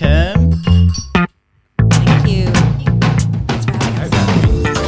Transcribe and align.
welcome. 0.00 0.52
Thank 1.90 2.28
you. 2.28 2.46
Thanks 3.46 3.64
for 3.66 3.72
having 3.72 4.14
us. 4.14 4.80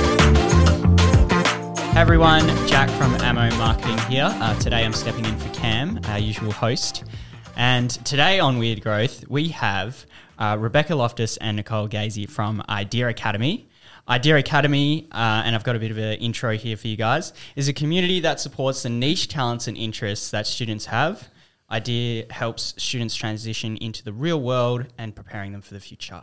Hey 1.93 2.01
everyone, 2.01 2.46
Jack 2.67 2.88
from 2.91 3.14
Ammo 3.17 3.54
Marketing 3.56 3.98
here. 4.11 4.29
Uh, 4.30 4.59
today 4.59 4.85
I'm 4.85 4.95
stepping 4.95 5.27
in 5.27 5.37
for 5.37 5.53
Cam, 5.53 6.01
our 6.06 6.19
usual 6.19 6.53
host. 6.53 7.04
And 7.56 7.90
today 8.06 8.40
on 8.40 8.59
Weird 8.59 8.81
Growth, 8.83 9.29
we 9.29 9.49
have 9.49 10.06
uh, 10.38 10.56
Rebecca 10.59 10.95
Loftus 10.95 11.37
and 11.37 11.57
Nicole 11.57 11.89
Gazy 11.89 12.29
from 12.29 12.63
Idea 12.69 13.09
Academy. 13.09 13.69
Idea 14.09 14.37
Academy, 14.37 15.09
uh, 15.13 15.43
and 15.45 15.55
I've 15.55 15.65
got 15.65 15.77
a 15.77 15.79
bit 15.79 15.91
of 15.91 15.99
an 15.99 16.19
intro 16.19 16.57
here 16.57 16.77
for 16.77 16.89
you 16.89 16.97
guys, 16.97 17.33
is 17.57 17.69
a 17.69 17.73
community 17.73 18.21
that 18.21 18.41
supports 18.41 18.83
the 18.83 18.89
niche 18.91 19.29
talents 19.29 19.66
and 19.69 19.77
interests 19.77 20.30
that 20.30 20.47
students 20.47 20.87
have. 20.87 21.29
Idea 21.70 22.27
helps 22.30 22.74
students 22.77 23.16
transition 23.16 23.77
into 23.79 24.05
the 24.05 24.12
real 24.12 24.41
world 24.41 24.87
and 24.98 25.15
preparing 25.15 25.52
them 25.52 25.62
for 25.62 25.75
the 25.75 25.80
future. 25.80 26.23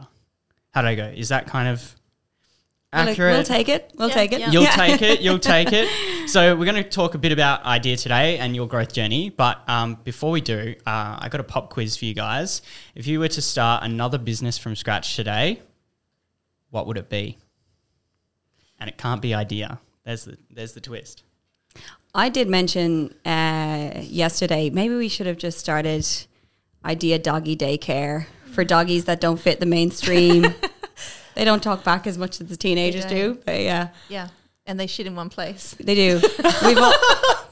How 0.71 0.81
do 0.81 0.87
I 0.87 0.95
go? 0.95 1.05
Is 1.05 1.29
that 1.29 1.47
kind 1.47 1.67
of 1.67 1.95
accurate? 2.93 3.33
We'll 3.35 3.43
take 3.43 3.67
it. 3.67 3.91
We'll 3.97 4.09
Yeah, 4.09 4.13
take 4.13 4.31
it. 4.33 4.39
yeah. 4.39 4.51
You'll 4.51 4.65
take 4.65 5.01
it. 5.01 5.21
You'll 5.21 5.39
take 5.39 5.71
it. 5.73 5.89
So 6.27 6.55
we're 6.55 6.65
going 6.65 6.81
to 6.81 6.89
talk 6.89 7.13
a 7.13 7.17
bit 7.17 7.33
about 7.33 7.65
idea 7.65 7.97
today 7.97 8.37
and 8.37 8.55
your 8.55 8.65
growth 8.65 8.93
journey. 8.93 9.29
But 9.29 9.67
um, 9.67 9.95
before 10.05 10.31
we 10.31 10.39
do, 10.39 10.75
uh, 10.85 11.17
I 11.19 11.27
got 11.29 11.41
a 11.41 11.43
pop 11.43 11.69
quiz 11.69 11.97
for 11.97 12.05
you 12.05 12.13
guys. 12.13 12.61
If 12.95 13.05
you 13.05 13.19
were 13.19 13.27
to 13.27 13.41
start 13.41 13.83
another 13.83 14.17
business 14.17 14.57
from 14.57 14.77
scratch 14.77 15.17
today, 15.17 15.61
what 16.69 16.87
would 16.87 16.95
it 16.97 17.09
be? 17.09 17.37
And 18.79 18.89
it 18.89 18.97
can't 18.97 19.21
be 19.21 19.33
idea. 19.33 19.79
There's 20.05 20.23
the 20.23 20.37
there's 20.49 20.71
the 20.71 20.79
twist. 20.79 21.23
I 22.13 22.29
did 22.29 22.49
mention 22.49 23.13
uh, 23.25 23.91
yesterday, 24.01 24.69
maybe 24.69 24.95
we 24.95 25.07
should 25.07 25.27
have 25.27 25.37
just 25.37 25.57
started 25.59 26.05
idea 26.83 27.19
doggy 27.19 27.55
daycare 27.55 28.25
for 28.51 28.63
doggies 28.63 29.05
that 29.05 29.21
don't 29.21 29.39
fit 29.39 29.59
the 29.59 29.65
mainstream. 29.65 30.41
they 31.35 31.45
don't 31.45 31.63
talk 31.63 31.83
back 31.83 32.05
as 32.07 32.17
much 32.17 32.41
as 32.41 32.47
the 32.47 32.57
teenagers 32.57 33.05
do, 33.05 33.39
but 33.45 33.59
yeah, 33.61 33.89
Yeah. 34.09 34.29
And 34.67 34.79
they 34.79 34.87
shit 34.87 35.07
in 35.07 35.15
one 35.15 35.29
place. 35.29 35.75
they 35.79 35.95
do. 35.95 36.21
We've, 36.63 36.77
al- 36.77 36.93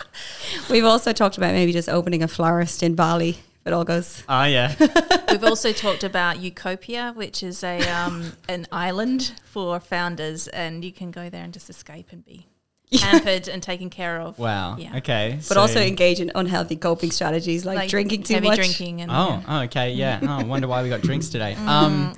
we've 0.70 0.86
also 0.86 1.12
talked 1.12 1.38
about 1.38 1.54
maybe 1.54 1.72
just 1.74 1.90
opening 1.90 2.22
a 2.22 2.28
florist 2.28 2.84
in 2.84 2.96
Bali 2.96 3.30
if 3.30 3.68
it 3.68 3.74
all 3.74 3.84
goes. 3.84 4.24
Oh 4.30 4.44
yeah. 4.44 4.76
We've 5.32 5.44
also 5.44 5.74
talked 5.74 6.04
about 6.04 6.40
Utopia, 6.40 7.12
which 7.16 7.44
is 7.44 7.64
a 7.64 7.80
um, 7.90 8.34
an 8.48 8.68
island 8.72 9.34
for 9.44 9.80
founders, 9.80 10.48
and 10.48 10.86
you 10.86 10.92
can 10.94 11.12
go 11.12 11.30
there 11.30 11.44
and 11.44 11.52
just 11.52 11.70
escape 11.70 12.08
and 12.12 12.24
be 12.24 12.48
pampered 13.00 13.48
and 13.48 13.62
taken 13.62 13.90
care 13.90 14.20
of. 14.20 14.38
Wow. 14.40 14.78
Yeah. 14.78 14.98
Okay. 14.98 15.40
But 15.48 15.58
also 15.58 15.80
engage 15.82 16.20
in 16.20 16.32
unhealthy 16.36 16.76
coping 16.76 17.12
strategies 17.12 17.66
like, 17.66 17.90
drinking 17.90 18.24
too 18.24 18.34
heavy 18.36 18.48
much. 18.48 18.56
drinking, 18.58 19.02
and 19.02 19.12
Oh, 19.12 19.16
yeah. 19.30 19.44
oh, 19.48 19.62
okay, 19.64 19.92
yeah. 19.94 20.20
Oh, 20.24 20.40
I 20.40 20.44
wonder 20.44 20.68
why 20.68 20.82
we 20.84 20.90
got 20.90 21.02
drinks 21.02 21.30
today. 21.30 21.56
Um, 21.56 22.14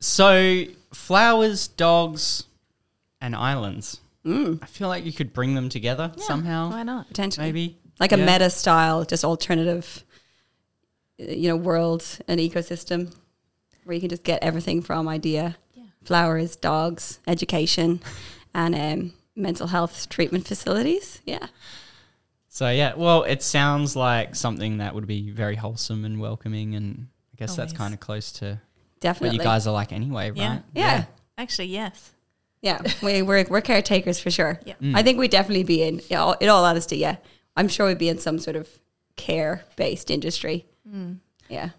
so 0.00 0.64
flowers, 0.92 1.68
dogs, 1.68 2.44
and 3.20 3.34
islands. 3.36 4.00
I 4.24 4.66
feel 4.66 4.88
like 4.88 5.04
you 5.04 5.12
could 5.12 5.32
bring 5.32 5.54
them 5.54 5.68
together 5.68 6.10
Yeah, 6.16 6.24
somehow. 6.24 6.70
Why 6.70 6.82
not? 6.82 7.06
Potentially. 7.06 7.46
Maybe 7.46 7.76
like 8.00 8.10
a 8.10 8.18
Yeah. 8.18 8.26
meta 8.26 8.50
style, 8.50 9.04
just 9.04 9.24
alternative, 9.24 10.02
uh, 11.20 11.30
you 11.30 11.48
know, 11.48 11.54
world 11.56 12.04
and 12.26 12.40
ecosystem 12.40 13.14
where 13.84 13.94
you 13.94 14.00
can 14.00 14.10
just 14.10 14.24
get 14.24 14.42
everything 14.42 14.82
from 14.82 15.06
idea, 15.06 15.56
Yeah. 15.74 15.84
flowers, 16.04 16.56
dogs, 16.56 17.20
education, 17.28 18.00
and 18.52 18.74
um, 18.74 19.12
mental 19.36 19.66
health 19.68 20.08
treatment 20.08 20.46
facilities. 20.46 21.20
Yeah, 21.26 21.46
So 22.48 22.70
yeah, 22.70 22.94
well, 22.96 23.22
it 23.24 23.42
sounds 23.42 23.94
like 23.94 24.34
something 24.34 24.78
that 24.78 24.94
would 24.94 25.06
be 25.06 25.30
very 25.30 25.56
wholesome 25.56 26.04
and 26.04 26.18
welcoming, 26.18 26.74
and 26.74 27.08
I 27.32 27.36
guess 27.36 27.54
that's 27.54 27.72
kind 27.72 27.92
of 27.94 28.00
close 28.00 28.32
to 28.32 28.60
definitely 29.00 29.36
what 29.38 29.44
you 29.44 29.48
guys 29.50 29.66
are 29.66 29.72
like 29.74 29.92
anyway, 29.92 30.32
Yeah. 30.34 30.48
right? 30.50 30.62
yeah, 30.74 31.04
Actually, 31.36 31.66
yes. 31.68 32.12
yeah. 32.62 32.80
we, 33.02 33.20
we're 33.22 33.44
we're 33.48 33.60
caretakers 33.60 34.18
for 34.18 34.30
sure. 34.30 34.58
Yeah. 34.64 34.74
Mm. 34.80 34.96
I 34.96 35.02
think 35.02 35.18
we'd 35.18 35.30
definitely 35.30 35.64
be 35.64 35.82
in. 35.82 36.00
Yeah, 36.08 36.22
all- 36.22 36.36
in 36.40 36.48
all 36.48 36.64
honesty, 36.64 36.96
yeah, 36.96 37.16
I'm 37.56 37.68
sure 37.68 37.86
we'd 37.86 37.98
be 37.98 38.08
in 38.08 38.18
some 38.18 38.38
sort 38.38 38.56
of 38.56 38.68
care 39.16 39.64
based 39.76 40.10
industry. 40.10 40.64
Yeah. 41.48 41.70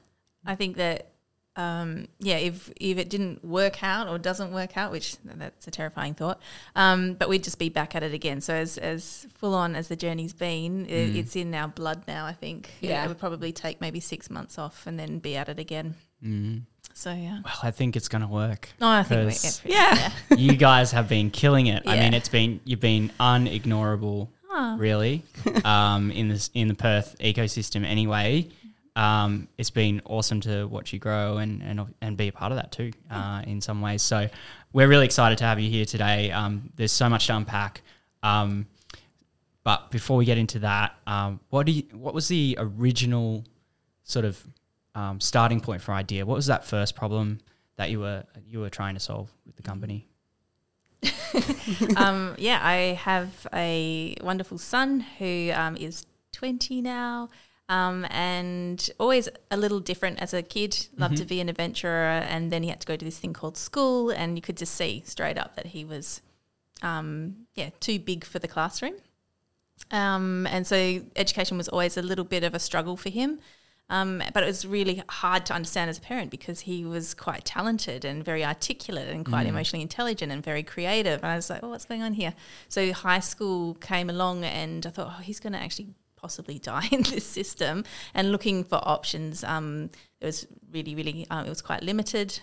I 0.46 0.56
think 0.56 0.78
that 0.78 1.08
um, 1.58 2.08
yeah, 2.20 2.38
if 2.38 2.72
if 2.80 2.98
it 2.98 3.10
didn't 3.10 3.44
work 3.44 3.84
out 3.84 4.08
or 4.08 4.18
doesn't 4.18 4.52
work 4.54 4.78
out, 4.78 4.92
which 4.92 5.18
that's 5.26 5.68
a 5.68 5.72
terrifying 5.72 6.14
thought, 6.14 6.40
um, 6.76 7.14
but 7.16 7.28
we'd 7.30 7.44
just 7.44 7.60
be 7.60 7.70
back 7.70 7.96
at 7.96 8.04
it 8.04 8.14
again. 8.14 8.40
So 8.42 8.54
as 8.54 8.78
as 8.78 9.28
full 9.34 9.54
on 9.56 9.76
as 9.76 9.88
the 9.90 9.96
journey's 9.96 10.34
been, 10.34 10.86
it, 10.86 11.16
it's 11.16 11.36
in 11.36 11.54
our 11.54 11.68
blood 11.68 12.04
now. 12.08 12.26
I 12.26 12.34
think 12.34 12.70
Yeah. 12.80 13.04
it 13.04 13.08
would 13.08 13.18
probably 13.20 13.52
take 13.52 13.82
maybe 13.82 14.00
six 14.00 14.30
months 14.30 14.58
off 14.58 14.86
and 14.88 14.98
then 15.00 15.20
be 15.20 15.36
at 15.36 15.50
it 15.50 15.60
again. 15.60 15.96
Mm. 16.24 16.62
So 16.94 17.12
yeah, 17.14 17.42
Well, 17.44 17.54
I 17.64 17.72
think 17.72 17.96
it's 17.96 18.08
gonna 18.08 18.28
work. 18.28 18.70
no, 18.80 18.88
I 18.88 19.04
think 19.04 19.30
'Cause- 19.30 19.62
we 19.64 19.72
Yeah. 19.74 20.12
you 20.36 20.56
guys 20.56 20.92
have 20.92 21.08
been 21.10 21.30
killing 21.32 21.68
it. 21.68 21.84
I 21.86 22.00
mean, 22.00 22.14
it's 22.14 22.30
been 22.30 22.60
you've 22.66 22.80
been 22.80 23.12
unignorable, 23.20 24.30
Oh. 24.52 24.78
really, 24.78 25.24
um, 25.66 26.10
in 26.12 26.28
this 26.30 26.50
in 26.54 26.68
the 26.68 26.74
Perth 26.74 27.16
ecosystem. 27.20 27.86
Anyway, 27.86 28.50
um, 28.98 29.48
it's 29.60 29.70
been 29.70 30.02
awesome 30.06 30.42
to 30.42 30.66
watch 30.66 30.92
you 30.92 30.98
grow 30.98 31.38
and 31.38 31.62
and 31.62 31.94
and 32.02 32.18
be 32.18 32.30
a 32.30 32.32
part 32.32 32.52
of 32.52 32.58
that 32.58 32.72
too, 32.72 32.92
uh, 33.12 33.44
in 33.46 33.62
some 33.62 33.80
ways. 33.80 34.02
So 34.02 34.28
we're 34.74 34.88
really 34.88 35.06
excited 35.06 35.38
to 35.38 35.44
have 35.44 35.60
you 35.60 35.70
here 35.70 35.86
today. 35.86 36.32
Um, 36.32 36.72
there's 36.76 36.92
so 36.92 37.08
much 37.08 37.28
to 37.28 37.36
unpack. 37.36 37.84
Um, 38.24 38.66
but 39.64 39.92
before 39.92 40.18
we 40.18 40.26
get 40.26 40.40
into 40.40 40.60
that, 40.60 40.96
um, 41.06 41.40
what 41.50 41.68
do 41.68 41.74
you, 41.74 41.84
what 41.92 42.16
was 42.16 42.28
the 42.28 42.58
original 42.60 43.44
sort 44.04 44.26
of 44.26 44.44
um, 44.96 45.20
starting 45.20 45.62
point 45.62 45.82
for 45.82 45.92
idea? 45.92 46.26
What 46.26 46.36
was 46.36 46.48
that 46.48 46.66
first 46.66 46.96
problem 46.96 47.40
that 47.76 47.92
you 47.92 48.00
were 48.00 48.24
you 48.50 48.62
were 48.62 48.72
trying 48.72 48.96
to 48.96 49.00
solve 49.00 49.32
with 49.46 49.58
the 49.58 49.62
company? 49.62 50.08
um, 51.98 52.34
yeah, 52.40 52.60
I 52.64 52.98
have 53.00 53.46
a 53.54 54.16
wonderful 54.24 54.58
son 54.58 55.02
who 55.20 55.52
um, 55.54 55.78
is 55.78 56.08
20 56.32 56.82
now. 56.82 57.30
Um, 57.70 58.06
and 58.10 58.90
always 58.98 59.28
a 59.52 59.58
little 59.58 59.82
different 59.82 60.22
as 60.22 60.34
a 60.34 60.42
kid, 60.42 60.88
loved 60.96 61.18
to 61.18 61.26
be 61.26 61.42
an 61.42 61.50
adventurer. 61.50 62.24
And 62.30 62.50
then 62.50 62.64
he 62.64 62.70
had 62.70 62.80
to 62.80 62.88
go 62.88 62.96
to 62.96 63.04
this 63.04 63.20
thing 63.20 63.34
called 63.34 63.58
school, 63.58 64.10
and 64.10 64.38
you 64.38 64.42
could 64.42 64.58
just 64.58 64.76
see 64.76 65.04
straight 65.06 65.38
up 65.38 65.56
that 65.56 65.68
he 65.68 65.84
was, 65.84 66.22
um, 66.82 67.48
yeah, 67.56 67.72
too 67.80 68.00
big 68.00 68.24
for 68.24 68.40
the 68.40 68.48
classroom. 68.48 68.96
Um, 69.92 70.48
and 70.48 70.66
so 70.66 71.02
education 71.16 71.58
was 71.58 71.68
always 71.68 71.98
a 71.98 72.02
little 72.02 72.26
bit 72.26 72.44
of 72.44 72.54
a 72.54 72.60
struggle 72.60 72.96
for 72.96 73.10
him. 73.10 73.40
Um, 73.90 74.22
but 74.34 74.44
it 74.44 74.48
was 74.48 74.66
really 74.66 75.02
hard 75.08 75.46
to 75.46 75.54
understand 75.54 75.90
as 75.90 75.98
a 75.98 76.02
parent 76.02 76.30
because 76.30 76.62
he 76.62 76.84
was 76.84 77.14
quite 77.14 77.46
talented 77.46 78.04
and 78.04 78.24
very 78.24 78.44
articulate 78.44 79.08
and 79.08 79.26
quite 79.26 79.48
emotionally 79.48 79.82
intelligent 79.82 80.30
and 80.30 80.44
very 80.44 80.62
creative. 80.62 81.24
And 81.24 81.32
I 81.32 81.38
was 81.38 81.50
like, 81.50 81.64
oh, 81.64 81.70
what's 81.70 81.86
going 81.86 82.04
on 82.04 82.12
here? 82.14 82.34
So 82.68 82.92
high 82.92 83.22
school 83.22 83.76
came 83.76 84.10
along 84.10 84.44
and 84.44 84.86
I 84.86 84.90
thought, 84.90 85.14
oh, 85.18 85.22
he's 85.22 85.40
going 85.40 85.54
to 85.54 85.60
actually 85.60 85.88
possibly 86.28 86.60
die 86.74 86.88
in 86.92 87.04
this 87.04 87.26
system. 87.26 87.84
And 88.14 88.32
looking 88.32 88.64
for 88.64 88.80
options, 88.96 89.44
um, 89.44 89.90
it 90.22 90.26
was 90.26 90.48
really, 90.72 90.94
really, 90.96 91.26
um, 91.30 91.46
it 91.46 91.50
was 91.50 91.62
quite 91.62 91.84
limited. 91.84 92.40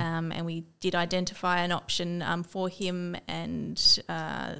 Um, 0.00 0.32
and 0.32 0.46
we 0.46 0.64
did 0.80 0.94
identify 0.94 1.56
an 1.60 1.72
option 1.72 2.22
um, 2.22 2.44
for 2.44 2.68
him 2.68 3.16
and 3.26 3.78
uh, 4.08 4.56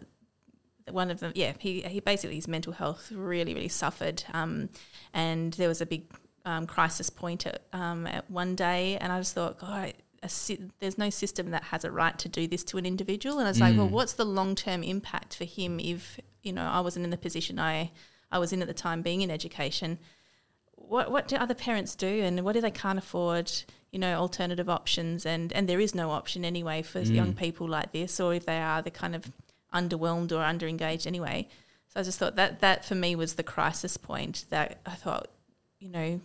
one 0.91 1.11
of 1.11 1.21
them, 1.21 1.33
yeah, 1.35 1.53
he, 1.59 1.83
he 1.83 2.01
basically 2.01 2.37
his 2.37 2.49
mental 2.49 2.73
health 2.73 3.13
really, 3.15 3.55
really 3.55 3.69
suffered. 3.69 4.25
Um, 4.33 4.69
and 5.13 5.53
there 5.55 5.69
was 5.69 5.81
a 5.81 5.87
big 5.87 6.05
um, 6.45 6.67
crisis 6.67 7.09
point 7.11 7.47
at, 7.47 7.63
um, 7.73 8.07
at 8.07 8.29
one 8.31 8.57
day, 8.57 8.99
and 8.99 9.13
I 9.13 9.19
just 9.21 9.35
thought, 9.35 9.59
God, 9.59 9.95
a 10.23 10.29
sy- 10.29 10.59
there's 10.81 10.99
no 10.99 11.11
system 11.11 11.51
that 11.51 11.65
has 11.65 11.85
a 11.85 11.91
right 11.91 12.19
to 12.19 12.29
do 12.29 12.49
this 12.49 12.65
to 12.65 12.79
an 12.79 12.87
individual. 12.87 13.39
And 13.39 13.47
I 13.47 13.51
was 13.51 13.61
like, 13.61 13.77
well, 13.77 13.89
what's 13.89 14.15
the 14.15 14.25
long 14.25 14.55
term 14.55 14.83
impact 14.83 15.37
for 15.37 15.45
him 15.45 15.79
if 15.81 16.19
you 16.43 16.53
know 16.53 16.63
I 16.63 16.81
wasn't 16.81 17.05
in 17.05 17.11
the 17.11 17.17
position 17.17 17.59
I 17.59 17.91
I 18.33 18.39
was 18.39 18.53
in 18.53 18.63
at 18.63 18.69
the 18.69 18.75
time, 18.75 19.03
being 19.03 19.21
in 19.21 19.31
education? 19.31 19.99
What 20.75 21.11
what 21.11 21.29
do 21.29 21.37
other 21.37 21.55
parents 21.55 21.95
do, 21.95 22.07
and 22.07 22.45
what 22.45 22.53
do 22.55 22.61
they 22.61 22.71
can't 22.71 22.99
afford? 22.99 23.53
You 23.93 23.99
know, 23.99 24.15
alternative 24.19 24.69
options, 24.69 25.25
and 25.27 25.53
and 25.53 25.69
there 25.69 25.81
is 25.81 25.95
no 25.95 26.11
option 26.11 26.45
anyway 26.45 26.83
for 26.83 27.01
mm. 27.01 27.15
young 27.15 27.35
people 27.35 27.69
like 27.69 27.93
this, 27.93 28.19
or 28.19 28.35
if 28.35 28.47
they 28.47 28.59
are, 28.59 28.83
they're 28.83 28.91
kind 28.91 29.15
of 29.15 29.31
underwhelmed 29.73 30.33
or 30.33 30.43
underengaged 30.43 31.07
anyway. 31.07 31.49
So 31.89 32.01
I 32.01 32.03
just 32.03 32.19
thought 32.19 32.37
that 32.37 32.61
that 32.61 32.85
for 32.85 32.95
me 32.95 33.15
was 33.15 33.35
the 33.35 33.43
crisis 33.43 33.97
point 33.97 34.47
that 34.51 34.81
I 34.87 34.95
thought, 34.95 35.29
you 35.79 35.91
know, 35.91 36.21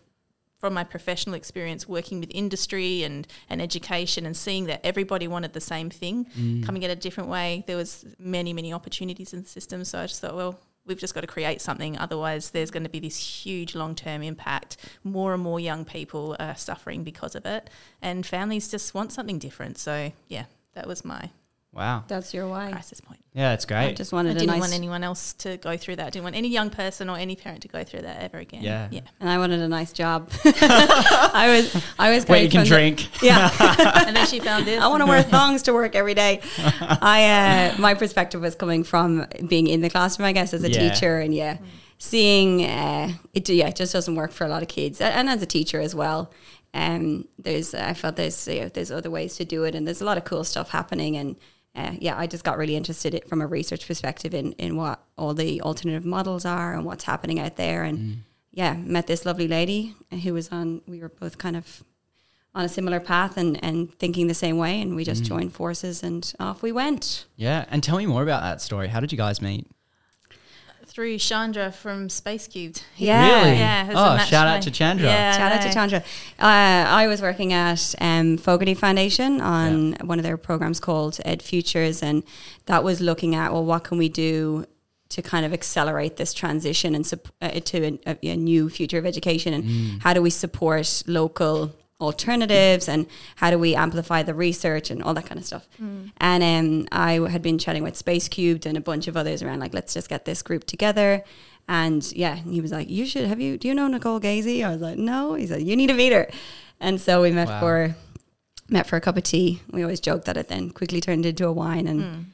from 0.60 0.74
my 0.74 0.84
professional 0.84 1.36
experience 1.36 1.88
working 1.88 2.20
with 2.20 2.32
industry 2.34 3.04
and, 3.04 3.28
and 3.50 3.62
education 3.62 4.26
and 4.26 4.36
seeing 4.36 4.66
that 4.66 4.80
everybody 4.84 5.28
wanted 5.28 5.54
the 5.54 5.62
same 5.62 5.90
thing, 5.90 6.26
mm. 6.38 6.66
coming 6.66 6.84
at 6.84 6.90
a 6.90 6.96
different 6.96 7.30
way, 7.30 7.64
there 7.68 7.78
was 7.78 8.06
many, 8.18 8.54
many 8.54 8.74
opportunities 8.74 9.34
in 9.34 9.44
the 9.44 9.48
system. 9.48 9.84
So 9.86 10.00
I 10.00 10.08
just 10.08 10.22
thought, 10.22 10.36
well, 10.36 10.60
we've 10.88 11.00
just 11.00 11.14
got 11.14 11.22
to 11.22 11.28
create 11.28 11.62
something. 11.62 11.98
Otherwise, 11.98 12.52
there's 12.52 12.72
going 12.72 12.84
to 12.84 12.90
be 12.90 13.00
this 13.00 13.18
huge 13.18 13.76
long 13.76 13.94
term 13.96 14.24
impact. 14.24 14.78
More 15.04 15.34
and 15.34 15.44
more 15.44 15.60
young 15.60 15.86
people 15.86 16.36
are 16.40 16.56
suffering 16.56 17.04
because 17.04 17.36
of 17.36 17.46
it, 17.46 17.70
and 18.02 18.26
families 18.26 18.70
just 18.70 18.94
want 18.94 19.12
something 19.12 19.40
different. 19.40 19.78
So, 19.78 20.12
yeah, 20.28 20.46
that 20.74 20.88
was 20.88 21.06
my 21.06 21.30
Wow. 21.78 22.04
That's 22.08 22.34
your 22.34 22.48
why. 22.48 22.72
crisis 22.72 23.00
point. 23.02 23.20
Yeah, 23.34 23.54
it's 23.54 23.70
I 23.72 23.94
just 23.94 24.12
wanted 24.12 24.32
I 24.32 24.34
didn't 24.40 24.48
nice 24.48 24.60
want 24.62 24.74
anyone 24.74 25.04
else 25.04 25.34
to 25.34 25.58
go 25.58 25.78
through 25.78 25.98
that. 25.98 26.08
I 26.08 26.10
didn't 26.10 26.24
want 26.24 26.36
any 26.36 26.48
young 26.48 26.72
person 26.72 27.08
or 27.08 27.18
any 27.20 27.36
parent 27.36 27.62
to 27.62 27.68
go 27.68 27.84
through 27.84 28.02
that 28.02 28.24
ever 28.24 28.40
again. 28.40 28.64
Yeah. 28.64 28.88
Yeah. 28.92 29.02
and 29.20 29.30
I 29.30 29.38
wanted 29.38 29.60
a 29.60 29.68
nice 29.68 29.94
job. 29.94 30.32
I 30.44 31.48
was 31.56 31.84
I 32.00 32.10
was 32.16 32.26
Where 32.26 32.42
you 32.42 32.50
can 32.50 32.62
from 32.62 32.70
the- 32.70 32.76
drink. 32.76 33.22
yeah. 33.24 33.52
and 34.08 34.16
then 34.16 34.26
she 34.26 34.40
found 34.40 34.66
this. 34.66 34.82
I 34.82 34.88
want 34.88 35.02
to 35.02 35.06
wear 35.08 35.22
thongs 35.36 35.62
to 35.64 35.74
work 35.74 35.96
every 35.96 36.16
day. 36.16 36.42
I 36.58 37.74
uh, 37.76 37.80
my 37.80 37.94
perspective 37.94 38.42
was 38.42 38.56
coming 38.56 38.84
from 38.84 39.28
being 39.48 39.68
in 39.68 39.82
the 39.82 39.90
classroom, 39.92 40.26
I 40.26 40.32
guess, 40.32 40.56
as 40.56 40.64
a 40.64 40.72
Yeah. 40.72 40.90
teacher, 40.94 41.20
and 41.20 41.32
yeah, 41.34 41.58
seeing 42.00 42.64
uh, 42.66 43.14
it. 43.36 43.48
Yeah, 43.50 43.68
it 43.68 43.76
just 43.76 43.94
doesn't 43.94 44.16
work 44.16 44.32
for 44.32 44.46
a 44.46 44.50
lot 44.50 44.64
of 44.64 44.68
kids, 44.68 45.00
and 45.00 45.30
as 45.30 45.42
a 45.44 45.46
teacher 45.48 45.80
as 45.80 45.94
well. 45.94 46.32
Um, 46.74 47.28
there's 47.40 47.74
I 47.74 47.94
felt 47.94 48.18
there's 48.18 48.48
you 48.48 48.62
know, 48.62 48.70
there's 48.70 48.92
other 48.92 49.10
ways 49.10 49.36
to 49.38 49.46
do 49.46 49.64
it, 49.64 49.74
and 49.76 49.86
there's 49.88 50.02
a 50.02 50.06
lot 50.06 50.18
of 50.18 50.24
cool 50.26 50.44
stuff 50.44 50.70
happening, 50.72 51.16
and. 51.18 51.36
Uh, 51.78 51.92
yeah, 52.00 52.18
I 52.18 52.26
just 52.26 52.44
got 52.44 52.58
really 52.58 52.76
interested 52.76 53.14
in, 53.14 53.22
from 53.28 53.40
a 53.40 53.48
research 53.48 53.86
perspective 53.86 54.34
in, 54.34 54.54
in 54.54 54.76
what 54.76 55.00
all 55.16 55.36
the 55.36 55.62
alternative 55.62 56.06
models 56.06 56.44
are 56.44 56.74
and 56.74 56.84
what's 56.84 57.04
happening 57.04 57.40
out 57.40 57.56
there. 57.56 57.84
And 57.84 58.24
yeah, 58.52 58.74
met 58.74 59.06
this 59.06 59.26
lovely 59.28 59.48
lady 59.48 59.94
who 60.24 60.34
was 60.34 60.50
on, 60.50 60.82
we 60.88 61.00
were 61.00 61.10
both 61.10 61.38
kind 61.38 61.56
of 61.56 61.84
on 62.56 62.66
a 62.66 62.70
similar 62.70 63.00
path 63.00 63.38
and, 63.38 63.64
and 63.64 63.94
thinking 64.00 64.26
the 64.26 64.34
same 64.34 64.58
way. 64.58 64.82
And 64.82 64.96
we 64.96 65.04
just 65.04 65.24
joined 65.24 65.54
forces 65.54 66.02
and 66.02 66.34
off 66.40 66.64
we 66.64 66.72
went. 66.72 67.28
Yeah, 67.36 67.66
and 67.70 67.84
tell 67.84 67.98
me 67.98 68.08
more 68.08 68.24
about 68.24 68.42
that 68.42 68.60
story. 68.60 68.88
How 68.88 69.00
did 69.00 69.12
you 69.12 69.18
guys 69.18 69.40
meet? 69.40 69.68
Through 70.98 71.20
Chandra 71.20 71.72
from 71.72 72.10
Space 72.10 72.48
Cubed. 72.48 72.82
Yeah. 72.96 73.28
Really? 73.44 73.60
Yeah. 73.60 73.84
it 73.84 73.88
was 73.90 73.98
a 73.98 74.24
Oh, 74.24 74.26
shout 74.26 74.48
out 74.48 74.64
to 74.64 74.72
Chandra. 74.72 75.06
Yeah, 75.06 75.32
Shout 75.38 75.52
out 75.52 75.62
to. 75.62 75.72
Chandra. 75.72 76.00
Uh, 76.40 76.90
I 76.90 77.06
was 77.06 77.22
working 77.22 77.54
at 77.54 77.94
um, 78.02 78.38
Fogarty 78.38 78.74
Foundation 78.74 79.40
on 79.40 79.94
one 80.04 80.18
of 80.18 80.24
their 80.24 80.38
programs 80.38 80.80
called 80.80 81.20
Ed 81.24 81.44
Futures, 81.44 82.02
and 82.02 82.24
that 82.66 82.84
was 82.84 83.00
looking 83.00 83.36
at 83.36 83.54
well, 83.54 83.64
what 83.64 83.84
can 83.84 84.00
we 84.00 84.10
do 84.10 84.66
to 85.10 85.22
kind 85.22 85.46
of 85.46 85.54
accelerate 85.54 86.18
this 86.18 86.34
transition 86.34 86.96
and 86.96 87.06
sup- 87.06 87.28
uh, 87.44 87.50
to 87.60 88.00
a, 88.08 88.18
a 88.32 88.36
new 88.36 88.68
future 88.68 88.98
of 88.98 89.06
education, 89.06 89.54
and 89.54 90.02
how 90.02 90.16
do 90.16 90.22
we 90.24 90.32
support 90.32 91.04
local 91.06 91.76
alternatives 92.00 92.88
and 92.88 93.08
how 93.38 93.50
do 93.52 93.58
we 93.58 93.76
amplify 93.76 94.22
the 94.24 94.34
research 94.34 94.92
and 94.92 95.02
all 95.04 95.14
that 95.14 95.26
kind 95.26 95.40
of 95.40 95.46
stuff. 95.46 95.68
And 96.20 96.44
um, 96.44 96.88
I 96.92 97.14
had 97.30 97.42
been 97.42 97.58
chatting 97.58 97.84
with 97.84 97.96
Space 97.98 98.28
Cubed 98.28 98.66
and 98.66 98.78
a 98.78 98.82
bunch 98.82 99.08
of 99.08 99.18
others 99.18 99.42
around, 99.42 99.60
like, 99.60 99.74
let's 99.74 99.94
just 99.94 100.10
get 100.10 100.26
this 100.26 100.42
group 100.42 100.64
together. 100.66 101.24
And 101.68 102.10
yeah, 102.14 102.36
he 102.36 102.62
was 102.62 102.72
like, 102.72 102.90
"You 102.90 103.06
should 103.06 103.26
have 103.28 103.42
you? 103.42 103.58
Do 103.58 103.68
you 103.68 103.74
know 103.74 103.88
Nicole 103.90 104.22
Gazy?" 104.22 104.64
I 104.66 104.70
was 104.72 104.80
like, 104.82 104.98
"No." 104.98 105.34
He 105.34 105.46
said, 105.48 105.64
"You 105.64 105.76
need 105.76 105.88
to 105.88 105.94
meet 105.94 106.14
her." 106.14 106.30
And 106.80 107.02
so 107.02 107.22
we 107.24 107.32
met 107.32 107.50
Wow. 107.50 107.60
for 107.60 107.96
met 108.70 108.88
for 108.88 108.96
a 108.96 109.02
cup 109.02 109.18
of 109.18 109.24
tea. 109.24 109.62
We 109.72 109.82
always 109.84 110.00
joke 110.00 110.24
that 110.26 110.38
it 110.38 110.48
then 110.48 110.70
quickly 110.70 111.02
turned 111.02 111.26
into 111.26 111.46
a 111.46 111.52
wine, 111.52 111.86
and 111.88 112.32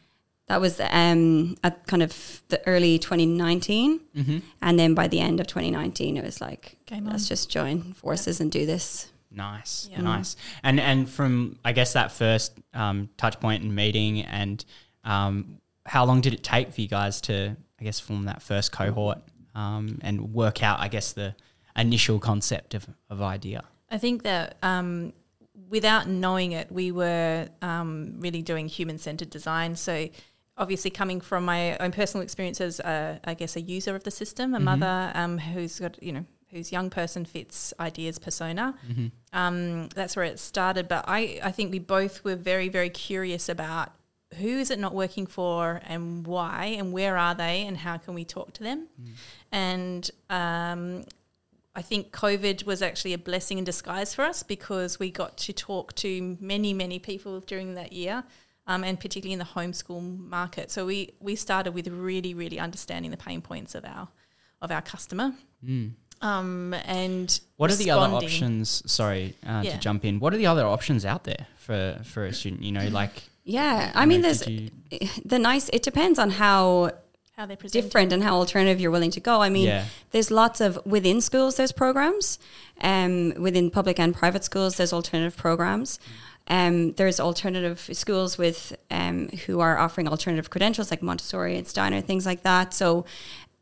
that 0.49 0.61
was 0.61 0.79
um, 0.79 1.57
at 1.63 1.87
kind 1.87 2.03
of 2.03 2.43
the 2.49 2.61
early 2.67 2.99
2019. 2.99 4.01
Mm-hmm. 4.15 4.37
And 4.61 4.77
then 4.77 4.93
by 4.93 5.07
the 5.07 5.19
end 5.19 5.39
of 5.39 5.47
2019, 5.47 6.15
it 6.15 6.23
was 6.23 6.39
like, 6.39 6.77
Game 6.85 7.05
let's 7.05 7.23
on. 7.23 7.27
just 7.29 7.49
join 7.49 7.93
forces 7.93 8.39
and 8.39 8.51
do 8.51 8.67
this. 8.67 9.09
Nice, 9.33 9.89
Yeah. 9.91 10.01
nice. 10.01 10.35
And 10.63 10.79
and 10.79 11.09
from 11.09 11.57
I 11.65 11.71
guess 11.73 11.93
that 11.93 12.11
first 12.11 12.57
um, 12.73 13.09
touch 13.17 13.39
point 13.39 13.63
and 13.63 13.75
meeting, 13.75 14.21
and 14.21 14.63
um, 15.03 15.59
how 15.85 16.05
long 16.05 16.21
did 16.21 16.33
it 16.33 16.43
take 16.43 16.71
for 16.71 16.81
you 16.81 16.87
guys 16.87 17.19
to 17.21 17.57
I 17.79 17.83
guess 17.83 17.99
form 17.99 18.25
that 18.25 18.41
first 18.41 18.71
cohort 18.71 19.19
um, 19.55 19.99
and 20.01 20.33
work 20.33 20.63
out 20.63 20.79
I 20.79 20.87
guess 20.87 21.13
the 21.13 21.35
initial 21.75 22.19
concept 22.19 22.73
of, 22.73 22.87
of 23.09 23.21
idea? 23.21 23.63
I 23.89 23.97
think 23.97 24.23
that 24.23 24.57
um, 24.63 25.13
without 25.69 26.07
knowing 26.07 26.51
it, 26.51 26.71
we 26.71 26.91
were 26.91 27.47
um, 27.61 28.15
really 28.19 28.41
doing 28.41 28.67
human 28.67 28.97
centered 28.97 29.29
design. 29.29 29.75
So, 29.75 30.09
obviously, 30.57 30.91
coming 30.91 31.21
from 31.21 31.45
my 31.45 31.77
own 31.77 31.91
personal 31.91 32.23
experience 32.23 32.61
as, 32.61 32.79
a, 32.79 33.19
I 33.23 33.33
guess, 33.33 33.55
a 33.55 33.61
user 33.61 33.95
of 33.95 34.03
the 34.03 34.11
system, 34.11 34.53
a 34.53 34.59
mother 34.59 35.11
um, 35.15 35.37
who's 35.37 35.79
got, 35.79 36.01
you 36.01 36.11
know, 36.11 36.25
whose 36.53 36.71
young 36.71 36.89
person 36.89 37.25
fits 37.25 37.73
ideas 37.79 38.19
persona. 38.19 38.75
Um, 39.33 39.89
that's 39.89 40.15
where 40.15 40.25
it 40.25 40.39
started. 40.39 40.87
But 40.87 41.05
I, 41.07 41.39
I 41.43 41.51
think 41.51 41.71
we 41.71 41.79
both 41.79 42.23
were 42.23 42.35
very, 42.35 42.69
very 42.69 42.89
curious 42.89 43.49
about 43.49 43.91
who 44.37 44.47
is 44.47 44.71
it 44.71 44.79
not 44.79 44.93
working 44.93 45.27
for 45.27 45.81
and 45.85 46.25
why 46.25 46.65
and 46.77 46.91
where 46.93 47.17
are 47.17 47.35
they 47.35 47.65
and 47.67 47.77
how 47.77 47.97
can 47.97 48.13
we 48.13 48.25
talk 48.25 48.53
to 48.53 48.63
them. 48.63 48.87
And 49.51 50.09
um, 50.29 51.03
I 51.75 51.81
think 51.81 52.11
COVID 52.11 52.65
was 52.65 52.81
actually 52.81 53.13
a 53.13 53.17
blessing 53.17 53.57
in 53.57 53.63
disguise 53.63 54.13
for 54.13 54.23
us 54.23 54.43
because 54.43 54.99
we 54.99 55.11
got 55.11 55.37
to 55.37 55.53
talk 55.53 55.93
to 55.95 56.37
many, 56.39 56.73
many 56.73 56.99
people 56.99 57.39
during 57.41 57.75
that 57.75 57.93
year. 57.93 58.23
Um, 58.65 58.85
and 58.85 58.97
particularly 58.97 59.33
in 59.33 59.39
the 59.39 59.45
homeschool 59.45 60.01
market, 60.29 60.71
so 60.71 60.85
we 60.85 61.09
we 61.19 61.35
started 61.35 61.73
with 61.73 61.85
really, 61.89 62.33
really 62.33 62.59
understanding 62.61 63.11
the 63.11 63.17
pain 63.17 63.41
points 63.41 63.75
of 63.75 63.83
our 63.83 64.07
of 64.61 64.71
our 64.71 64.81
customer, 64.81 65.33
um, 66.23 66.73
and 66.85 67.39
What 67.57 67.69
are 67.71 67.75
the 67.75 67.91
other 67.91 68.15
options? 68.15 68.81
Sorry 68.91 69.35
uh, 69.45 69.61
Yeah. 69.65 69.73
to 69.73 69.77
jump 69.87 70.03
in. 70.05 70.19
What 70.19 70.33
are 70.33 70.37
the 70.37 70.47
other 70.47 70.65
options 70.65 71.05
out 71.05 71.23
there 71.25 71.45
for 71.65 71.99
for 72.03 72.25
a 72.25 72.33
student? 72.33 72.63
You 72.63 72.71
know, 72.71 72.87
like 73.01 73.15
Yeah, 73.43 73.91
I 73.93 74.01
you 74.03 74.07
mean, 74.09 74.21
know, 74.21 74.27
there's 74.33 74.47
you- 74.47 74.69
the 75.25 75.39
nice. 75.39 75.69
It 75.77 75.83
depends 75.83 76.17
on 76.19 76.29
how 76.31 76.91
how 77.37 77.45
they 77.47 77.55
present. 77.55 77.83
different 77.83 78.13
and 78.13 78.21
how 78.23 78.33
alternative 78.35 78.79
you're 78.81 78.91
willing 78.97 79.11
to 79.11 79.19
go. 79.19 79.41
I 79.41 79.49
mean, 79.49 79.65
Yeah. 79.67 79.85
there's 80.11 80.29
lots 80.31 80.61
of 80.61 80.79
within 80.85 81.19
schools. 81.21 81.55
There's 81.55 81.71
programs, 81.73 82.37
um, 82.81 83.33
within 83.47 83.69
public 83.71 83.99
and 83.99 84.13
private 84.13 84.43
schools. 84.43 84.75
There's 84.77 84.93
alternative 84.93 85.35
programs. 85.35 85.99
Um, 86.47 86.93
there's 86.93 87.19
alternative 87.19 87.79
schools 87.93 88.37
with 88.37 88.75
um, 88.91 89.29
who 89.47 89.61
are 89.61 89.77
offering 89.79 90.07
alternative 90.07 90.49
credentials 90.49 90.91
like 90.91 91.01
Montessori 91.01 91.57
and 91.57 91.67
Steiner, 91.67 92.01
things 92.01 92.25
like 92.25 92.43
that. 92.43 92.73
So, 92.73 93.05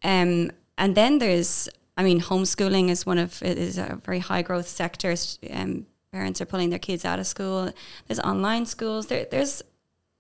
um, 0.03 0.51
and 0.77 0.95
then 0.95 1.19
there's, 1.19 1.69
I 1.97 2.03
mean, 2.03 2.21
homeschooling 2.21 2.89
is 2.89 3.05
one 3.05 3.17
of 3.17 3.41
it 3.43 3.57
is 3.57 3.77
a 3.77 3.99
very 4.03 4.19
high 4.19 4.41
growth 4.41 4.67
sector. 4.67 5.15
Um, 5.51 5.85
parents 6.11 6.41
are 6.41 6.45
pulling 6.45 6.69
their 6.69 6.79
kids 6.79 7.05
out 7.05 7.19
of 7.19 7.27
school. 7.27 7.71
There's 8.07 8.19
online 8.19 8.65
schools. 8.65 9.07
There, 9.07 9.25
there's 9.29 9.61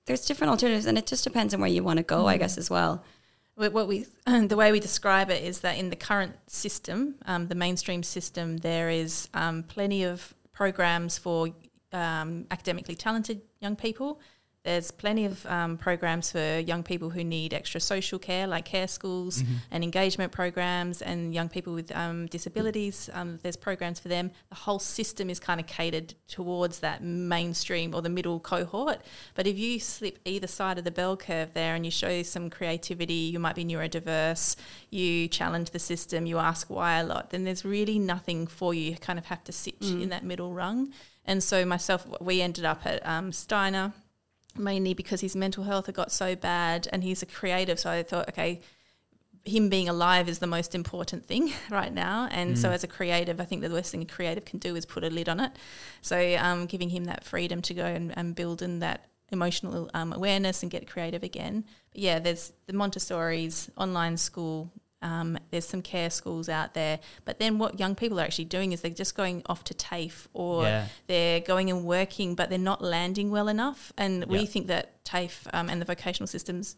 there's 0.05 0.25
different 0.25 0.51
alternatives, 0.51 0.85
and 0.85 0.97
it 0.97 1.07
just 1.07 1.23
depends 1.23 1.53
on 1.53 1.61
where 1.61 1.69
you 1.69 1.83
want 1.83 1.97
to 1.97 2.03
go, 2.03 2.27
I 2.27 2.37
guess, 2.37 2.57
as 2.57 2.69
well. 2.69 3.03
What 3.55 3.73
what 3.73 3.87
we 3.87 4.05
the 4.25 4.55
way 4.55 4.71
we 4.71 4.79
describe 4.79 5.29
it 5.29 5.43
is 5.43 5.61
that 5.61 5.77
in 5.77 5.89
the 5.89 5.95
current 5.95 6.33
system, 6.47 7.15
um, 7.25 7.47
the 7.47 7.55
mainstream 7.55 8.03
system, 8.03 8.57
there 8.57 8.89
is 8.89 9.29
um, 9.33 9.63
plenty 9.63 10.03
of 10.03 10.33
programs 10.51 11.17
for 11.17 11.49
um, 11.93 12.45
academically 12.51 12.95
talented 12.95 13.41
young 13.59 13.75
people. 13.75 14.19
There's 14.63 14.91
plenty 14.91 15.25
of 15.25 15.43
um, 15.47 15.77
programs 15.77 16.31
for 16.31 16.59
young 16.59 16.83
people 16.83 17.09
who 17.09 17.23
need 17.23 17.51
extra 17.51 17.81
social 17.81 18.19
care, 18.19 18.45
like 18.45 18.65
care 18.65 18.87
schools 18.87 19.43
and 19.71 19.83
engagement 19.83 20.31
programs, 20.31 21.01
and 21.01 21.33
young 21.33 21.49
people 21.49 21.73
with 21.73 21.91
um, 21.95 22.27
disabilities. 22.27 23.09
Um, 23.13 23.39
there's 23.41 23.55
programs 23.55 23.99
for 23.99 24.07
them. 24.07 24.29
The 24.49 24.55
whole 24.55 24.77
system 24.77 25.31
is 25.31 25.39
kind 25.39 25.59
of 25.59 25.65
catered 25.65 26.13
towards 26.27 26.79
that 26.81 27.03
mainstream 27.03 27.95
or 27.95 28.03
the 28.03 28.09
middle 28.09 28.39
cohort. 28.39 29.01
But 29.33 29.47
if 29.47 29.57
you 29.57 29.79
slip 29.79 30.19
either 30.25 30.45
side 30.45 30.77
of 30.77 30.83
the 30.83 30.91
bell 30.91 31.17
curve 31.17 31.55
there 31.55 31.73
and 31.73 31.83
you 31.83 31.91
show 31.91 32.21
some 32.21 32.51
creativity, 32.51 33.13
you 33.13 33.39
might 33.39 33.55
be 33.55 33.65
neurodiverse, 33.65 34.57
you 34.91 35.27
challenge 35.27 35.71
the 35.71 35.79
system, 35.79 36.27
you 36.27 36.37
ask 36.37 36.69
why 36.69 36.99
a 36.99 37.03
lot, 37.03 37.31
then 37.31 37.45
there's 37.45 37.65
really 37.65 37.97
nothing 37.97 38.45
for 38.45 38.75
you. 38.75 38.91
You 38.91 38.97
kind 38.97 39.17
of 39.17 39.25
have 39.25 39.43
to 39.45 39.51
sit 39.51 39.75
in 39.81 40.09
that 40.09 40.23
middle 40.23 40.53
rung. 40.53 40.93
And 41.25 41.43
so 41.43 41.65
myself, 41.65 42.05
we 42.19 42.41
ended 42.41 42.65
up 42.65 42.85
at 42.85 43.03
um, 43.05 43.31
Steiner 43.31 43.93
mainly 44.57 44.93
because 44.93 45.21
his 45.21 45.35
mental 45.35 45.63
health 45.63 45.85
had 45.85 45.95
got 45.95 46.11
so 46.11 46.35
bad 46.35 46.87
and 46.91 47.03
he's 47.03 47.21
a 47.21 47.25
creative. 47.25 47.79
So 47.79 47.89
I 47.89 48.03
thought, 48.03 48.29
okay, 48.29 48.61
him 49.43 49.69
being 49.69 49.89
alive 49.89 50.29
is 50.29 50.39
the 50.39 50.47
most 50.47 50.75
important 50.75 51.25
thing 51.25 51.51
right 51.71 51.93
now. 51.93 52.27
And 52.31 52.57
so 52.57 52.69
as 52.69 52.83
a 52.83 52.87
creative, 52.87 53.39
I 53.39 53.45
think 53.45 53.61
the 53.61 53.69
worst 53.69 53.91
thing 53.91 54.01
a 54.01 54.05
creative 54.05 54.45
can 54.45 54.59
do 54.59 54.75
is 54.75 54.85
put 54.85 55.03
a 55.03 55.09
lid 55.09 55.29
on 55.29 55.39
it. 55.39 55.51
So 56.01 56.35
um, 56.37 56.65
giving 56.65 56.89
him 56.89 57.05
that 57.05 57.23
freedom 57.23 57.61
to 57.63 57.73
go 57.73 57.85
and, 57.85 58.15
and 58.17 58.35
build 58.35 58.61
in 58.61 58.79
that 58.79 59.05
emotional 59.31 59.89
um, 59.93 60.13
awareness 60.13 60.61
and 60.61 60.71
get 60.71 60.87
creative 60.87 61.23
again. 61.23 61.65
But 61.91 62.01
yeah, 62.01 62.19
there's 62.19 62.53
the 62.67 62.73
Montessori's 62.73 63.71
online 63.77 64.17
school. 64.17 64.71
Um, 65.01 65.37
there's 65.49 65.67
some 65.67 65.81
care 65.81 66.09
schools 66.09 66.47
out 66.49 66.73
there, 66.73 66.99
but 67.25 67.39
then 67.39 67.57
what 67.57 67.79
young 67.79 67.95
people 67.95 68.19
are 68.19 68.23
actually 68.23 68.45
doing 68.45 68.71
is 68.71 68.81
they're 68.81 68.91
just 68.91 69.15
going 69.15 69.41
off 69.47 69.63
to 69.65 69.73
TAFE 69.73 70.27
or 70.33 70.63
Yeah. 70.63 70.87
they're 71.07 71.39
going 71.39 71.69
and 71.71 71.83
working, 71.85 72.35
but 72.35 72.49
they're 72.49 72.59
not 72.59 72.83
landing 72.83 73.31
well 73.31 73.47
enough. 73.47 73.91
And 73.97 74.25
we 74.25 74.39
Yeah. 74.39 74.45
think 74.45 74.67
that 74.67 75.03
TAFE 75.03 75.47
um, 75.53 75.69
and 75.69 75.81
the 75.81 75.85
vocational 75.85 76.27
systems 76.27 76.75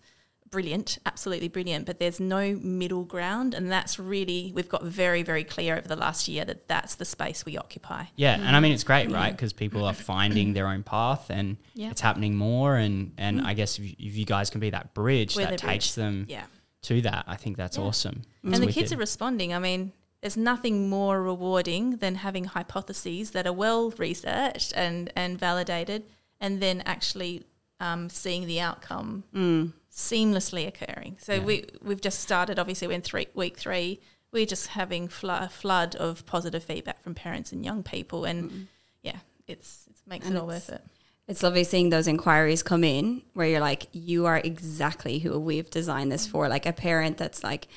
brilliant, 0.49 0.99
absolutely 1.07 1.47
brilliant, 1.47 1.83
but 1.85 1.97
there's 1.99 2.19
no 2.19 2.53
middle 2.61 3.03
ground, 3.05 3.55
and 3.55 3.71
that's 3.71 3.97
really 3.97 4.51
we've 4.53 4.69
got 4.69 4.83
very 4.83 5.23
very 5.23 5.43
clear 5.43 5.75
over 5.77 5.87
the 5.87 5.95
last 5.95 6.27
year 6.27 6.45
that 6.45 6.67
that's 6.67 6.93
the 6.95 7.05
space 7.05 7.43
we 7.43 7.57
occupy. 7.57 8.05
Yeah, 8.15 8.35
and 8.35 8.55
I 8.55 8.59
mean 8.59 8.71
it's 8.71 8.83
great, 8.83 9.09
right? 9.09 9.31
Because 9.31 9.51
people 9.51 9.83
are 9.83 9.93
finding 9.95 10.53
their 10.53 10.67
own 10.67 10.83
path, 10.83 11.31
and 11.31 11.57
Yeah. 11.73 11.89
it's 11.89 12.01
happening 12.01 12.35
more. 12.35 12.75
And 12.75 13.13
and 13.17 13.41
I 13.41 13.55
guess 13.55 13.79
if, 13.79 13.85
you- 13.85 13.95
if 13.97 14.15
you 14.15 14.25
guys 14.25 14.51
can 14.51 14.59
be 14.61 14.69
that 14.69 14.93
bridge 14.93 15.35
We're 15.35 15.47
that 15.47 15.57
takes 15.57 15.95
bridge. 15.95 15.95
them 15.95 16.25
Yeah, 16.29 16.45
to 16.83 17.01
that, 17.01 17.25
I 17.27 17.35
think 17.35 17.57
that's 17.57 17.77
Yeah. 17.77 17.83
awesome. 17.83 18.21
and 18.43 18.55
the 18.63 18.71
kids 18.71 18.91
are 18.93 18.97
responding. 18.97 19.53
I 19.53 19.59
mean. 19.59 19.91
There's 20.21 20.37
nothing 20.37 20.87
more 20.89 21.21
rewarding 21.21 21.97
than 21.97 22.15
having 22.15 22.45
hypotheses 22.45 23.31
that 23.31 23.45
are 23.45 23.51
well 23.51 23.89
researched 23.97 24.71
and, 24.73 25.11
and 25.17 25.37
validated, 25.37 26.05
and 26.39 26.61
then 26.61 26.81
actually 26.85 27.43
um, 27.81 28.09
seeing 28.09 28.47
the 28.47 28.61
outcome 28.61 29.25
Mm. 29.35 29.73
seamlessly 29.91 30.65
occurring. 30.65 31.17
So 31.19 31.33
Yeah. 31.33 31.43
we 31.43 31.65
we've 31.81 31.99
just 31.99 32.21
started. 32.21 32.57
Obviously, 32.57 32.87
we're 32.87 32.93
in 32.93 33.01
three, 33.01 33.27
week 33.33 33.57
three. 33.57 33.99
We're 34.31 34.45
just 34.45 34.67
having 34.67 35.09
fl- 35.09 35.29
a 35.31 35.49
flood 35.49 35.97
of 35.97 36.25
positive 36.25 36.63
feedback 36.63 37.01
from 37.03 37.15
parents 37.15 37.51
and 37.51 37.65
young 37.65 37.83
people, 37.83 38.23
and 38.23 38.69
yeah, 39.01 39.17
it's 39.45 39.87
it 39.89 39.97
makes 40.07 40.25
And 40.25 40.37
it 40.37 40.39
all 40.39 40.47
worth 40.47 40.69
it. 40.69 40.81
It's 41.27 41.41
lovely 41.41 41.63
seeing 41.63 41.89
those 41.89 42.07
inquiries 42.07 42.63
come 42.63 42.83
in 42.83 43.21
where 43.33 43.47
you're 43.47 43.61
like, 43.61 43.87
you 43.93 44.25
are 44.25 44.37
exactly 44.43 45.19
who 45.19 45.39
we've 45.39 45.69
designed 45.69 46.11
this 46.11 46.27
for. 46.27 46.49
Like 46.49 46.65
a 46.65 46.73
parent 46.73 47.17
that's 47.17 47.43
like 47.43 47.67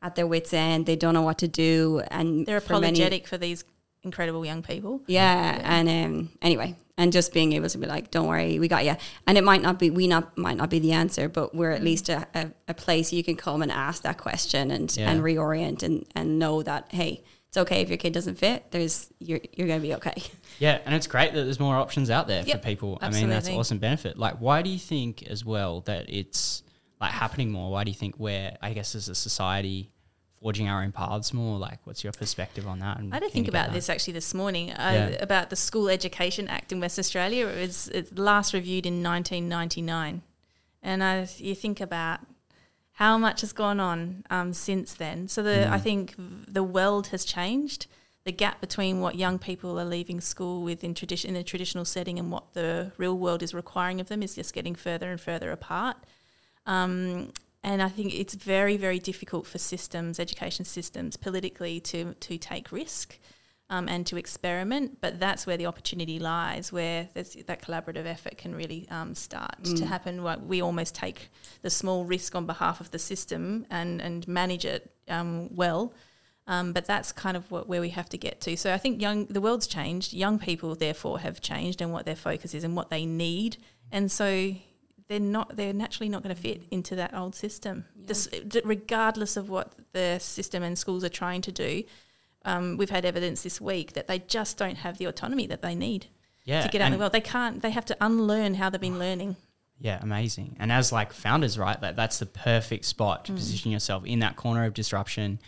at 0.00 0.14
their 0.14 0.26
wits' 0.26 0.52
end, 0.54 0.86
they 0.86 0.96
don't 0.96 1.14
know 1.14 1.22
what 1.22 1.38
to 1.38 1.48
do, 1.48 2.02
and 2.10 2.46
They're 2.46 2.60
for 2.60 2.74
many- 2.80 2.98
apologetic 2.98 3.26
for 3.26 3.36
these 3.38 3.64
incredible 4.02 4.44
young 4.44 4.62
people. 4.62 5.02
Yeah, 5.06 5.60
and 5.64 5.88
um, 5.88 6.30
anyway, 6.42 6.76
and 6.98 7.10
just 7.12 7.32
being 7.32 7.52
able 7.54 7.68
to 7.70 7.78
be 7.78 7.86
like, 7.86 8.10
"Don't 8.10 8.26
worry, 8.28 8.58
we 8.58 8.68
got 8.68 8.84
you." 8.84 8.96
And 9.26 9.38
it 9.38 9.44
might 9.44 9.62
not 9.62 9.78
be 9.78 9.88
we 9.90 10.06
not 10.06 10.36
might 10.36 10.56
not 10.58 10.68
be 10.70 10.78
the 10.78 10.92
answer, 10.92 11.28
but 11.28 11.54
we're 11.54 11.70
at 11.70 11.82
least 11.82 12.08
a, 12.10 12.26
a, 12.34 12.50
a 12.68 12.74
place 12.74 13.12
you 13.14 13.24
can 13.24 13.34
come 13.36 13.62
and 13.62 13.72
ask 13.72 14.02
that 14.02 14.18
question 14.18 14.70
and 14.70 14.94
Yeah. 14.96 15.10
and 15.10 15.22
reorient 15.22 15.82
and 15.82 16.04
and 16.14 16.38
know 16.38 16.62
that 16.62 16.88
hey, 16.90 17.22
it's 17.54 17.58
okay 17.70 17.82
if 17.82 17.88
your 17.88 17.98
kid 17.98 18.12
doesn't 18.12 18.34
fit. 18.34 18.64
There's 18.72 19.08
you're 19.20 19.38
you're 19.52 19.68
gonna 19.68 19.78
be 19.80 19.94
okay. 19.94 20.14
Yeah, 20.60 20.78
and 20.86 20.94
it's 20.94 21.08
great 21.08 21.32
that 21.34 21.42
there's 21.42 21.58
more 21.58 21.74
options 21.76 22.10
out 22.10 22.28
there 22.28 22.42
Yep, 22.44 22.62
for 22.62 22.64
people. 22.68 22.98
I 23.00 23.10
mean, 23.10 23.28
that's 23.28 23.38
absolutely. 23.38 23.58
awesome 23.60 23.78
benefit. 23.78 24.16
Like, 24.16 24.40
why 24.40 24.62
do 24.62 24.70
you 24.70 24.78
think 24.78 25.24
as 25.24 25.44
well 25.44 25.80
that 25.82 26.08
it's 26.08 26.62
like 27.00 27.10
happening 27.10 27.50
more? 27.50 27.72
Why 27.72 27.82
do 27.82 27.90
you 27.90 27.94
think 27.96 28.20
we're, 28.20 28.56
I 28.62 28.72
guess, 28.72 28.94
as 28.94 29.08
a 29.08 29.16
society, 29.16 29.90
forging 30.40 30.68
our 30.68 30.84
own 30.84 30.92
paths 30.92 31.32
more? 31.32 31.58
Like, 31.58 31.80
what's 31.84 32.04
your 32.04 32.12
perspective 32.12 32.68
on 32.68 32.78
that? 32.78 32.98
And 32.98 33.12
I 33.12 33.18
to 33.18 33.28
think 33.28 33.48
about 33.48 33.72
this 33.72 33.90
actually 33.90 34.12
this 34.12 34.32
morning 34.32 34.70
uh, 34.70 35.08
Yeah. 35.10 35.22
about 35.22 35.50
the 35.50 35.56
School 35.56 35.88
Education 35.88 36.46
Act 36.46 36.70
in 36.70 36.78
West 36.78 36.98
Australia. 37.00 37.48
It 37.48 37.60
was 37.60 37.88
it's 37.88 38.12
last 38.16 38.54
reviewed 38.54 38.86
in 38.86 39.02
1999, 39.02 40.22
and 40.84 41.02
I, 41.02 41.28
you 41.38 41.56
think 41.56 41.80
about 41.80 42.20
how 42.94 43.18
much 43.18 43.40
has 43.40 43.52
gone 43.52 43.80
on 43.80 44.24
um, 44.30 44.52
since 44.52 44.94
then. 44.94 45.28
So 45.28 45.42
the 45.42 45.68
I 45.70 45.78
think 45.78 46.14
the 46.16 46.62
world 46.62 47.08
has 47.08 47.24
changed. 47.24 47.86
The 48.24 48.32
gap 48.32 48.60
between 48.60 49.00
what 49.00 49.16
young 49.16 49.38
people 49.38 49.78
are 49.78 49.84
leaving 49.84 50.20
school 50.20 50.62
with 50.62 50.82
in 50.82 50.94
tradition 50.94 51.30
in 51.30 51.36
a 51.36 51.44
traditional 51.44 51.84
setting 51.84 52.18
and 52.18 52.30
what 52.30 52.54
the 52.54 52.92
real 52.96 53.18
world 53.18 53.42
is 53.42 53.52
requiring 53.52 54.00
of 54.00 54.08
them 54.08 54.22
is 54.22 54.34
just 54.34 54.54
getting 54.54 54.74
further 54.74 55.10
and 55.10 55.20
further 55.20 55.50
apart. 55.50 55.96
Um, 56.64 57.32
and 57.62 57.82
I 57.82 57.88
think 57.88 58.14
it's 58.14 58.34
very, 58.34 58.76
very 58.76 58.98
difficult 58.98 59.46
for 59.46 59.58
systems, 59.58 60.20
education 60.20 60.64
systems, 60.64 61.16
politically 61.16 61.80
to 61.80 62.14
to 62.14 62.38
take 62.38 62.70
risk 62.70 63.18
um, 63.70 63.88
and 63.88 64.06
to 64.06 64.16
experiment. 64.16 65.00
But 65.00 65.18
that's 65.20 65.46
where 65.46 65.56
the 65.56 65.66
opportunity 65.66 66.18
lies, 66.18 66.72
where 66.72 67.08
that 67.14 67.62
collaborative 67.62 68.06
effort 68.06 68.38
can 68.38 68.54
really 68.54 68.86
um, 68.90 69.14
start 69.14 69.64
to 69.64 69.86
happen. 69.86 70.22
Where 70.22 70.38
we 70.38 70.62
almost 70.62 70.94
take 70.94 71.30
the 71.62 71.70
small 71.70 72.04
risk 72.04 72.34
on 72.34 72.46
behalf 72.46 72.80
of 72.80 72.90
the 72.90 72.98
system 72.98 73.66
and 73.70 74.00
and 74.00 74.26
manage 74.28 74.64
it 74.64 74.90
um, 75.08 75.54
well. 75.54 75.92
Um, 76.46 76.74
but 76.74 76.84
that's 76.84 77.10
kind 77.10 77.38
of 77.38 77.50
what, 77.50 77.68
where 77.68 77.80
we 77.80 77.88
have 77.90 78.08
to 78.10 78.18
get 78.18 78.42
to. 78.42 78.56
So 78.56 78.74
I 78.74 78.78
think 78.78 79.00
young 79.00 79.26
the 79.26 79.40
world's 79.40 79.66
changed. 79.66 80.12
Young 80.12 80.38
people 80.38 80.74
therefore 80.74 81.20
have 81.20 81.40
changed 81.40 81.80
and 81.80 81.92
what 81.92 82.04
their 82.04 82.16
focus 82.16 82.54
is 82.54 82.64
and 82.64 82.76
what 82.76 82.90
they 82.90 83.06
need. 83.06 83.56
And 83.90 84.12
so 84.12 84.54
they're 85.08 85.20
not 85.20 85.56
they're 85.56 85.72
naturally 85.72 86.08
not 86.08 86.22
going 86.22 86.34
to 86.34 86.40
fit 86.40 86.62
into 86.70 86.96
that 86.96 87.14
old 87.14 87.34
system, 87.34 87.84
Dis- 88.04 88.26
d- 88.26 88.62
regardless 88.64 89.36
of 89.36 89.48
what 89.48 89.72
the 89.92 90.18
system 90.18 90.62
and 90.62 90.78
schools 90.78 91.04
are 91.04 91.08
trying 91.10 91.40
to 91.42 91.52
do. 91.52 91.84
Um, 92.44 92.76
we've 92.76 92.90
had 92.90 93.04
evidence 93.04 93.42
this 93.42 93.60
week 93.60 93.94
that 93.94 94.06
they 94.06 94.18
just 94.18 94.58
don't 94.58 94.76
have 94.76 94.98
the 94.98 95.06
autonomy 95.06 95.46
that 95.46 95.62
they 95.62 95.74
need 95.74 96.06
yeah, 96.44 96.62
to 96.62 96.68
get 96.68 96.80
out 96.80 96.86
in 96.86 96.92
the 96.92 96.98
world. 96.98 97.12
They 97.12 97.20
can't. 97.20 97.62
They 97.62 97.70
have 97.70 97.86
to 97.86 97.96
unlearn 98.00 98.54
how 98.54 98.68
they've 98.70 98.80
been 98.80 98.98
learning. 98.98 99.36
Yeah, 99.80 99.98
amazing. 100.02 100.56
And 100.60 100.70
as 100.70 100.92
like 100.92 101.12
founders, 101.12 101.58
right, 101.58 101.80
that 101.80 101.96
that's 101.96 102.18
the 102.18 102.26
perfect 102.26 102.84
spot 102.84 103.24
to 103.26 103.32
Mm. 103.32 103.36
position 103.36 103.70
yourself 103.72 104.04
in 104.04 104.20
that 104.20 104.36
corner 104.36 104.64
of 104.64 104.74
disruption. 104.74 105.40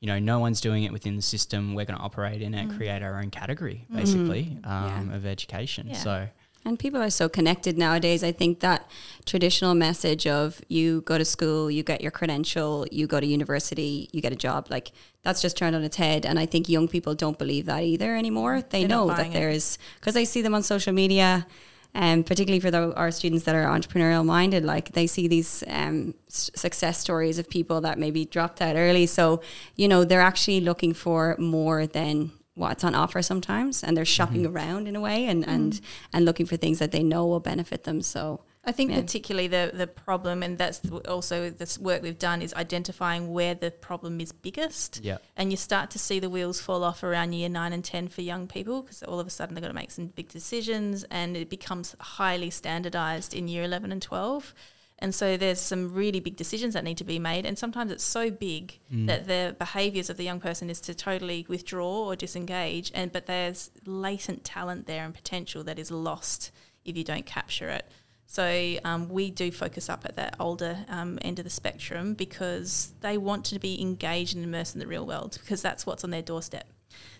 You 0.00 0.06
know, 0.08 0.18
no 0.18 0.38
one's 0.40 0.60
doing 0.60 0.84
it 0.84 0.92
within 0.92 1.16
the 1.16 1.22
system. 1.22 1.74
We're 1.74 1.84
going 1.86 1.98
to 1.98 2.04
operate 2.04 2.42
in 2.42 2.54
it, 2.54 2.68
create 2.76 3.02
our 3.02 3.18
own 3.20 3.30
category, 3.30 3.86
basically, 3.92 4.58
um, 4.64 5.10
of 5.10 5.26
education. 5.26 5.88
Mm. 5.88 5.92
Yeah. 5.92 5.96
So 5.98 6.28
And 6.66 6.80
people 6.80 7.00
are 7.00 7.10
so 7.10 7.28
connected 7.28 7.78
nowadays. 7.78 8.24
I 8.24 8.32
think 8.32 8.58
that 8.58 8.90
traditional 9.24 9.76
message 9.76 10.26
of 10.26 10.60
you 10.66 11.02
go 11.02 11.16
to 11.16 11.24
school, 11.24 11.70
you 11.70 11.84
get 11.84 12.00
your 12.00 12.10
credential, 12.10 12.88
you 12.90 13.06
go 13.06 13.20
to 13.20 13.26
university, 13.26 14.10
you 14.12 14.20
get 14.20 14.32
a 14.32 14.36
job, 14.36 14.66
like 14.68 14.90
that's 15.22 15.40
just 15.40 15.56
turned 15.56 15.76
on 15.76 15.84
its 15.84 15.96
head. 15.96 16.26
And 16.26 16.40
I 16.40 16.46
think 16.46 16.68
young 16.68 16.88
people 16.88 17.14
don't 17.14 17.38
believe 17.38 17.66
that 17.66 17.84
either 17.84 18.16
anymore. 18.16 18.62
They 18.62 18.80
They're 18.80 18.88
know 18.88 19.06
that 19.06 19.28
it. 19.28 19.32
there's, 19.32 19.78
because 20.00 20.14
they 20.14 20.24
see 20.24 20.42
them 20.42 20.56
on 20.56 20.64
social 20.64 20.92
media. 20.92 21.46
And 21.94 22.26
particularly 22.26 22.60
for 22.60 22.72
the, 22.72 22.92
our 22.96 23.12
students 23.12 23.44
that 23.44 23.54
are 23.54 23.66
entrepreneurial 23.66 24.24
minded, 24.26 24.64
like 24.64 24.90
they 24.90 25.06
see 25.06 25.28
these 25.28 25.62
um, 25.68 26.14
s- 26.28 26.50
success 26.56 26.98
stories 26.98 27.38
of 27.38 27.48
people 27.48 27.80
that 27.82 27.96
maybe 27.96 28.24
dropped 28.24 28.60
out 28.60 28.74
early. 28.74 29.06
So, 29.06 29.40
you 29.76 29.86
know, 29.86 30.04
they're 30.04 30.20
actually 30.20 30.60
looking 30.60 30.94
for 30.94 31.36
more 31.38 31.86
than 31.86 32.32
what's 32.56 32.82
on 32.82 32.94
offer 32.94 33.22
sometimes 33.22 33.84
and 33.84 33.96
they're 33.96 34.04
shopping 34.04 34.42
mm-hmm. 34.42 34.56
around 34.56 34.88
in 34.88 34.96
a 34.96 35.00
way 35.00 35.26
and, 35.26 35.44
mm. 35.44 35.48
and 35.48 35.80
and 36.12 36.24
looking 36.24 36.46
for 36.46 36.56
things 36.56 36.78
that 36.78 36.90
they 36.90 37.02
know 37.02 37.24
will 37.26 37.38
benefit 37.38 37.84
them 37.84 38.02
so 38.02 38.40
I 38.68 38.72
think 38.72 38.90
Yeah. 38.90 39.00
particularly 39.00 39.46
the 39.46 39.70
the 39.72 39.86
problem, 39.86 40.42
and 40.42 40.58
that's 40.58 40.80
also 41.06 41.50
this 41.50 41.78
work 41.78 42.02
we've 42.02 42.18
done, 42.18 42.42
is 42.42 42.52
identifying 42.54 43.32
where 43.32 43.54
the 43.54 43.70
problem 43.70 44.20
is 44.20 44.32
biggest. 44.32 45.00
yeah, 45.04 45.18
And 45.36 45.52
you 45.52 45.56
start 45.56 45.88
to 45.92 46.00
see 46.00 46.18
the 46.18 46.28
wheels 46.28 46.60
fall 46.60 46.82
off 46.82 47.04
around 47.04 47.32
year 47.32 47.48
nine 47.48 47.72
and 47.72 47.84
10 47.84 48.08
for 48.08 48.22
young 48.22 48.48
people 48.48 48.82
because 48.82 49.04
all 49.04 49.20
of 49.20 49.26
a 49.26 49.30
sudden 49.30 49.54
they've 49.54 49.62
got 49.62 49.68
to 49.68 49.74
make 49.74 49.92
some 49.92 50.08
big 50.08 50.28
decisions 50.28 51.04
and 51.12 51.36
it 51.36 51.48
becomes 51.48 51.94
highly 52.00 52.50
standardized 52.50 53.34
in 53.34 53.46
year 53.46 53.62
11 53.62 53.92
and 53.92 54.02
12. 54.02 54.52
And 54.98 55.14
so 55.14 55.36
there's 55.36 55.60
some 55.60 55.92
really 55.92 56.20
big 56.20 56.36
decisions 56.36 56.72
that 56.74 56.82
need 56.82 56.96
to 56.98 57.04
be 57.04 57.18
made. 57.18 57.44
And 57.44 57.58
sometimes 57.58 57.90
it's 57.92 58.02
so 58.04 58.30
big 58.30 58.78
that 58.90 59.26
the 59.26 59.54
behaviors 59.58 60.08
of 60.08 60.16
the 60.16 60.24
young 60.24 60.40
person 60.40 60.70
is 60.70 60.80
to 60.82 60.94
totally 60.94 61.44
withdraw 61.48 62.06
or 62.06 62.16
disengage. 62.16 62.90
And 62.94 63.12
but 63.12 63.26
there's 63.26 63.70
latent 63.84 64.42
talent 64.44 64.86
there 64.86 65.04
and 65.04 65.12
potential 65.12 65.62
that 65.64 65.78
is 65.78 65.90
lost 65.90 66.50
if 66.86 66.96
you 66.96 67.04
don't 67.04 67.26
capture 67.26 67.68
it. 67.68 67.84
So 68.28 68.76
um, 68.84 69.08
we 69.08 69.30
do 69.30 69.52
focus 69.52 69.88
up 69.88 70.04
at 70.04 70.16
that 70.16 70.34
older 70.40 70.78
um, 70.88 71.18
end 71.22 71.38
of 71.38 71.44
the 71.44 71.50
spectrum 71.50 72.14
because 72.14 72.92
they 73.00 73.18
want 73.18 73.44
to 73.46 73.58
be 73.58 73.80
engaged 73.80 74.34
and 74.34 74.44
immersed 74.44 74.74
in 74.74 74.80
the 74.80 74.86
real 74.86 75.06
world 75.06 75.38
because 75.40 75.60
that's 75.62 75.84
what's 75.86 76.02
on 76.04 76.10
their 76.10 76.22
doorstep. 76.22 76.66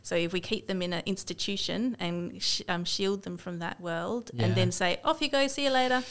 So 0.02 0.16
if 0.16 0.32
we 0.32 0.40
keep 0.40 0.66
them 0.66 0.80
in 0.82 0.92
an 0.94 1.02
institution 1.04 1.96
and 2.00 2.42
sh- 2.42 2.62
um, 2.68 2.84
shield 2.84 3.22
them 3.22 3.36
from 3.36 3.58
that 3.58 3.80
world, 3.80 4.30
Yeah. 4.32 4.46
and 4.46 4.54
then 4.56 4.72
say, 4.72 4.98
"Off 5.04 5.20
you 5.20 5.28
go, 5.28 5.46
see 5.46 5.64
you 5.64 5.70
later," 5.70 6.02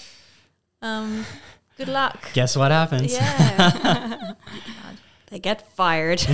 um, 0.81 1.25
good 1.77 1.87
luck. 1.87 2.31
guess 2.33 2.55
what 2.55 2.71
happens? 2.71 3.13
Yeah, 3.13 4.33
they 5.27 5.39
get 5.39 5.67
fired 5.75 6.23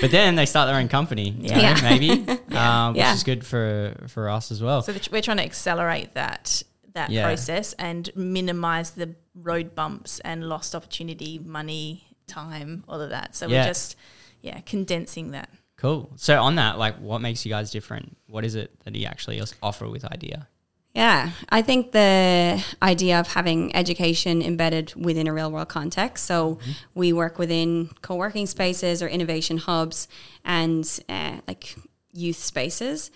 But 0.00 0.10
then 0.10 0.36
they 0.36 0.46
start 0.46 0.68
their 0.68 0.76
own 0.76 0.88
company, 0.88 1.30
you 1.30 1.50
know, 1.50 1.56
Yeah. 1.58 1.78
maybe, 1.82 2.10
um, 2.56 2.92
which 2.94 2.98
Yeah. 3.00 3.14
is 3.14 3.24
good 3.24 3.44
for 3.44 3.94
for 4.08 4.28
us 4.28 4.50
as 4.50 4.62
well. 4.62 4.82
so 4.82 4.92
the, 4.92 5.08
we're 5.10 5.22
trying 5.22 5.38
to 5.38 5.44
accelerate 5.44 6.14
that 6.14 6.62
that 6.94 7.10
Yeah. 7.10 7.24
process 7.24 7.74
and 7.74 8.08
minimize 8.16 8.92
the 8.92 9.14
road 9.34 9.74
bumps 9.74 10.18
and 10.20 10.48
lost 10.48 10.74
opportunity, 10.74 11.38
money, 11.38 12.04
time, 12.26 12.84
all 12.88 13.00
of 13.00 13.10
that. 13.10 13.34
So 13.36 13.46
Yeah. 13.48 13.62
we're 13.62 13.68
just 13.68 13.96
yeah 14.42 14.60
condensing 14.60 15.32
that. 15.32 15.48
Cool. 15.76 16.10
So 16.16 16.40
on 16.42 16.54
that, 16.54 16.78
like, 16.78 16.96
what 17.00 17.20
makes 17.20 17.44
you 17.44 17.50
guys 17.50 17.70
different? 17.70 18.16
What 18.28 18.46
is 18.46 18.54
it 18.54 18.70
that 18.84 18.94
you 18.94 19.04
actually 19.06 19.42
offer 19.62 19.86
with 19.88 20.06
Idea? 20.06 20.48
Yeah 20.96 21.30
i 21.50 21.62
think 21.62 21.92
the 21.92 22.64
idea 22.82 23.20
of 23.20 23.28
having 23.28 23.74
education 23.76 24.42
embedded 24.42 24.94
within 24.94 25.26
a 25.26 25.32
real 25.32 25.50
world 25.50 25.68
context. 25.68 26.24
So 26.24 26.58
we 26.94 27.12
work 27.12 27.38
within 27.38 27.90
co-working 28.02 28.46
spaces 28.46 29.02
or 29.02 29.08
innovation 29.08 29.58
hubs 29.58 30.08
and 30.44 30.84
uh, 31.08 31.36
like 31.46 31.76
youth 32.12 32.36
spaces. 32.36 33.10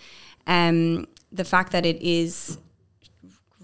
Um, 0.47 1.07
the 1.31 1.45
fact 1.45 1.71
that 1.71 1.85
it 1.85 2.01
is 2.01 2.57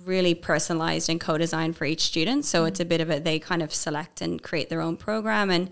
really 0.06 0.34
personalized 0.34 1.10
and 1.10 1.20
co-designed 1.20 1.76
for 1.76 1.84
each 1.84 2.04
student 2.04 2.46
so 2.46 2.64
it's 2.64 2.80
a 2.80 2.86
bit 2.86 3.02
of 3.02 3.10
a 3.10 3.20
they 3.20 3.40
kind 3.40 3.62
of 3.62 3.74
select 3.74 4.22
and 4.22 4.42
create 4.42 4.70
their 4.70 4.80
own 4.80 4.96
program 4.96 5.50
and 5.50 5.70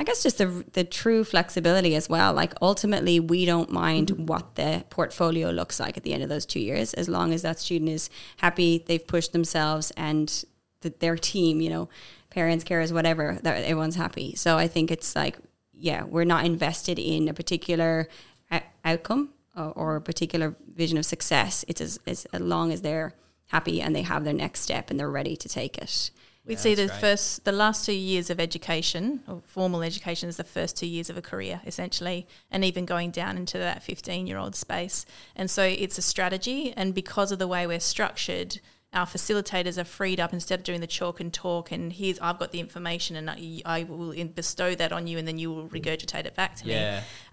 I 0.00 0.02
guess 0.02 0.22
just 0.22 0.38
the 0.38 0.64
the 0.72 0.82
true 0.82 1.24
flexibility 1.24 1.94
as 1.94 2.08
well. 2.08 2.32
Like 2.32 2.54
ultimately, 2.62 3.20
we 3.20 3.44
don't 3.44 3.70
mind 3.70 4.08
mm-hmm. 4.08 4.24
what 4.24 4.54
the 4.54 4.82
portfolio 4.88 5.50
looks 5.50 5.78
like 5.78 5.98
at 5.98 6.04
the 6.04 6.14
end 6.14 6.22
of 6.22 6.30
those 6.30 6.46
two 6.46 6.58
years, 6.58 6.94
as 6.94 7.06
long 7.06 7.34
as 7.34 7.42
that 7.42 7.60
student 7.60 7.90
is 7.90 8.08
happy, 8.38 8.82
they've 8.86 9.06
pushed 9.06 9.34
themselves, 9.34 9.92
and 9.98 10.44
that 10.80 11.00
their 11.00 11.16
team, 11.16 11.60
you 11.60 11.68
know, 11.68 11.90
parents, 12.30 12.64
carers, 12.64 12.92
whatever, 12.92 13.38
that 13.42 13.62
everyone's 13.62 13.96
happy. 13.96 14.34
So 14.36 14.56
I 14.56 14.68
think 14.68 14.90
it's 14.90 15.14
like, 15.14 15.36
yeah, 15.74 16.04
we're 16.04 16.24
not 16.24 16.46
invested 16.46 16.98
in 16.98 17.28
a 17.28 17.34
particular 17.34 18.08
o- 18.50 18.60
outcome 18.86 19.34
or, 19.54 19.72
or 19.72 19.96
a 19.96 20.00
particular 20.00 20.56
vision 20.74 20.96
of 20.96 21.04
success. 21.04 21.62
It's 21.68 21.82
as, 21.82 21.98
as 22.06 22.26
long 22.32 22.72
as 22.72 22.80
they're 22.80 23.12
happy 23.48 23.82
and 23.82 23.94
they 23.94 24.02
have 24.02 24.24
their 24.24 24.32
next 24.32 24.60
step 24.60 24.88
and 24.88 24.98
they're 24.98 25.10
ready 25.10 25.36
to 25.36 25.48
take 25.48 25.76
it. 25.76 26.10
We'd 26.50 26.56
Yeah, 26.56 26.62
see 26.62 26.74
the 26.74 26.86
great. 26.88 27.00
first, 27.00 27.44
the 27.44 27.52
last 27.52 27.86
two 27.86 27.92
years 27.92 28.28
of 28.28 28.40
education, 28.40 29.22
or 29.28 29.40
formal 29.46 29.84
education, 29.84 30.28
is 30.28 30.36
the 30.36 30.42
first 30.42 30.76
two 30.76 30.86
years 30.88 31.08
of 31.08 31.16
a 31.16 31.22
career, 31.22 31.60
essentially, 31.64 32.26
and 32.50 32.64
even 32.64 32.86
going 32.86 33.12
down 33.12 33.36
into 33.36 33.56
that 33.58 33.84
15 33.84 34.26
year 34.26 34.36
old 34.36 34.56
space. 34.56 35.06
And 35.36 35.48
so 35.48 35.62
it's 35.62 35.96
a 35.96 36.02
strategy. 36.02 36.74
And 36.76 36.92
because 36.92 37.30
of 37.30 37.38
the 37.38 37.46
way 37.46 37.68
we're 37.68 37.78
structured, 37.78 38.60
our 38.92 39.06
facilitators 39.06 39.78
are 39.78 39.84
freed 39.84 40.18
up 40.18 40.32
instead 40.32 40.58
of 40.58 40.64
doing 40.64 40.80
the 40.80 40.86
chalk 40.86 41.20
and 41.20 41.32
talk 41.32 41.70
and 41.70 41.92
here's 41.92 42.18
I've 42.18 42.40
got 42.40 42.50
the 42.50 42.58
information 42.58 43.14
and 43.14 43.30
I, 43.30 43.62
I 43.64 43.84
will 43.84 44.10
in- 44.10 44.32
bestow 44.32 44.74
that 44.74 44.90
on 44.90 45.06
you 45.06 45.16
and 45.16 45.28
then 45.28 45.38
you 45.38 45.52
will 45.52 45.68
regurgitate 45.68 46.26
it 46.26 46.34
back 46.34 46.56
to 46.56 46.66
me. 46.66 46.72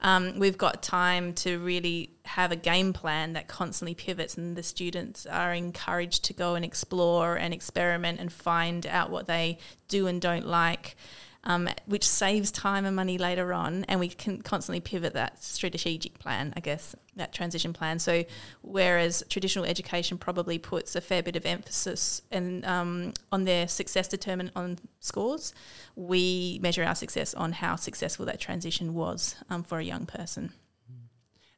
Um, 0.02 0.38
we've 0.38 0.58
got 0.58 0.84
time 0.84 1.34
to 1.36 1.58
really 1.58 2.12
have 2.26 2.52
a 2.52 2.56
game 2.56 2.94
plan 2.94 3.34
that 3.34 3.48
constantly 3.48 3.96
pivots 3.96 4.38
and 4.38 4.56
the 4.56 4.62
students 4.62 5.26
are 5.26 5.52
encouraged 5.52 6.26
to 6.26 6.34
go 6.34 6.54
and 6.54 6.64
explore 6.64 7.38
and 7.38 7.56
experiment 7.56 8.20
and 8.20 8.32
find 8.32 8.86
out 8.86 9.10
what 9.10 9.26
they 9.26 9.58
do 9.88 10.06
and 10.06 10.22
don't 10.22 10.46
like. 10.46 10.96
Um, 11.48 11.70
which 11.86 12.06
saves 12.06 12.51
time 12.51 12.86
and 12.86 12.94
money 12.94 13.18
later 13.18 13.54
on, 13.54 13.86
and 13.86 14.01
we 14.01 14.10
can 14.10 14.42
constantly 14.42 14.82
pivot 14.82 15.13
that 15.13 15.42
strategic 15.42 16.20
plan, 16.20 16.54
I 16.58 16.60
guess, 16.60 16.94
that 17.16 17.32
transition 17.32 17.72
plan. 17.72 18.00
So, 18.00 18.25
whereas 18.63 19.24
traditional 19.30 19.63
education 19.63 20.18
probably 20.18 20.60
puts 20.60 20.94
a 20.98 21.00
fair 21.00 21.24
bit 21.24 21.38
of 21.38 21.46
emphasis 21.46 22.22
and 22.32 22.66
um, 22.66 23.13
on 23.32 23.46
their 23.46 23.70
success 23.70 24.10
determined 24.10 24.51
on 24.58 24.77
scores, 25.00 25.54
we 25.96 26.60
measure 26.62 26.84
our 26.84 26.96
success 26.96 27.34
on 27.34 27.54
how 27.54 27.77
successful 27.77 28.25
that 28.25 28.42
transition 28.42 28.94
was 28.94 29.38
um, 29.50 29.63
for 29.63 29.80
a 29.80 29.84
young 29.84 30.06
person. 30.06 30.51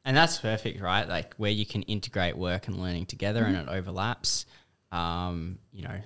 And 0.04 0.16
that's 0.16 0.38
perfect, 0.38 0.80
right? 0.80 1.08
Like 1.08 1.34
where 1.34 1.50
you 1.50 1.66
can 1.66 1.82
integrate 1.82 2.36
work 2.36 2.68
and 2.68 2.80
learning 2.80 3.06
together 3.06 3.44
and 3.44 3.56
it 3.56 3.68
overlaps. 3.68 4.46
Um, 4.92 5.58
you 5.72 5.82
know, 5.82 6.00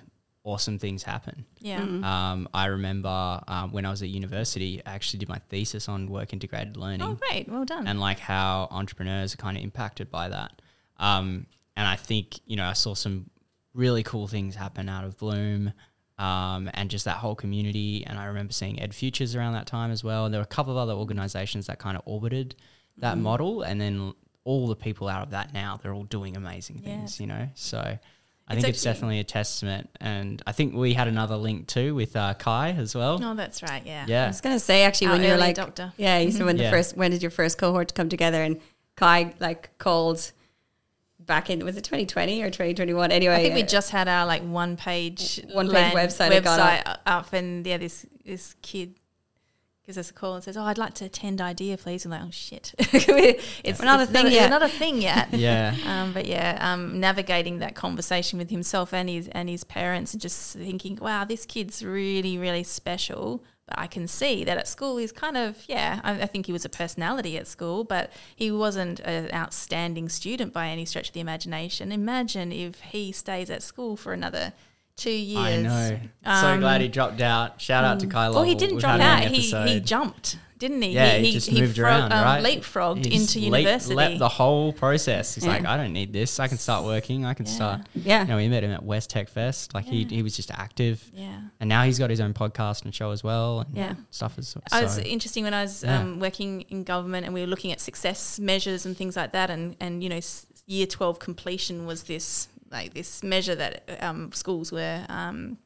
awesome 0.45 0.79
things 0.79 1.03
happen. 1.03 1.43
Yeah. 1.59 1.81
Um, 1.81 2.47
I 2.53 2.67
remember 2.67 3.41
um, 3.47 3.71
when 3.73 3.85
I 3.85 3.89
was 3.89 4.01
at 4.03 4.09
university, 4.09 4.81
I 4.85 4.93
actually 4.93 5.19
did 5.19 5.27
my 5.27 5.39
thesis 5.49 5.89
on 5.89 6.07
work 6.07 6.31
integrated 6.31 6.77
learning. 6.77 7.01
Oh, 7.01 7.15
great. 7.15 7.49
Well 7.49 7.65
done. 7.65 7.87
and 7.87 7.99
like 7.99 8.19
how 8.19 8.67
entrepreneurs 8.71 9.33
are 9.33 9.37
kind 9.37 9.57
of 9.57 9.63
impacted 9.63 10.09
by 10.09 10.29
that. 10.29 10.61
Um, 10.97 11.47
and 11.75 11.85
I 11.87 11.97
think 11.97 12.39
you 12.45 12.55
know 12.55 12.65
I 12.65 12.73
saw 12.73 12.93
some 12.93 13.29
really 13.73 14.03
cool 14.03 14.27
things 14.27 14.55
happen 14.55 14.87
out 14.87 15.03
of 15.03 15.17
Bloom, 15.17 15.73
um, 16.17 16.69
and 16.73 16.89
just 16.89 17.03
that 17.05 17.17
whole 17.17 17.35
community. 17.35 18.05
And 18.05 18.17
I 18.17 18.25
remember 18.25 18.53
seeing 18.53 18.79
Ed 18.79 18.93
Futures 18.95 19.35
around 19.35 19.53
that 19.53 19.65
time 19.67 19.91
as 19.91 20.03
well. 20.03 20.23
And 20.25 20.33
there 20.33 20.39
were 20.39 20.43
a 20.45 20.47
couple 20.47 20.71
of 20.71 20.77
other 20.77 20.93
organisations 20.93 21.65
that 21.67 21.79
kind 21.79 21.97
of 21.97 22.03
orbited 22.05 22.55
that 22.99 23.17
model, 23.17 23.63
and 23.63 23.81
then 23.81 24.13
all 24.45 24.67
the 24.67 24.75
people 24.75 25.07
out 25.09 25.23
of 25.23 25.31
that 25.31 25.51
now 25.53 25.77
they're 25.81 25.93
all 25.93 26.03
doing 26.03 26.37
amazing 26.37 26.77
Yeah. 26.77 26.83
things. 26.97 27.19
You 27.19 27.27
know, 27.27 27.49
so. 27.55 27.97
I 28.47 28.53
It's 28.53 28.61
think 28.61 28.73
it's 28.75 28.83
definitely 28.83 29.19
a 29.19 29.23
testament, 29.23 29.89
and 29.99 30.39
I 30.45 30.51
think 30.51 30.75
we 30.75 30.93
had 30.93 31.07
another 31.07 31.35
link 31.35 31.67
too 31.67 31.95
with 31.95 32.15
uh, 32.15 32.35
Kai 32.35 32.69
as 32.77 32.93
well. 32.93 33.19
oh, 33.23 33.33
that's 33.33 33.63
right. 33.63 33.81
Yeah. 33.85 34.05
Yeah. 34.07 34.25
I 34.25 34.27
was 34.27 34.39
gonna 34.41 34.59
say 34.59 34.83
actually 34.83 35.07
Our 35.07 35.13
when 35.13 35.21
you 35.23 35.27
were 35.29 35.33
early 35.33 35.41
like, 35.53 35.55
adopter. 35.57 35.93
yeah, 35.97 36.19
you 36.19 36.31
said 36.31 36.45
when 36.45 36.57
Yeah. 36.57 36.65
the 36.65 36.69
first 36.77 36.95
when 36.95 37.09
did 37.11 37.21
your 37.23 37.31
first 37.31 37.57
cohort 37.57 37.93
come 37.95 38.07
together 38.07 38.43
and 38.43 38.59
Kai 38.95 39.33
like 39.39 39.75
called 39.79 40.31
back 41.19 41.49
in 41.49 41.65
was 41.65 41.75
it 41.75 41.83
2020 41.83 42.43
or 42.43 42.47
2021? 42.51 43.11
Anyway, 43.11 43.33
I 43.33 43.37
think 43.41 43.55
we 43.55 43.63
uh, 43.63 43.65
just 43.65 43.89
had 43.89 44.07
our 44.07 44.27
like 44.27 44.43
one 44.43 44.77
page 44.77 45.41
One 45.51 45.65
page 45.67 45.73
land- 45.73 45.97
website 45.97 46.31
had 46.31 46.43
gone 46.43 46.59
website 46.59 46.97
up. 47.07 47.33
and 47.33 47.65
yeah, 47.65 47.77
this 47.77 48.05
this 48.23 48.55
kid 48.61 48.93
gives 49.85 49.97
us 49.97 50.09
a 50.09 50.13
call 50.13 50.35
and 50.35 50.43
says, 50.43 50.57
"Oh, 50.57 50.63
I'd 50.63 50.77
like 50.77 50.93
to 50.95 51.05
attend 51.05 51.41
idea, 51.41 51.77
please." 51.77 52.05
I'm 52.05 52.11
like, 52.11 52.21
"Oh 52.23 52.31
shit, 52.31 52.73
it's 52.79 53.79
We're 53.79 53.85
not 53.85 53.99
a 53.99 54.03
it's 54.03 54.11
thing 54.11 54.31
yet." 54.31 54.43
We're 54.43 54.59
not 54.59 54.63
a 54.63 54.69
thing 54.69 55.01
yet." 55.01 55.29
yeah. 55.33 55.75
Um, 55.85 56.13
but 56.13 56.25
yeah, 56.25 56.57
um, 56.59 56.99
navigating 56.99 57.59
that 57.59 57.75
conversation 57.75 58.39
with 58.39 58.49
himself 58.49 58.93
and 58.93 59.09
his 59.09 59.27
and 59.29 59.49
his 59.49 59.63
parents, 59.63 60.13
and 60.13 60.21
just 60.21 60.55
thinking, 60.55 60.97
"Wow, 61.01 61.25
this 61.25 61.45
kid's 61.45 61.83
really, 61.83 62.37
really 62.37 62.63
special." 62.63 63.43
But 63.67 63.79
I 63.79 63.87
can 63.87 64.07
see 64.07 64.43
that 64.43 64.59
at 64.59 64.67
school 64.67 64.97
he's 64.97 65.11
kind 65.11 65.37
of 65.37 65.63
yeah. 65.67 65.99
I, 66.03 66.21
I 66.21 66.25
think 66.27 66.45
he 66.45 66.53
was 66.53 66.65
a 66.65 66.69
personality 66.69 67.37
at 67.37 67.47
school, 67.47 67.83
but 67.83 68.11
he 68.35 68.51
wasn't 68.51 68.99
an 69.01 69.31
outstanding 69.33 70.09
student 70.09 70.53
by 70.53 70.67
any 70.67 70.85
stretch 70.85 71.09
of 71.09 71.13
the 71.13 71.19
imagination. 71.19 71.91
Imagine 71.91 72.51
if 72.51 72.79
he 72.81 73.11
stays 73.11 73.49
at 73.49 73.63
school 73.63 73.97
for 73.97 74.13
another 74.13 74.53
two 74.95 75.09
years. 75.11 75.37
I 75.39 75.61
know. 75.61 75.99
so 76.23 76.47
Um, 76.47 76.59
glad 76.59 76.81
he 76.81 76.87
dropped 76.87 77.21
out. 77.21 77.59
Shout 77.61 77.83
out 77.83 77.99
to 78.01 78.07
Kyle. 78.07 78.33
Well, 78.33 78.43
he 78.43 78.55
didn't 78.55 78.75
We've 78.75 78.81
drop 78.81 78.99
had 78.99 79.01
him 79.01 79.07
on 79.07 79.55
out. 79.63 79.67
He 79.67 79.73
he 79.73 79.79
jumped, 79.81 80.37
didn't 80.57 80.81
he? 80.81 80.91
Yeah, 80.91 81.17
he, 81.17 81.25
he, 81.27 81.31
just 81.33 81.51
moved 81.51 81.75
frog- 81.77 82.11
around, 82.11 82.13
um, 82.13 82.23
right? 82.23 82.43
Leapfrogged 82.43 83.05
He 83.05 83.15
into 83.15 83.39
university. 83.41 83.93
leapt 83.93 84.19
the 84.19 84.29
whole 84.29 84.71
process. 84.71 85.35
He's 85.35 85.43
Yeah. 85.45 85.51
like, 85.51 85.65
I 85.65 85.75
don't 85.75 85.91
need 85.91 86.13
this. 86.13 86.39
I 86.39 86.47
can 86.47 86.57
start 86.57 86.85
working. 86.85 87.25
I 87.25 87.33
can 87.33 87.45
Yeah. 87.45 87.51
start. 87.51 87.81
yeah. 87.93 88.21
You 88.21 88.27
know, 88.29 88.37
we 88.37 88.47
met 88.47 88.63
him 88.63 88.71
at 88.71 88.83
West 88.83 89.09
Tech 89.09 89.27
Fest. 89.29 89.73
Like 89.73 89.85
he, 89.85 90.03
Yeah. 90.03 90.07
he 90.17 90.23
was 90.23 90.35
just 90.35 90.49
active, 90.51 91.03
yeah. 91.13 91.39
and 91.59 91.67
now 91.67 91.83
he's 91.83 91.99
got 91.99 92.09
his 92.09 92.21
own 92.21 92.33
podcast 92.33 92.85
and 92.85 92.95
show 92.95 93.11
as 93.11 93.23
well, 93.23 93.59
and 93.61 93.75
Yeah. 93.75 93.93
stuff 94.11 94.37
as 94.37 94.55
I 94.71 94.83
was 94.83 94.95
so- 94.95 95.01
interesting 95.01 95.43
when 95.43 95.53
I 95.53 95.63
was 95.63 95.83
um, 95.83 96.19
working 96.19 96.61
in 96.69 96.83
government 96.85 97.25
and 97.25 97.33
we 97.33 97.41
were 97.41 97.47
looking 97.47 97.71
at 97.73 97.81
success 97.81 98.39
measures 98.39 98.85
and 98.85 98.95
things 98.95 99.15
like 99.17 99.33
that. 99.33 99.49
And, 99.49 99.75
and 99.81 100.01
you 100.01 100.09
know, 100.09 100.19
year 100.67 100.87
12 100.87 101.19
completion 101.19 101.85
was 101.85 102.03
this 102.03 102.47
like 102.75 102.93
this 102.93 103.23
measure 103.23 103.55
that 103.55 103.97
um, 104.01 104.31
schools 104.31 104.71
were. 104.71 105.05
Um, 105.09 105.57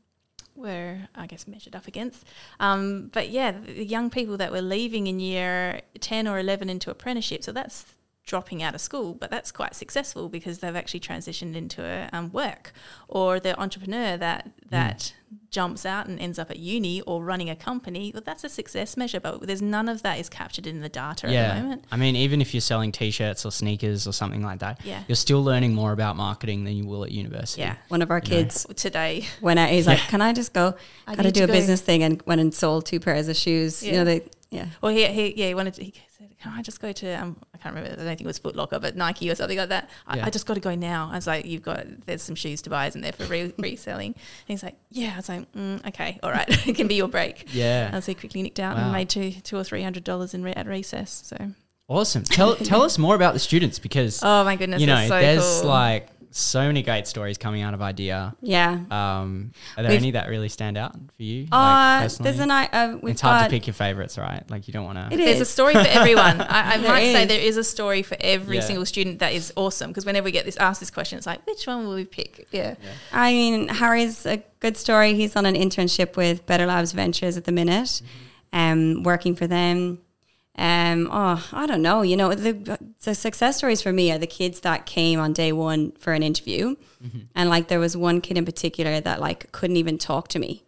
were 0.56 1.08
I 1.16 1.26
guess 1.26 1.48
measured 1.48 1.74
up 1.74 1.88
against, 1.88 2.26
um, 2.60 3.10
but 3.14 3.30
yeah, 3.30 3.52
the 3.52 3.86
young 3.86 4.10
people 4.10 4.36
that 4.36 4.52
were 4.52 4.62
leaving 4.62 5.08
in 5.08 5.18
year 5.22 5.80
ten 6.02 6.28
or 6.28 6.38
eleven 6.38 6.70
into 6.70 6.92
apprenticeship, 6.92 7.46
so 7.46 7.54
that's 7.54 7.86
dropping 8.30 8.62
out 8.62 8.76
of 8.76 8.80
school, 8.82 9.16
but 9.16 9.32
that's 9.32 9.52
quite 9.52 9.74
successful 9.74 10.30
because 10.30 10.60
they've 10.60 10.76
actually 10.76 11.00
transitioned 11.00 11.56
into 11.56 11.84
a, 11.84 12.08
um, 12.14 12.32
work, 12.32 12.72
or 13.08 13.40
the 13.40 13.60
entrepreneur 13.60 14.16
that 14.18 14.52
that 14.70 15.14
jumps 15.50 15.84
out 15.84 16.06
and 16.06 16.20
ends 16.20 16.38
up 16.38 16.52
at 16.52 16.60
uni 16.60 17.02
or 17.02 17.24
running 17.24 17.50
a 17.50 17.56
company. 17.56 18.12
Well, 18.14 18.22
that's 18.24 18.44
a 18.44 18.50
success 18.50 18.96
measure, 18.96 19.20
but 19.20 19.42
there's 19.48 19.64
none 19.64 19.90
of 19.90 20.04
that 20.04 20.20
is 20.20 20.30
captured 20.30 20.68
in 20.68 20.82
the 20.82 20.90
data 20.90 21.26
at 21.26 21.30
the 21.30 21.34
yeah. 21.34 21.60
moment. 21.62 21.86
I 21.92 21.98
mean, 21.98 22.16
even 22.16 22.40
if 22.40 22.54
you're 22.54 22.62
selling 22.62 22.92
T-shirts 22.92 23.46
or 23.48 23.52
sneakers 23.52 24.06
or 24.08 24.14
something 24.14 24.44
like 24.44 24.60
that, 24.60 24.80
Yeah. 24.86 25.02
you're 25.08 25.16
still 25.16 25.44
learning 25.44 25.74
more 25.74 25.92
about 25.92 26.16
marketing 26.16 26.66
than 26.66 26.76
you 26.78 26.86
will 26.86 27.04
at 27.04 27.12
university. 27.12 27.62
Yeah, 27.62 27.78
One 27.88 28.04
of 28.04 28.12
our 28.12 28.22
You 28.24 28.30
know. 28.30 28.36
kids 28.38 28.68
today. 28.76 29.26
went 29.42 29.60
out. 29.60 29.70
He's 29.70 29.88
like, 29.88 30.00
"Can 30.08 30.22
I 30.22 30.34
just 30.34 30.54
go? 30.54 30.76
I 31.08 31.16
Got 31.16 31.24
to 31.24 31.32
do 31.32 31.40
to 31.40 31.44
a 31.46 31.48
go." 31.48 31.54
business 31.54 31.82
thing." 31.82 32.04
And 32.04 32.22
went 32.28 32.42
and 32.42 32.54
sold 32.54 32.86
two 32.86 33.00
pairs 33.00 33.28
of 33.28 33.36
shoes. 33.36 33.82
You 33.84 33.94
know, 33.94 34.04
they 34.06 34.22
yeah. 34.52 34.68
Well, 34.82 34.92
he, 34.92 35.06
he 35.08 35.34
yeah, 35.36 35.48
he 35.48 35.56
wanted 35.56 35.74
to. 35.76 35.84
He 35.84 35.94
said, 36.20 36.38
"Can 36.42 36.54
I 36.54 36.62
just 36.62 36.80
go 36.82 36.92
to? 36.92 37.14
Um, 37.14 37.38
I 37.54 37.58
can't 37.58 37.74
remember. 37.76 37.94
I 37.94 38.04
don't 38.04 38.08
think 38.08 38.22
it 38.22 38.28
was 38.28 38.38
Foot 38.40 38.56
Locker, 38.56 38.78
but 38.80 38.96
Nike 38.96 39.30
or 39.32 39.36
something 39.36 39.58
like 39.58 39.70
that. 39.70 39.90
I, 40.06 40.18
Yeah. 40.18 40.26
I 40.26 40.30
just 40.30 40.46
got 40.46 40.54
to 40.56 40.60
go 40.60 40.76
now." 40.76 41.10
I 41.12 41.16
was 41.16 41.28
like, 41.28 41.46
"You've 41.46 41.62
got 41.64 41.86
there's 42.06 42.22
some 42.22 42.36
shoes 42.36 42.62
to 42.64 42.70
buy, 42.70 42.88
isn't 42.88 43.02
there, 43.02 43.12
for 43.14 43.26
re- 43.26 43.54
reselling?" 43.58 44.14
And 44.14 44.18
he's 44.48 44.62
like, 44.64 44.76
"Yeah." 44.90 45.14
I 45.14 45.16
was 45.18 45.30
like, 45.30 45.52
mm, 45.54 45.88
"Okay, 45.88 46.20
all 46.22 46.32
right, 46.32 46.48
it 46.68 46.76
can 46.76 46.88
be 46.88 46.96
your 46.96 47.08
break." 47.08 47.48
Yeah. 47.54 47.90
And 47.94 48.04
so 48.04 48.12
he 48.12 48.16
quickly 48.16 48.42
nicked 48.44 48.60
out 48.60 48.76
Wow. 48.78 48.84
and 48.84 48.92
made 48.94 49.10
two 49.10 49.32
two 49.32 49.58
or 49.58 49.64
three 49.64 49.82
hundred 49.82 50.04
dollars 50.04 50.34
in 50.34 50.44
re- 50.44 50.54
at 50.54 50.68
recess. 50.68 51.22
So 51.26 51.52
Awesome. 51.88 52.24
Tell 52.24 52.56
tell 52.56 52.82
us 52.90 52.98
more 53.00 53.16
about 53.16 53.34
the 53.34 53.40
students 53.40 53.80
because 53.80 54.22
oh 54.22 54.44
my 54.44 54.56
goodness, 54.56 54.82
you 54.82 54.88
know 54.88 55.08
so 55.08 55.20
there's 55.20 55.62
cool. 55.62 55.70
like 55.70 56.08
so 56.32 56.62
many 56.68 56.84
great 56.84 57.08
stories 57.08 57.38
coming 57.38 57.62
out 57.62 57.74
of 57.74 57.82
idea. 57.82 58.36
Yeah. 58.42 58.80
Um, 58.92 59.52
are 59.76 59.84
there 59.84 59.92
We've- 59.92 59.98
any 59.98 60.12
that 60.12 60.30
really 60.30 60.50
stand 60.50 60.78
out 60.78 60.94
for 60.94 61.24
you? 61.24 61.48
Uh, 61.52 62.02
personally? 62.02 62.32
there's 62.32 62.40
an 62.44 62.52
I. 62.52 62.66
Uh, 62.68 62.98
we've 63.02 63.14
it's 63.14 63.22
hard 63.22 63.42
got, 63.42 63.44
to 63.46 63.50
pick 63.50 63.66
your 63.68 63.74
favorites, 63.74 64.18
right? 64.18 64.44
Like 64.50 64.68
you 64.68 64.74
don't 64.74 64.86
want 64.86 65.12
to. 65.12 65.18
There's 65.18 65.42
a 65.42 65.46
story 65.46 65.74
for 65.74 65.80
everyone. 65.88 66.42
I, 66.42 66.74
I 66.74 66.78
There 66.78 66.90
might 66.90 67.12
say 67.12 67.26
there 67.26 67.40
is 67.40 67.58
a 67.58 67.64
story 67.64 68.04
for 68.04 68.18
every 68.22 68.58
Yeah. 68.58 68.62
single 68.62 68.86
student 68.86 69.20
that 69.20 69.34
is 69.34 69.52
awesome 69.56 69.90
because 69.90 70.06
whenever 70.06 70.26
we 70.26 70.32
get 70.32 70.46
this 70.46 70.58
asked 70.58 70.80
this 70.80 70.92
question, 70.92 71.18
it's 71.18 71.28
like, 71.28 71.46
which 71.48 71.66
one 71.66 71.86
will 71.88 71.96
we 71.96 72.06
pick? 72.06 72.48
Yeah. 72.52 72.76
I 73.12 73.32
mean, 73.34 73.68
Harry's 73.68 74.26
a 74.26 74.38
good 74.60 74.78
story. 74.78 75.16
He's 75.16 75.36
on 75.36 75.46
an 75.46 75.56
internship 75.56 76.16
with 76.16 76.46
Better 76.46 76.66
Labs 76.66 76.92
Ventures 76.92 77.38
at 77.38 77.46
the 77.46 77.52
minute, 77.52 78.02
um, 78.54 79.04
working 79.04 79.36
for 79.36 79.48
them. 79.48 80.00
Um, 80.60 81.08
oh, 81.10 81.48
I 81.54 81.66
don't 81.68 81.82
know. 81.82 82.02
You 82.02 82.18
know, 82.18 82.36
the, 82.36 82.78
the 83.04 83.16
success 83.16 83.58
stories 83.58 83.82
for 83.82 83.94
me 83.94 84.12
are 84.12 84.18
the 84.18 84.28
kids 84.28 84.60
that 84.60 84.86
came 84.86 85.18
on 85.18 85.32
day 85.32 85.54
one 85.54 85.94
for 85.94 86.12
an 86.12 86.22
interview, 86.22 86.76
and 87.34 87.50
like 87.50 87.70
there 87.70 87.80
was 87.80 87.96
one 87.96 88.20
kid 88.20 88.38
in 88.38 88.44
particular 88.44 89.00
that 89.00 89.22
like 89.22 89.52
couldn't 89.54 89.78
even 89.78 89.98
talk 89.98 90.28
to 90.30 90.40
me 90.40 90.64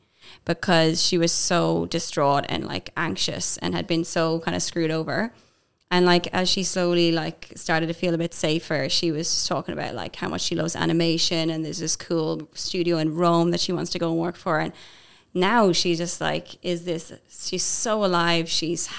because 0.46 1.04
she 1.04 1.18
was 1.18 1.34
so 1.34 1.86
distraught 1.88 2.46
and 2.48 2.66
like 2.66 2.92
anxious 2.96 3.58
and 3.58 3.76
had 3.76 3.86
been 3.86 4.06
so 4.06 4.40
kind 4.40 4.56
of 4.56 4.64
screwed 4.64 4.92
over. 4.92 5.34
And 5.94 6.06
like 6.06 6.28
as 6.34 6.48
she 6.48 6.64
slowly 6.64 7.12
like 7.12 7.52
started 7.56 7.88
to 7.88 7.94
feel 7.94 8.14
a 8.14 8.18
bit 8.18 8.34
safer, 8.34 8.88
she 8.88 9.12
was 9.12 9.46
talking 9.46 9.74
about 9.74 9.94
like 9.94 10.16
how 10.16 10.30
much 10.30 10.42
she 10.42 10.56
loves 10.56 10.74
animation 10.74 11.50
and 11.50 11.66
there's 11.66 11.80
this 11.80 11.98
cool 11.98 12.48
studio 12.54 12.98
in 12.98 13.14
Rome 13.14 13.52
that 13.52 13.60
she 13.60 13.74
wants 13.74 13.92
to 13.92 14.00
go 14.00 14.10
and 14.10 14.18
work 14.18 14.38
for. 14.38 14.60
And 14.60 14.72
now 15.34 15.74
she 15.74 15.96
just 15.96 16.22
like 16.22 16.64
is 16.64 16.86
this 16.86 17.12
she's 17.30 17.64
so 17.64 18.06
alive. 18.06 18.48
She's 18.48 18.90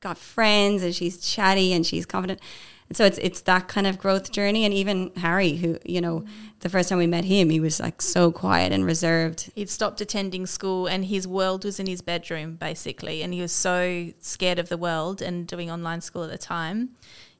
got 0.00 0.18
friends 0.18 0.82
and 0.82 0.94
she's 0.94 1.18
chatty 1.18 1.72
and 1.72 1.86
she's 1.86 2.06
confident. 2.06 2.40
And 2.88 2.96
so 2.96 3.04
it's 3.04 3.18
it's 3.18 3.42
that 3.42 3.68
kind 3.68 3.86
of 3.86 3.98
growth 3.98 4.32
journey. 4.32 4.64
And 4.64 4.74
even 4.74 5.12
Harry, 5.16 5.56
who, 5.56 5.78
you 5.84 6.00
know, 6.00 6.24
the 6.60 6.68
first 6.68 6.88
time 6.88 6.98
we 6.98 7.06
met 7.06 7.24
him, 7.24 7.48
he 7.48 7.60
was 7.60 7.78
like 7.78 8.02
so 8.02 8.32
quiet 8.32 8.72
and 8.72 8.84
reserved. 8.84 9.50
He'd 9.54 9.70
stopped 9.70 10.00
attending 10.00 10.44
school 10.46 10.88
and 10.88 11.04
his 11.04 11.26
world 11.28 11.64
was 11.64 11.78
in 11.78 11.86
his 11.86 12.02
bedroom, 12.02 12.56
basically. 12.56 13.22
And 13.22 13.32
he 13.32 13.40
was 13.40 13.52
so 13.52 14.10
scared 14.18 14.58
of 14.58 14.68
the 14.68 14.76
world 14.76 15.22
and 15.22 15.46
doing 15.46 15.70
online 15.70 16.00
school 16.00 16.24
at 16.24 16.30
the 16.30 16.38
time. 16.38 16.90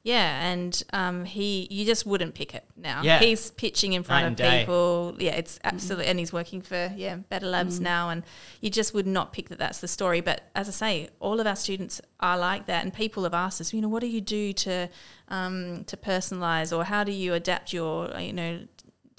Yeah, 0.03 0.49
and 0.49 0.81
um, 0.93 1.25
he, 1.25 1.67
you 1.69 1.85
just 1.85 2.07
wouldn't 2.07 2.33
pick 2.33 2.55
it 2.55 2.65
now. 2.75 3.03
Yeah. 3.03 3.19
He's 3.19 3.51
pitching 3.51 3.93
in 3.93 4.01
front 4.01 4.21
Night 4.21 4.23
of 4.23 4.27
and 4.27 4.37
day. 4.37 4.59
people. 4.61 5.15
Yeah, 5.19 5.33
it's 5.33 5.59
absolutely, 5.63 6.07
and 6.07 6.17
he's 6.17 6.33
working 6.33 6.61
for 6.63 6.91
yeah 6.95 7.17
Better 7.17 7.45
Labs 7.45 7.79
now, 7.79 8.09
and 8.09 8.23
you 8.61 8.71
just 8.71 8.95
would 8.95 9.05
not 9.05 9.31
pick 9.31 9.49
that 9.49 9.59
that's 9.59 9.79
the 9.79 9.87
story. 9.87 10.19
But 10.21 10.49
as 10.55 10.67
I 10.67 10.71
say, 10.71 11.09
all 11.19 11.39
of 11.39 11.45
our 11.45 11.55
students 11.55 12.01
are 12.19 12.37
like 12.37 12.65
that, 12.65 12.83
and 12.83 12.91
people 12.91 13.23
have 13.23 13.35
asked 13.35 13.61
us, 13.61 13.73
you 13.73 13.81
know, 13.81 13.89
what 13.89 14.01
do 14.01 14.07
you 14.07 14.21
do 14.21 14.53
to 14.53 14.89
um, 15.27 15.83
to 15.85 15.95
personalize, 15.95 16.75
or 16.75 16.83
how 16.83 17.03
do 17.03 17.11
you 17.11 17.35
adapt 17.35 17.71
your, 17.71 18.09
you 18.19 18.33
know, 18.33 18.59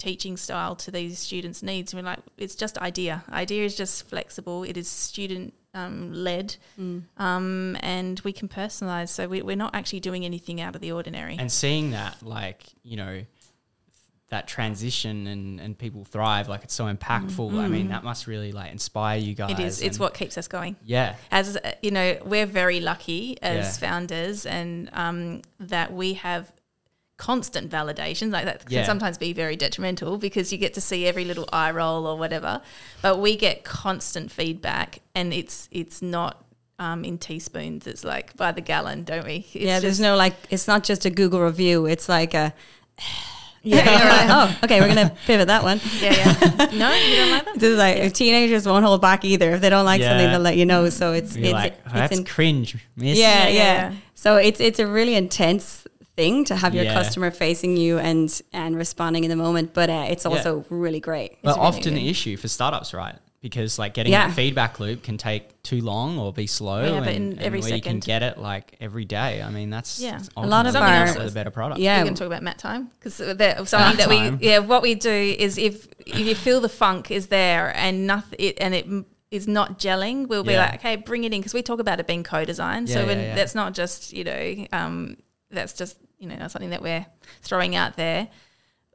teaching 0.03 0.35
style 0.35 0.75
to 0.75 0.91
these 0.91 1.17
students' 1.17 1.63
needs. 1.63 1.93
And 1.93 2.01
we're 2.01 2.09
like, 2.09 2.19
it's 2.37 2.55
just 2.55 2.77
idea. 2.79 3.23
Idea 3.31 3.63
is 3.63 3.77
just 3.77 4.09
flexible. 4.09 4.63
It 4.63 4.75
is 4.75 4.89
student 4.89 5.53
um, 5.73 6.13
led, 6.13 6.55
Mm. 6.79 7.03
um, 7.17 7.77
and 7.81 8.19
we 8.21 8.31
can 8.33 8.47
personalize. 8.47 9.09
So 9.09 9.27
we, 9.27 9.41
we're 9.41 9.55
not 9.55 9.73
actually 9.75 9.99
doing 9.99 10.23
anything 10.25 10.61
out 10.61 10.75
of 10.75 10.81
the 10.81 10.91
ordinary. 10.91 11.35
And 11.39 11.51
seeing 11.51 11.91
that, 11.91 12.21
like, 12.23 12.63
you 12.83 12.97
know, 12.97 13.23
that 14.29 14.47
transition 14.47 15.27
and, 15.27 15.59
and 15.59 15.77
people 15.77 16.05
thrive, 16.05 16.47
like 16.49 16.63
it's 16.63 16.73
so 16.73 16.85
impactful. 16.91 17.59
I 17.59 17.67
mean, 17.67 17.89
that 17.89 18.03
must 18.03 18.25
really 18.25 18.51
like 18.51 18.71
inspire 18.71 19.17
you 19.19 19.35
guys. 19.35 19.51
Mm. 19.51 19.59
it 19.59 19.65
is. 19.65 19.81
It's 19.81 19.99
what 19.99 20.13
keeps 20.15 20.37
us 20.37 20.47
going. 20.47 20.75
Yeah. 20.83 21.15
as 21.31 21.57
uh, 21.57 21.73
you 21.81 21.91
know, 21.91 22.17
we're 22.25 22.45
very 22.47 22.79
lucky 22.79 23.37
as 23.41 23.79
Yeah. 23.81 23.87
founders, 23.89 24.45
and 24.45 24.89
um, 24.93 25.41
that 25.59 25.93
we 25.93 26.13
have 26.13 26.51
constant 27.27 27.69
validations. 27.71 28.31
Like 28.31 28.45
that 28.45 28.65
can 28.65 28.73
Yeah. 28.77 28.85
sometimes 28.85 29.17
be 29.17 29.31
very 29.33 29.55
detrimental 29.55 30.17
because 30.17 30.51
you 30.51 30.57
get 30.57 30.73
to 30.73 30.81
see 30.81 31.07
every 31.07 31.25
little 31.25 31.47
eye 31.53 31.71
roll 31.71 32.05
or 32.05 32.17
whatever. 32.17 32.61
But 33.01 33.15
we 33.25 33.35
get 33.37 33.63
constant 33.63 34.31
feedback, 34.31 34.99
and 35.15 35.33
it's 35.33 35.69
it's 35.71 36.01
not. 36.01 36.33
Um, 36.79 37.05
in 37.05 37.17
teaspoons, 37.19 37.85
it's 37.87 38.03
like 38.03 38.35
by 38.35 38.51
the 38.51 38.59
gallon, 38.59 39.03
don't 39.03 39.25
we? 39.25 39.37
It's 39.53 39.55
yeah, 39.55 39.79
there's 39.79 39.99
just- 39.99 40.01
no 40.01 40.15
like, 40.17 40.33
it's 40.49 40.67
not 40.67 40.83
just 40.83 41.05
a 41.05 41.11
Google 41.11 41.39
review. 41.39 41.85
It's 41.85 42.09
like 42.09 42.33
a, 42.33 42.51
yeah, 43.61 43.77
yeah, 43.77 43.83
yeah, 43.85 44.03
we're 44.03 44.09
like, 44.09 44.29
right. 44.29 44.49
oh, 44.61 44.65
okay, 44.65 44.81
we're 44.81 44.93
going 44.93 45.07
to 45.07 45.15
pivot 45.27 45.47
that 45.47 45.63
one. 45.63 45.79
yeah, 46.01 46.13
yeah. 46.13 46.65
No, 46.73 46.91
you 46.91 47.15
don't 47.15 47.31
like 47.31 47.45
that. 47.45 47.53
This 47.59 47.69
is 47.73 47.77
like, 47.77 48.13
teenagers 48.13 48.67
won't 48.67 48.83
hold 48.83 49.01
back 49.01 49.23
either. 49.23 49.51
If 49.53 49.61
they 49.61 49.69
don't 49.69 49.85
like 49.85 50.01
something, 50.01 50.29
they'll 50.31 50.39
let 50.41 50.57
you 50.57 50.65
know. 50.65 50.89
So 50.89 51.13
it's, 51.13 51.35
You're 51.37 51.45
it's, 51.45 51.53
like, 51.53 51.73
"Oh, 51.85 51.89
it's 51.89 51.93
that's 51.93 52.17
in, 52.17 52.25
cringe, 52.25 52.75
miss. 52.97 53.17
yeah, 53.17 53.43
Yeah, 53.43 53.47
yeah, 53.49 53.63
yeah. 53.91 53.93
So 54.15 54.37
it's 54.37 54.59
it's 54.59 54.79
a 54.79 54.87
really 54.87 55.15
intense 55.15 55.85
thing 56.15 56.45
to 56.45 56.55
have 56.55 56.75
your 56.75 56.83
Yeah. 56.85 56.93
customer 56.93 57.31
facing 57.31 57.77
you 57.77 57.97
and 57.99 58.41
and 58.51 58.75
responding 58.77 59.23
in 59.23 59.29
the 59.29 59.35
moment, 59.35 59.73
but 59.73 59.89
uh, 59.89 60.05
it's 60.09 60.25
also 60.25 60.65
really 60.69 60.99
great. 60.99 61.37
But 61.41 61.55
really 61.55 61.67
often 61.67 61.93
good. 61.93 62.01
the 62.01 62.09
issue 62.09 62.37
for 62.37 62.47
startups, 62.47 62.93
right? 62.93 63.15
Because 63.41 63.77
like 63.77 63.93
getting 63.93 64.13
Yeah. 64.13 64.27
that 64.27 64.35
feedback 64.35 64.79
loop 64.79 65.03
can 65.03 65.17
take 65.17 65.61
too 65.63 65.81
long 65.81 66.17
or 66.17 66.31
be 66.31 66.47
slow, 66.47 66.81
We 66.83 66.87
have 66.95 67.07
and, 67.07 67.07
it 67.07 67.15
in 67.15 67.31
and 67.33 67.41
every 67.41 67.59
where 67.61 67.75
you 67.75 67.81
can 67.81 67.99
get 67.99 68.21
it 68.23 68.37
like 68.37 68.77
every 68.79 69.03
day. 69.05 69.41
I 69.41 69.49
mean, 69.49 69.69
that's 69.69 69.99
Yeah. 69.99 70.11
that's 70.13 70.29
A 70.37 70.45
lot 70.47 70.65
of 70.65 70.75
ultimately 70.75 70.97
our- 70.97 71.07
also 71.07 71.25
the 71.25 71.31
better 71.31 71.51
product. 71.51 71.79
Yeah, 71.81 72.01
we 72.01 72.07
can 72.07 72.15
talk 72.15 72.27
about 72.27 72.43
mat 72.43 72.57
time 72.57 72.89
because 72.99 73.15
something 73.15 73.37
Mat 73.37 73.67
that 73.97 74.07
time. 74.07 74.37
we 74.39 74.47
yeah 74.47 74.59
what 74.59 74.81
we 74.81 74.95
do 74.95 75.09
is 75.45 75.57
if 75.57 75.87
if 76.05 76.19
you 76.19 76.35
feel 76.35 76.61
the 76.61 76.69
funk 76.69 77.11
is 77.11 77.27
there 77.27 77.73
and 77.75 78.05
nothing 78.07 78.37
it, 78.39 78.57
and 78.61 78.73
it 78.75 78.85
is 79.31 79.47
not 79.47 79.79
gelling, 79.79 80.27
we'll 80.27 80.43
be 80.43 80.55
like 80.55 80.75
okay, 80.75 80.95
bring 80.95 81.23
it 81.23 81.33
in 81.33 81.39
because 81.41 81.55
we 81.55 81.63
talk 81.63 81.79
about 81.79 81.99
it 81.99 82.05
being 82.07 82.23
co-design. 82.23 82.85
Yeah, 82.87 82.93
so 82.93 82.99
yeah, 83.01 83.05
when, 83.07 83.19
yeah. 83.19 83.35
that's 83.35 83.55
not 83.55 83.73
just 83.73 84.13
you 84.13 84.23
know 84.23 84.67
um, 84.71 85.17
that's 85.49 85.73
just 85.73 85.97
you 86.31 86.37
know 86.37 86.47
something 86.47 86.69
that 86.71 86.81
we're 86.81 87.05
throwing 87.41 87.75
out 87.75 87.95
there. 87.97 88.27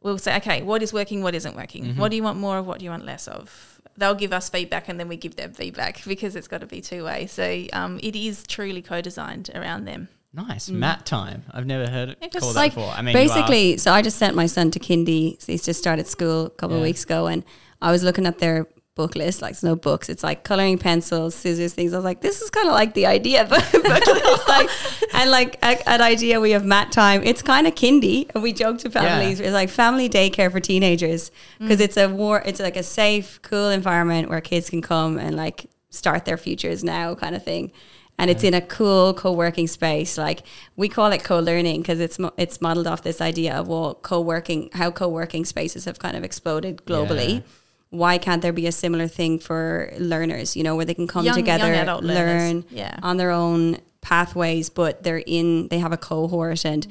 We'll 0.03 0.19
say 0.19 0.37
okay, 0.37 0.63
what 0.63 0.83
is 0.83 0.93
working, 0.93 1.23
what 1.23 1.35
isn't 1.35 1.57
working, 1.57 1.85
Mm-hmm. 1.85 2.01
what 2.01 2.11
do 2.11 2.17
you 2.17 2.23
want 2.23 2.39
more 2.39 2.59
of, 2.59 2.67
what 2.67 2.79
do 2.79 2.85
you 2.85 2.91
want 2.91 3.05
less 3.05 3.27
of. 3.29 3.81
They'll 3.97 4.15
give 4.15 4.33
us 4.33 4.49
feedback 4.49 4.89
and 4.89 4.99
then 5.01 5.09
we 5.09 5.17
give 5.17 5.35
them 5.37 5.53
feedback 5.53 6.05
because 6.07 6.37
it's 6.37 6.47
got 6.49 6.61
to 6.61 6.67
be 6.67 6.81
two 6.81 7.05
way. 7.05 7.27
So 7.27 7.65
um, 7.73 7.99
it 8.03 8.15
is 8.15 8.45
truly 8.47 8.81
co-designed 8.81 9.51
around 9.55 9.87
them. 9.87 10.09
Nice 10.33 10.69
mat 10.71 11.05
time. 11.05 11.43
I've 11.51 11.67
never 11.67 11.91
heard 11.91 12.11
it 12.11 12.19
Yeah, 12.21 12.29
called 12.29 12.55
that 12.55 12.75
before. 12.75 12.93
I 12.93 13.03
mean, 13.03 13.15
basically, 13.15 13.77
so 13.79 13.91
I 13.93 14.03
just 14.03 14.19
sent 14.19 14.37
my 14.37 14.47
son 14.47 14.71
to 14.73 14.79
kindy. 14.79 15.41
So 15.43 15.51
he's 15.53 15.65
just 15.65 15.81
started 15.81 16.07
school 16.07 16.47
a 16.47 16.51
couple 16.51 16.77
of 16.77 16.83
weeks 16.83 17.03
ago, 17.03 17.27
and 17.27 17.43
I 17.83 17.91
was 17.91 18.03
looking 18.05 18.27
at 18.27 18.39
their 18.39 18.67
book 18.99 19.15
list. 19.15 19.41
Like, 19.41 19.53
it's 19.53 19.63
no 19.63 19.77
books. 19.77 20.09
It's 20.09 20.25
like 20.25 20.43
coloring 20.43 20.77
pencils, 20.77 21.35
scissors, 21.35 21.73
things. 21.73 21.95
I 21.95 21.97
was 21.97 22.05
like, 22.05 22.21
this 22.21 22.43
is 22.43 22.51
kind 22.51 22.67
of 22.67 22.75
like 22.75 22.93
the 22.95 23.07
idea, 23.07 23.47
but, 23.49 23.67
but 23.73 24.03
it's 24.05 24.49
like, 24.49 24.69
and 25.15 25.31
like 25.31 25.57
at, 25.63 25.87
at 25.87 26.01
idea 26.01 26.41
we 26.41 26.51
have 26.51 26.65
mat 26.65 26.91
time. 26.93 27.23
It's 27.23 27.41
kind 27.41 27.67
of 27.67 27.75
kindy, 27.75 28.29
and 28.35 28.43
we 28.43 28.53
joke 28.53 28.79
to 28.79 28.91
families. 28.91 29.39
It's 29.41 29.53
like 29.53 29.71
family 29.71 30.09
daycare 30.09 30.51
for 30.51 30.61
teenagers 30.61 31.31
mm. 31.31 31.61
because 31.61 31.81
it's 31.81 31.97
a 31.97 32.09
war. 32.09 32.43
It's 32.45 32.61
like 32.61 32.77
a 32.77 32.83
safe, 32.83 33.41
cool 33.43 33.71
environment 33.71 34.29
where 34.29 34.41
kids 34.41 34.69
can 34.69 34.83
come 34.83 35.17
and 35.19 35.37
like 35.37 35.71
start 35.91 36.25
their 36.25 36.37
futures 36.37 36.83
now, 36.83 37.15
kind 37.15 37.35
of 37.35 37.43
thing 37.43 37.73
and 38.19 38.31
it's 38.31 38.43
in 38.43 38.53
a 38.53 38.61
cool 38.61 39.15
co-working 39.15 39.69
space 39.69 40.19
like 40.19 40.43
we 40.77 40.89
call 40.89 41.13
it 41.13 41.23
co-learning 41.23 41.81
because 41.81 42.01
it's 42.01 42.19
mo- 42.19 42.35
it's 42.37 42.61
modeled 42.61 42.87
off 42.87 43.03
this 43.03 43.21
idea 43.21 43.55
of 43.55 43.69
well 43.69 43.95
co-working 43.95 44.69
how 44.73 44.91
co-working 44.91 45.45
spaces 45.45 45.85
have 45.85 45.99
kind 45.99 46.17
of 46.17 46.25
exploded 46.25 46.83
globally 46.85 47.35
Yeah. 47.35 47.41
Why 47.91 48.19
can't 48.19 48.43
there 48.43 48.53
be 48.53 48.67
a 48.67 48.73
similar 48.73 49.09
thing 49.09 49.39
for 49.39 49.91
learners 49.99 50.57
you 50.57 50.63
know 50.63 50.77
where 50.77 50.85
they 50.85 50.95
can 50.95 51.07
come 51.07 51.25
Young- 51.25 51.35
together 51.37 51.73
young 51.73 52.01
learn 52.03 52.65
Yeah. 52.71 52.99
on 53.03 53.17
their 53.17 53.31
own 53.31 53.79
pathways 54.01 54.69
but 54.71 55.03
they're 55.03 55.23
in 55.27 55.69
they 55.69 55.79
have 55.79 55.93
a 55.93 55.97
cohort 55.97 56.65
and 56.65 56.87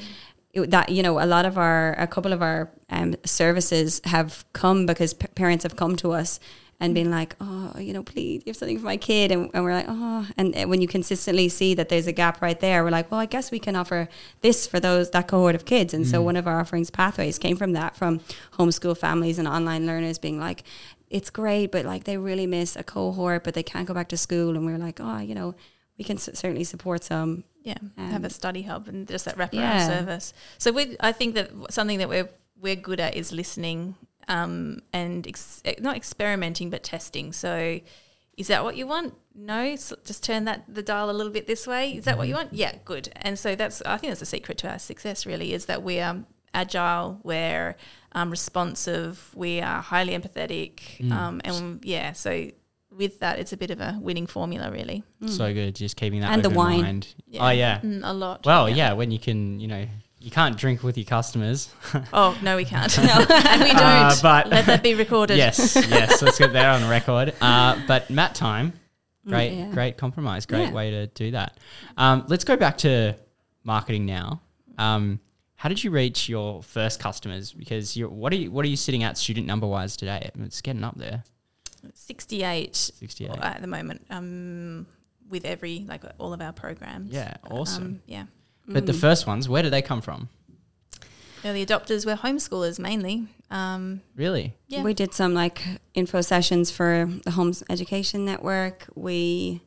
it- 0.53 0.71
that 0.71 0.89
you 0.89 1.03
know 1.03 1.19
a 1.19 1.25
lot 1.25 1.45
of 1.45 1.57
our 1.57 1.93
a 1.99 2.07
couple 2.07 2.33
of 2.33 2.41
our 2.41 2.69
um, 2.89 3.15
services 3.25 4.01
have 4.05 4.43
come 4.53 4.85
because 4.85 5.13
p- 5.13 5.27
parents 5.35 5.63
have 5.63 5.75
come 5.75 5.95
to 5.97 6.11
us 6.13 6.39
and 6.79 6.93
been 6.93 7.09
like 7.09 7.35
oh 7.41 7.73
you 7.79 7.91
know 7.91 8.03
please 8.03 8.43
you 8.45 8.51
have 8.51 8.55
something 8.57 8.77
for 8.77 8.85
my 8.85 8.97
kid 8.97 9.31
and, 9.31 9.49
and 9.53 9.63
we're 9.63 9.73
like 9.73 9.87
oh 9.89 10.27
and 10.37 10.53
when 10.69 10.79
you 10.81 10.87
consistently 10.87 11.49
see 11.49 11.73
that 11.73 11.89
there's 11.89 12.05
a 12.07 12.11
gap 12.11 12.39
right 12.41 12.59
there 12.59 12.83
we're 12.83 12.91
like 12.91 13.09
well 13.09 13.19
i 13.19 13.25
guess 13.25 13.49
we 13.49 13.57
can 13.59 13.75
offer 13.75 14.07
this 14.41 14.67
for 14.67 14.79
those 14.79 15.09
that 15.11 15.27
cohort 15.27 15.55
of 15.55 15.65
kids 15.65 15.93
and 15.93 16.05
so 16.05 16.21
one 16.21 16.35
of 16.35 16.45
our 16.47 16.59
offerings 16.59 16.91
pathways 16.91 17.39
came 17.39 17.57
from 17.57 17.73
that 17.73 17.95
from 17.95 18.19
homeschool 18.59 18.95
families 18.95 19.39
and 19.39 19.47
online 19.47 19.85
learners 19.87 20.19
being 20.19 20.39
like 20.39 20.63
it's 21.09 21.29
great 21.31 21.71
but 21.71 21.83
like 21.85 22.03
they 22.03 22.17
really 22.17 22.45
miss 22.45 22.75
a 22.75 22.83
cohort 22.83 23.43
but 23.43 23.53
they 23.55 23.63
can't 23.63 23.87
go 23.87 23.93
back 23.93 24.09
to 24.09 24.17
school 24.17 24.55
and 24.55 24.63
we're 24.65 24.77
like 24.77 24.99
oh 25.01 25.17
you 25.19 25.33
know 25.33 25.55
we 25.97 26.03
can 26.05 26.17
s- 26.17 26.29
certainly 26.35 26.63
support 26.63 27.03
some 27.03 27.43
Yeah, 27.63 27.77
Um, 27.97 28.11
have 28.11 28.23
a 28.23 28.29
study 28.29 28.61
hub 28.61 28.87
and 28.87 29.07
just 29.07 29.25
that 29.25 29.35
wraparound 29.35 29.53
Yeah. 29.79 29.87
service. 29.87 30.31
So 30.59 30.71
we, 30.71 30.95
I 30.99 31.11
think 31.11 31.33
that 31.33 31.49
something 31.71 31.97
that 31.97 32.07
we're 32.07 32.29
we're 32.61 32.75
good 32.89 32.99
at 32.99 33.15
is 33.15 33.31
listening 33.31 33.95
um, 34.27 34.79
and 34.93 35.27
ex- 35.27 35.61
not 35.79 35.95
experimenting 35.95 36.69
but 36.69 36.83
testing. 36.83 37.31
So, 37.33 37.79
is 38.37 38.47
that 38.47 38.63
what 38.63 38.75
you 38.77 38.85
want? 38.87 39.15
No, 39.33 39.75
so 39.75 39.95
just 40.05 40.23
turn 40.23 40.45
that 40.45 40.63
the 40.67 40.81
dial 40.81 41.09
a 41.09 41.13
little 41.13 41.31
bit 41.31 41.47
this 41.47 41.65
way. 41.67 41.91
Is 41.91 42.05
that 42.05 42.17
what 42.17 42.27
you 42.27 42.35
want? 42.35 42.53
Yeah, 42.53 42.75
good. 42.85 43.09
And 43.17 43.37
so 43.37 43.55
that's 43.55 43.81
I 43.83 43.97
think 43.97 44.11
that's 44.11 44.19
the 44.19 44.25
secret 44.25 44.57
to 44.59 44.69
our 44.69 44.79
success. 44.79 45.25
Really, 45.25 45.53
is 45.53 45.65
that 45.65 45.83
we 45.83 45.99
are 45.99 46.23
agile, 46.53 47.19
we're 47.23 47.75
um, 48.13 48.29
responsive, 48.31 49.29
we 49.35 49.61
are 49.61 49.81
highly 49.81 50.17
empathetic, 50.17 51.11
um, 51.11 51.39
and 51.45 51.83
yeah. 51.85 52.13
So 52.13 52.49
with 52.91 53.19
that, 53.19 53.37
it's 53.37 53.53
a 53.53 53.57
bit 53.57 53.69
of 53.69 53.79
a 53.79 53.97
winning 54.01 54.25
formula, 54.25 54.71
really. 54.71 55.03
so 55.27 55.53
good. 55.53 55.75
Just 55.75 55.97
keeping 55.97 56.21
that 56.21 56.31
And 56.31 56.43
the 56.43 56.49
wine. 56.49 56.81
mind. 56.81 57.15
Oh 57.39 57.49
yeah. 57.49 57.79
Mm, 57.81 58.01
a 58.03 58.13
lot. 58.13 58.45
Well, 58.45 58.67
yeah. 58.69 58.93
When 58.93 59.11
you 59.11 59.19
can, 59.19 59.59
you 59.59 59.67
know, 59.67 59.85
you 60.19 60.31
can't 60.31 60.57
drink 60.57 60.83
with 60.83 60.97
your 60.97 61.05
customers. 61.05 61.69
Oh 62.13 62.37
no, 62.41 62.55
we 62.57 62.65
can't. 62.65 62.95
No. 63.03 63.25
and 63.29 63.61
we 63.61 63.69
don't. 63.69 63.79
Uh, 63.81 64.15
but- 64.21 64.47
Let 64.49 64.65
that 64.65 64.83
be 64.83 64.95
recorded. 64.95 65.37
yes, 65.45 65.75
yes. 65.89 66.21
Let's 66.21 66.37
get 66.37 66.53
that 66.53 66.81
on 66.81 66.89
record. 66.89 67.33
Uh, 67.41 67.79
but 67.87 68.09
mat 68.09 68.35
time, 68.35 68.73
great, 69.27 69.53
yeah. 69.53 69.69
great 69.71 69.97
compromise. 69.97 70.45
Great 70.45 70.69
Yeah. 70.69 70.73
way 70.73 70.91
to 70.91 71.07
do 71.07 71.31
that. 71.31 71.57
Um, 71.97 72.25
let's 72.27 72.43
go 72.43 72.55
back 72.57 72.77
to 72.79 73.15
marketing 73.63 74.05
now. 74.05 74.41
Um, 74.77 75.19
how 75.55 75.69
did 75.69 75.83
you 75.83 75.89
reach 75.91 76.29
your 76.29 76.61
first 76.61 76.99
customers? 76.99 77.51
Because 77.51 77.97
you're, 77.97 78.09
what 78.09 78.31
are 78.31 78.35
you 78.35 78.51
what 78.51 78.63
are 78.63 78.67
you 78.69 78.75
sitting 78.77 79.03
at 79.03 79.17
student 79.17 79.47
number 79.47 79.65
wise 79.67 79.97
today? 79.97 80.29
It's 80.43 80.61
getting 80.61 80.83
up 80.83 80.97
there, 80.97 81.23
Sixty 81.93 82.43
eight. 82.43 82.75
Sixty 82.75 83.25
eight 83.25 83.37
at 83.41 83.61
the 83.61 83.67
moment. 83.67 84.05
Um, 84.09 84.85
with 85.29 85.45
every 85.45 85.83
like 85.87 86.03
all 86.19 86.31
of 86.33 86.41
our 86.41 86.53
programs. 86.53 87.11
Yeah, 87.11 87.33
awesome. 87.49 87.83
Um, 87.83 88.01
yeah. 88.05 88.25
But 88.67 88.85
the 88.85 88.93
first 88.93 89.25
ones, 89.27 89.47
where 89.47 89.63
did 89.63 89.71
they 89.71 89.81
come 89.81 90.01
from? 90.01 90.29
Early 91.45 91.65
adopters 91.65 92.05
were 92.05 92.15
homeschoolers 92.15 92.79
mainly. 92.79 93.27
Um, 93.49 94.01
Really? 94.15 94.53
yeah. 94.67 94.83
We 94.83 94.93
did 94.93 95.13
some 95.13 95.33
like 95.33 95.63
info 95.93 96.21
sessions 96.21 96.69
for 96.71 97.07
the 97.23 97.31
Homes 97.31 97.63
Education 97.69 98.25
Network. 98.25 98.87
We, 98.95 99.61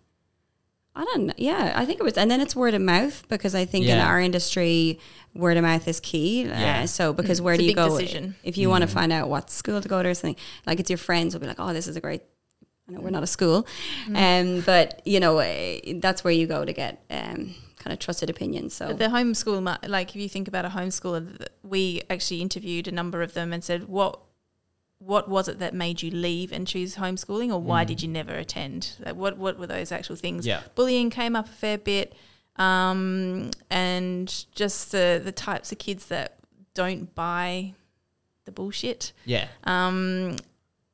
I 0.94 1.04
don't 1.04 1.26
know. 1.26 1.34
Yeah, 1.38 1.72
I 1.74 1.86
think 1.86 1.98
it 2.00 2.02
was, 2.02 2.18
and 2.18 2.30
then 2.30 2.40
it's 2.42 2.54
word 2.54 2.74
of 2.74 2.82
mouth 2.82 3.26
because 3.28 3.54
I 3.54 3.64
think 3.64 3.84
in 3.86 3.96
Yeah. 3.96 4.06
our 4.06 4.20
industry, 4.20 4.98
word 5.34 5.56
of 5.56 5.62
mouth 5.62 5.86
is 5.88 6.00
key. 6.00 6.42
Yeah. 6.44 6.82
Uh, 6.82 6.86
so 6.86 7.12
because 7.14 7.40
Mm, 7.40 7.44
where 7.44 7.54
it's 7.54 7.60
do 7.60 7.64
you 7.64 7.70
big 7.70 7.76
go 7.76 7.98
decision. 7.98 8.34
if 8.42 8.58
you 8.58 8.68
want 8.68 8.82
to 8.82 8.88
find 8.88 9.12
out 9.12 9.30
what 9.30 9.48
school 9.48 9.80
to 9.80 9.88
go 9.88 10.02
to 10.02 10.08
or 10.10 10.14
something? 10.14 10.36
Like 10.66 10.80
it's 10.80 10.90
your 10.90 10.98
friends 10.98 11.32
will 11.34 11.40
be 11.40 11.46
like, 11.46 11.60
oh, 11.60 11.72
this 11.72 11.86
is 11.88 11.96
a 11.96 12.00
great. 12.00 12.20
I 12.88 12.92
know 12.94 13.00
we're 13.00 13.10
not 13.10 13.22
a 13.22 13.26
school, 13.28 13.66
um, 14.14 14.62
but 14.66 15.00
you 15.06 15.20
know 15.20 15.38
uh, 15.38 15.78
that's 16.00 16.24
where 16.24 16.32
you 16.32 16.48
go 16.48 16.64
to 16.64 16.72
get 16.72 17.00
um, 17.08 17.54
kind 17.80 17.92
of 17.92 17.98
trusted 17.98 18.30
opinions. 18.30 18.74
So 18.74 18.92
the 18.92 19.06
homeschool, 19.06 19.60
mar- 19.62 19.80
like 19.86 20.10
if 20.10 20.16
you 20.16 20.28
think 20.28 20.46
about 20.46 20.64
a 20.64 20.68
homeschooler, 20.68 21.48
we 21.64 22.02
actually 22.08 22.40
interviewed 22.40 22.86
a 22.86 22.92
number 22.92 23.22
of 23.22 23.34
them 23.34 23.52
and 23.52 23.64
said, 23.64 23.88
what 23.88 24.20
what 24.98 25.30
was 25.30 25.48
it 25.48 25.58
that 25.60 25.72
made 25.72 26.02
you 26.02 26.10
leave 26.10 26.52
and 26.52 26.66
choose 26.66 26.96
homeschooling, 26.96 27.50
or 27.50 27.58
why 27.58 27.84
did 27.84 28.02
you 28.02 28.08
never 28.08 28.34
attend? 28.34 28.92
Like, 29.00 29.16
what 29.16 29.38
what 29.38 29.58
were 29.58 29.66
those 29.66 29.90
actual 29.90 30.14
things? 30.14 30.46
Yeah. 30.46 30.60
Bullying 30.74 31.08
came 31.10 31.34
up 31.34 31.46
a 31.46 31.52
fair 31.52 31.78
bit, 31.78 32.14
um, 32.56 33.50
and 33.70 34.44
just 34.54 34.92
the 34.92 35.20
the 35.24 35.32
types 35.32 35.72
of 35.72 35.78
kids 35.78 36.06
that 36.06 36.36
don't 36.74 37.14
buy 37.14 37.72
the 38.44 38.52
bullshit. 38.52 39.12
Yeah. 39.24 39.48
Um, 39.64 40.36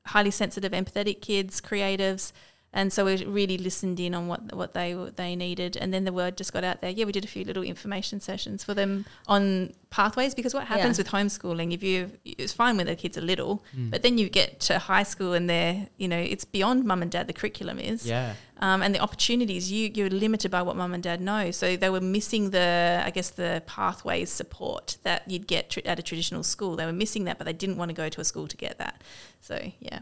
highly 0.06 0.30
sensitive, 0.30 0.70
empathetic 0.72 1.20
kids, 1.20 1.60
creatives. 1.60 2.32
And 2.72 2.92
so 2.92 3.06
we 3.06 3.24
really 3.24 3.56
listened 3.56 3.98
in 4.00 4.14
on 4.14 4.28
what 4.28 4.54
what 4.54 4.74
they 4.74 4.92
they 5.16 5.34
needed, 5.34 5.78
and 5.78 5.94
then 5.94 6.04
the 6.04 6.12
word 6.12 6.36
just 6.36 6.52
got 6.52 6.62
out 6.62 6.82
there. 6.82 6.90
Yeah, 6.90 7.06
we 7.06 7.12
did 7.12 7.24
a 7.24 7.28
few 7.28 7.42
little 7.44 7.62
information 7.62 8.20
sessions 8.20 8.62
for 8.64 8.74
them 8.74 9.06
on 9.26 9.72
pathways 9.88 10.34
because 10.34 10.52
what 10.52 10.66
happens 10.66 10.98
Yeah. 10.98 11.02
with 11.04 11.08
homeschooling, 11.12 11.72
if 11.72 11.82
you 11.82 12.10
it's 12.24 12.52
fine 12.52 12.76
when 12.76 12.86
the 12.86 12.94
kids 12.96 13.16
are 13.16 13.22
little, 13.22 13.64
Mm. 13.74 13.90
but 13.90 14.02
then 14.02 14.18
you 14.18 14.28
get 14.28 14.60
to 14.68 14.78
high 14.78 15.04
school 15.04 15.32
and 15.32 15.48
they're 15.48 15.88
you 15.96 16.06
know 16.06 16.18
it's 16.18 16.44
beyond 16.44 16.84
mum 16.84 17.00
and 17.00 17.10
dad. 17.10 17.28
The 17.28 17.32
curriculum 17.32 17.78
is 17.78 18.06
Yeah. 18.06 18.34
um, 18.60 18.82
and 18.82 18.94
the 18.94 19.00
opportunities 19.00 19.72
you 19.72 19.90
you're 19.94 20.10
limited 20.10 20.50
by 20.50 20.60
what 20.60 20.76
mum 20.76 20.92
and 20.92 21.02
dad 21.02 21.20
know 21.22 21.50
so 21.52 21.76
they 21.76 21.88
were 21.88 22.00
missing 22.18 22.50
the 22.50 23.02
i 23.06 23.10
guess 23.10 23.30
the 23.30 23.62
pathways 23.66 24.30
support 24.30 24.96
that 25.02 25.22
you'd 25.30 25.46
get 25.46 25.70
tr- 25.70 25.80
at 25.86 25.98
a 25.98 26.02
traditional 26.02 26.42
school 26.42 26.74
they 26.76 26.84
were 26.86 26.92
missing 27.04 27.24
that 27.24 27.36
but 27.38 27.44
they 27.46 27.52
didn't 27.52 27.76
want 27.78 27.88
to 27.90 27.94
go 27.94 28.08
to 28.08 28.20
a 28.20 28.24
school 28.24 28.46
to 28.48 28.56
get 28.56 28.76
that 28.78 29.02
so 29.40 29.56
yeah 29.80 30.00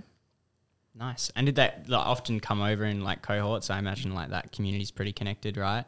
Nice. 0.96 1.30
And 1.34 1.46
did 1.46 1.56
that 1.56 1.88
like, 1.88 2.06
often 2.06 2.40
come 2.40 2.62
over 2.62 2.84
in 2.84 3.02
like 3.02 3.22
cohorts? 3.22 3.70
I 3.70 3.78
imagine 3.78 4.14
like 4.14 4.30
that 4.30 4.52
community's 4.52 4.90
pretty 4.90 5.12
connected, 5.12 5.56
right? 5.56 5.84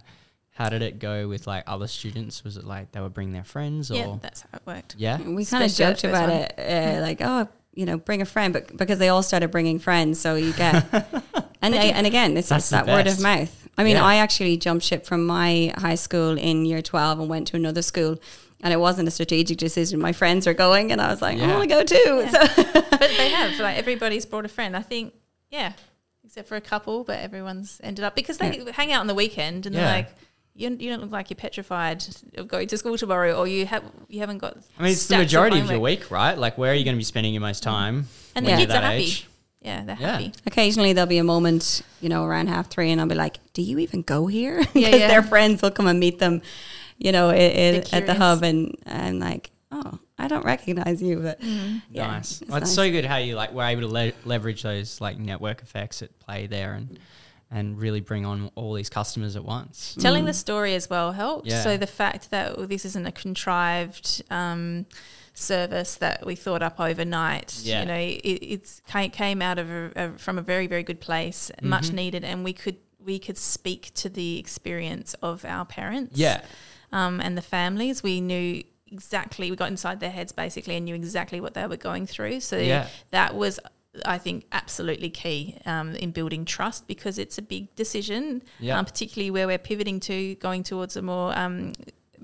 How 0.51 0.69
did 0.69 0.83
it 0.83 0.99
go 0.99 1.29
with 1.29 1.47
like 1.47 1.65
other 1.67 1.87
students? 1.87 2.43
Was 2.43 2.57
it 2.57 2.65
like 2.65 2.93
they 2.93 3.01
would 3.01 3.15
bring 3.15 3.33
their 3.33 3.45
friends 3.45 3.91
or 3.91 3.95
yeah 3.95 4.17
that's 4.23 4.41
how 4.41 4.49
it 4.55 4.63
worked 4.67 4.97
yeah? 4.99 5.21
We 5.21 5.45
kind 5.45 5.65
of 5.65 5.73
joked 5.73 6.05
about 6.05 6.29
one. 6.31 6.39
it, 6.39 6.55
uh, 6.59 7.01
like, 7.03 7.19
oh, 7.21 7.47
you 7.75 7.85
know, 7.85 7.99
bring 7.99 8.23
a 8.23 8.25
friend, 8.25 8.55
but 8.55 8.75
because 8.77 8.99
they 8.99 9.11
all 9.11 9.23
started 9.23 9.51
bringing 9.51 9.79
friends, 9.79 10.19
so 10.19 10.35
you 10.35 10.55
get, 10.55 10.75
and 11.63 11.75
I, 11.75 11.85
and 11.89 12.07
again, 12.07 12.37
it's 12.39 12.49
That's 12.49 12.71
just 12.71 12.71
the 12.71 12.87
that 12.87 13.05
word 13.05 13.07
of 13.07 13.21
mouth. 13.21 13.69
I 13.77 13.85
mean, 13.85 13.97
Yeah. 13.97 14.05
I 14.05 14.17
actually 14.17 14.57
jumped 14.57 14.83
ship 14.87 15.05
from 15.05 15.27
my 15.27 15.75
high 15.77 15.97
school 15.97 16.39
in 16.39 16.65
year 16.65 16.81
twelve 16.81 17.21
and 17.21 17.29
went 17.29 17.49
to 17.49 17.57
another 17.57 17.83
school, 17.83 18.17
and 18.67 18.73
it 18.75 18.81
wasn't 18.81 19.07
a 19.07 19.11
strategic 19.11 19.57
decision. 19.59 20.01
My 20.01 20.13
friends 20.13 20.47
are 20.47 20.55
going, 20.55 20.91
and 20.93 21.01
I 21.01 21.09
was 21.11 21.23
like, 21.23 21.39
Yeah. 21.39 21.53
I 21.55 21.57
want 21.57 21.63
to 21.71 21.75
go 21.77 21.83
too. 21.85 22.29
Yeah. 22.31 22.47
So, 22.47 22.65
but 22.91 23.11
they 23.17 23.29
have 23.31 23.59
like 23.61 23.77
everybody's 23.79 24.27
brought 24.27 24.45
a 24.45 24.49
friend 24.49 24.77
i 24.77 24.83
think 24.83 25.15
yeah 25.51 25.73
except 26.25 26.49
for 26.49 26.57
a 26.57 26.61
couple 26.61 27.05
but 27.05 27.19
everyone's 27.21 27.81
ended 27.85 28.05
up 28.05 28.15
because 28.17 28.39
they 28.39 28.51
hang 28.73 28.91
out 28.93 29.01
on 29.01 29.07
the 29.07 29.15
weekend 29.15 29.65
and 29.67 29.75
Yeah. 29.75 29.81
they're 29.85 29.93
like 30.01 30.09
you, 30.59 30.71
you 30.81 30.89
don't 30.91 31.03
look 31.03 31.13
like 31.13 31.29
you're 31.31 31.37
petrified 31.37 32.03
of 32.39 32.49
going 32.49 32.67
to 32.69 32.79
school 32.79 32.97
tomorrow 32.97 33.33
or 33.39 33.47
you 33.47 33.67
have 33.67 33.85
you 34.09 34.21
haven't 34.21 34.39
got 34.39 34.57
I 34.79 34.83
mean, 34.83 34.93
it's 34.93 35.07
the 35.07 35.19
majority 35.19 35.59
of 35.59 35.67
your 35.67 35.75
homework. 35.75 36.01
week, 36.01 36.11
right? 36.11 36.37
Like, 36.37 36.57
where 36.59 36.73
are 36.73 36.75
you 36.75 36.85
going 36.85 36.97
to 36.97 36.99
be 36.99 37.05
spending 37.15 37.33
your 37.35 37.43
most 37.43 37.63
time? 37.63 38.09
and 38.35 38.45
when 38.45 38.45
the 38.45 38.51
you're 38.51 38.59
kids 38.67 38.71
are 38.75 38.81
that 38.81 38.93
happy 38.93 39.03
age? 39.05 39.29
yeah 39.61 39.85
they're 39.85 39.97
Yeah. 40.01 40.13
happy 40.13 40.33
occasionally 40.47 40.93
there'll 40.95 41.07
be 41.19 41.19
a 41.19 41.25
moment, 41.25 41.83
you 42.01 42.09
know, 42.09 42.25
around 42.25 42.47
half 42.49 42.69
three, 42.71 42.91
and 42.91 43.01
I'll 43.01 43.07
be 43.07 43.15
like, 43.27 43.37
"Do 43.53 43.61
you 43.63 43.79
even 43.81 44.01
go 44.03 44.27
here?" 44.27 44.59
Because 44.73 44.75
Yeah, 44.83 44.97
yeah. 44.97 45.09
their 45.09 45.23
friends 45.23 45.61
will 45.63 45.71
come 45.79 45.87
and 45.89 46.01
meet 46.01 46.19
them, 46.21 46.41
you 46.99 47.13
know, 47.13 47.31
i 47.31 47.35
i 47.35 47.85
at 47.93 48.07
the 48.07 48.15
hub, 48.15 48.43
and 48.43 48.77
I'm 48.87 49.19
like, 49.19 49.51
"Oh, 49.71 49.99
I 50.19 50.29
don't 50.29 50.45
recognize 50.45 51.03
you," 51.03 51.21
but 51.21 51.41
mm-hmm. 51.41 51.79
yeah, 51.91 52.07
nice. 52.07 52.41
it's 52.41 52.51
Well, 52.51 52.59
it's 52.59 52.67
nice. 52.69 52.75
so 52.75 52.91
good 52.91 53.05
how 53.05 53.17
you 53.17 53.37
like 53.37 53.53
were 53.53 53.65
able 53.65 53.83
to 53.83 53.89
le- 53.89 54.13
leverage 54.25 54.63
those 54.63 55.01
like 55.01 55.19
network 55.19 55.63
effects 55.63 56.03
at 56.03 56.19
play 56.19 56.47
there 56.47 56.75
and 56.75 56.99
and 57.51 57.79
really 57.79 58.01
bring 58.01 58.27
on 58.27 58.51
all 58.57 58.75
these 58.75 58.91
customers 58.91 59.37
at 59.37 59.45
once. 59.45 59.97
Telling 60.01 60.25
mm. 60.25 60.29
the 60.29 60.35
story 60.35 60.75
as 60.75 60.91
well 60.91 61.13
helped. 61.13 61.47
Yeah. 61.47 61.63
So 61.63 61.77
the 61.77 61.87
fact 61.87 62.31
that 62.31 62.69
this 62.69 62.85
isn't 62.85 63.07
a 63.07 63.13
contrived 63.13 64.23
um, 64.31 64.87
service 65.33 65.95
that 65.97 66.27
we 66.27 66.35
thought 66.35 66.63
up 66.63 66.81
overnight, 66.81 67.61
Yeah. 67.63 67.81
you 67.81 67.87
know, 67.87 67.95
it 67.95 68.39
it's 68.43 68.81
came, 68.89 69.11
came 69.11 69.43
out 69.43 69.59
of 69.59 69.71
a, 69.71 69.93
a, 69.95 70.19
from 70.19 70.39
a 70.39 70.43
very 70.43 70.67
very 70.67 70.83
good 70.83 71.01
place, 71.01 71.53
much 71.63 71.87
mm-hmm. 71.87 71.97
needed, 71.97 72.25
and 72.25 72.43
we 72.43 72.53
could 72.53 72.79
we 72.99 73.19
could 73.21 73.39
speak 73.39 73.95
to 73.95 74.09
the 74.09 74.39
experience 74.39 75.15
of 75.23 75.45
our 75.45 75.65
parents, 75.65 76.19
Yeah. 76.19 76.43
Um, 76.97 77.21
and 77.21 77.37
the 77.37 77.43
families. 77.43 78.03
We 78.03 78.21
knew 78.21 78.63
exactly 78.93 79.51
we 79.51 79.57
got 79.57 79.71
inside 79.77 79.99
their 80.01 80.11
heads 80.19 80.33
basically 80.33 80.77
and 80.77 80.85
knew 80.87 80.95
exactly 80.95 81.41
what 81.41 81.53
they 81.55 81.67
were 81.67 81.77
going 81.77 82.07
through. 82.07 82.41
So 82.41 82.57
Yeah. 82.59 82.87
that 83.11 83.35
was. 83.35 83.59
I 84.05 84.19
think 84.19 84.45
absolutely 84.53 85.09
key 85.09 85.57
um, 85.65 85.95
in 86.05 86.11
building 86.11 86.45
trust 86.45 86.87
because 86.87 87.17
it's 87.19 87.39
a 87.39 87.43
big 87.55 87.75
decision, 87.77 88.43
Yeah. 88.61 88.79
um, 88.79 88.85
particularly 88.85 89.31
where 89.31 89.47
we're 89.47 89.57
pivoting 89.71 90.01
to 90.01 90.35
going 90.35 90.63
towards 90.65 90.97
a 90.99 91.03
more 91.13 91.31
um, 91.43 91.73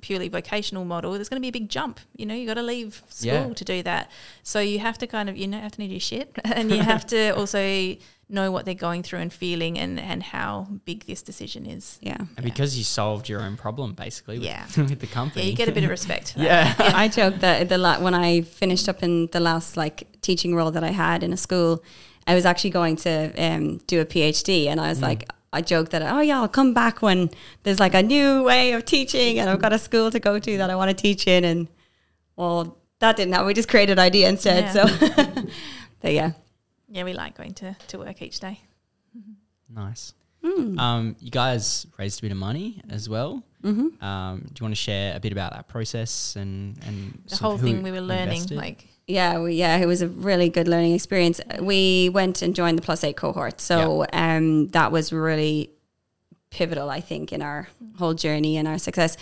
purely 0.02 0.28
vocational 0.28 0.84
model. 0.84 1.12
There's 1.12 1.30
going 1.30 1.40
to 1.40 1.44
be 1.44 1.48
a 1.48 1.58
big 1.60 1.70
jump. 1.70 1.98
You 2.16 2.26
know, 2.26 2.34
you 2.34 2.46
got 2.46 2.54
to 2.54 2.62
leave 2.62 3.02
school 3.08 3.48
Yeah. 3.48 3.54
to 3.54 3.64
do 3.64 3.82
that. 3.84 4.10
So 4.42 4.60
you 4.60 4.78
have 4.80 4.98
to 4.98 5.06
kind 5.06 5.30
of 5.30 5.36
you 5.38 5.46
know 5.48 5.58
have 5.60 5.72
to 5.72 5.80
know 5.80 5.86
your 5.88 6.00
shit, 6.00 6.28
and 6.44 6.70
you 6.70 6.82
have 6.92 7.06
to 7.06 7.30
also 7.34 7.96
know 8.28 8.50
what 8.50 8.64
they're 8.64 8.74
going 8.88 9.02
through 9.02 9.20
and 9.20 9.32
feeling, 9.32 9.78
and 9.78 9.98
and 10.00 10.22
how 10.22 10.66
big 10.84 11.06
this 11.06 11.22
decision 11.22 11.66
is. 11.66 11.98
yeah. 12.02 12.16
And 12.36 12.44
because 12.44 12.76
you 12.78 12.84
solved 12.84 13.28
your 13.28 13.40
own 13.42 13.56
problem 13.56 13.94
basically 13.94 14.38
with, 14.38 14.46
Yeah. 14.46 14.66
with 14.76 15.00
the 15.00 15.06
company, 15.06 15.44
Yeah, 15.44 15.50
you 15.50 15.56
get 15.56 15.68
a 15.68 15.72
bit 15.72 15.84
of 15.84 15.90
respect. 15.90 16.32
For 16.32 16.38
that. 16.40 16.78
yeah. 16.78 16.92
I 16.94 17.08
joke 17.08 17.36
that 17.40 17.68
the 17.68 17.78
la- 17.78 18.00
when 18.00 18.14
I 18.14 18.42
finished 18.42 18.88
up 18.88 19.02
in 19.02 19.28
the 19.32 19.40
last 19.40 19.76
like 19.76 20.06
teaching 20.22 20.54
role 20.54 20.70
that 20.70 20.84
I 20.84 20.92
had 20.92 21.22
in 21.22 21.32
a 21.32 21.36
school, 21.36 21.82
I 22.26 22.34
was 22.34 22.44
actually 22.46 22.70
going 22.70 22.96
to 23.06 23.12
um, 23.46 23.78
do 23.86 24.00
a 24.00 24.04
PhD, 24.06 24.66
and 24.70 24.80
I 24.80 24.88
was 24.88 25.00
like, 25.02 25.28
I 25.52 25.60
joked 25.60 25.90
that, 25.92 26.02
oh 26.02 26.20
yeah, 26.20 26.40
I'll 26.40 26.48
come 26.48 26.72
back 26.72 27.02
when 27.02 27.30
there's 27.62 27.78
like 27.80 27.94
a 27.94 28.02
new 28.02 28.42
way 28.42 28.72
of 28.72 28.84
teaching, 28.84 29.38
and 29.38 29.50
I've 29.50 29.60
got 29.60 29.72
a 29.72 29.78
school 29.78 30.10
to 30.10 30.18
go 30.18 30.38
to 30.38 30.56
that 30.58 30.70
I 30.70 30.76
want 30.76 30.90
to 30.90 30.94
teach 30.94 31.26
in, 31.26 31.44
and 31.44 31.68
well, 32.36 32.78
that 33.00 33.16
didn't 33.16 33.32
happen. 33.32 33.46
We 33.46 33.54
just 33.54 33.68
created 33.68 33.92
an 33.94 33.98
idea 33.98 34.28
instead. 34.28 34.74
Yeah. 34.74 34.86
So, 34.86 35.42
but 36.00 36.12
yeah, 36.12 36.32
Yeah, 36.88 37.04
we 37.04 37.12
like 37.12 37.36
going 37.36 37.54
to, 37.54 37.76
to 37.88 37.98
work 37.98 38.22
each 38.22 38.40
day. 38.40 38.60
Nice. 39.68 40.14
Hmm. 40.44 40.78
Um, 40.78 41.16
you 41.20 41.30
guys 41.30 41.86
raised 41.98 42.18
a 42.20 42.22
bit 42.22 42.32
of 42.32 42.36
money 42.38 42.80
as 42.90 43.08
well. 43.08 43.42
Mm-hmm. 43.62 44.02
Um, 44.04 44.40
do 44.40 44.60
you 44.60 44.64
want 44.64 44.72
to 44.74 44.80
share 44.80 45.16
a 45.16 45.20
bit 45.20 45.32
about 45.32 45.52
that 45.52 45.68
process 45.68 46.34
and 46.36 46.76
and 46.86 47.22
The 47.28 47.36
whole 47.36 47.58
thing 47.58 47.82
we 47.82 47.92
were 47.92 48.00
learning, 48.00 48.42
invested? 48.42 48.56
like 48.56 48.88
Yeah, 49.06 49.40
we, 49.40 49.54
yeah, 49.54 49.76
it 49.78 49.86
was 49.86 50.00
a 50.00 50.08
really 50.08 50.48
good 50.48 50.68
learning 50.68 50.94
experience. 50.94 51.40
We 51.60 52.08
went 52.08 52.40
and 52.40 52.54
joined 52.54 52.78
the 52.78 52.82
plus 52.82 53.02
eight 53.02 53.16
cohort, 53.16 53.60
so 53.60 54.06
um, 54.12 54.68
that 54.68 54.92
was 54.92 55.12
really 55.12 55.70
pivotal, 56.50 56.88
I 56.88 57.00
think, 57.00 57.32
in 57.32 57.42
our 57.42 57.68
whole 57.98 58.14
journey 58.14 58.56
and 58.56 58.68
our 58.68 58.78
success 58.78 59.16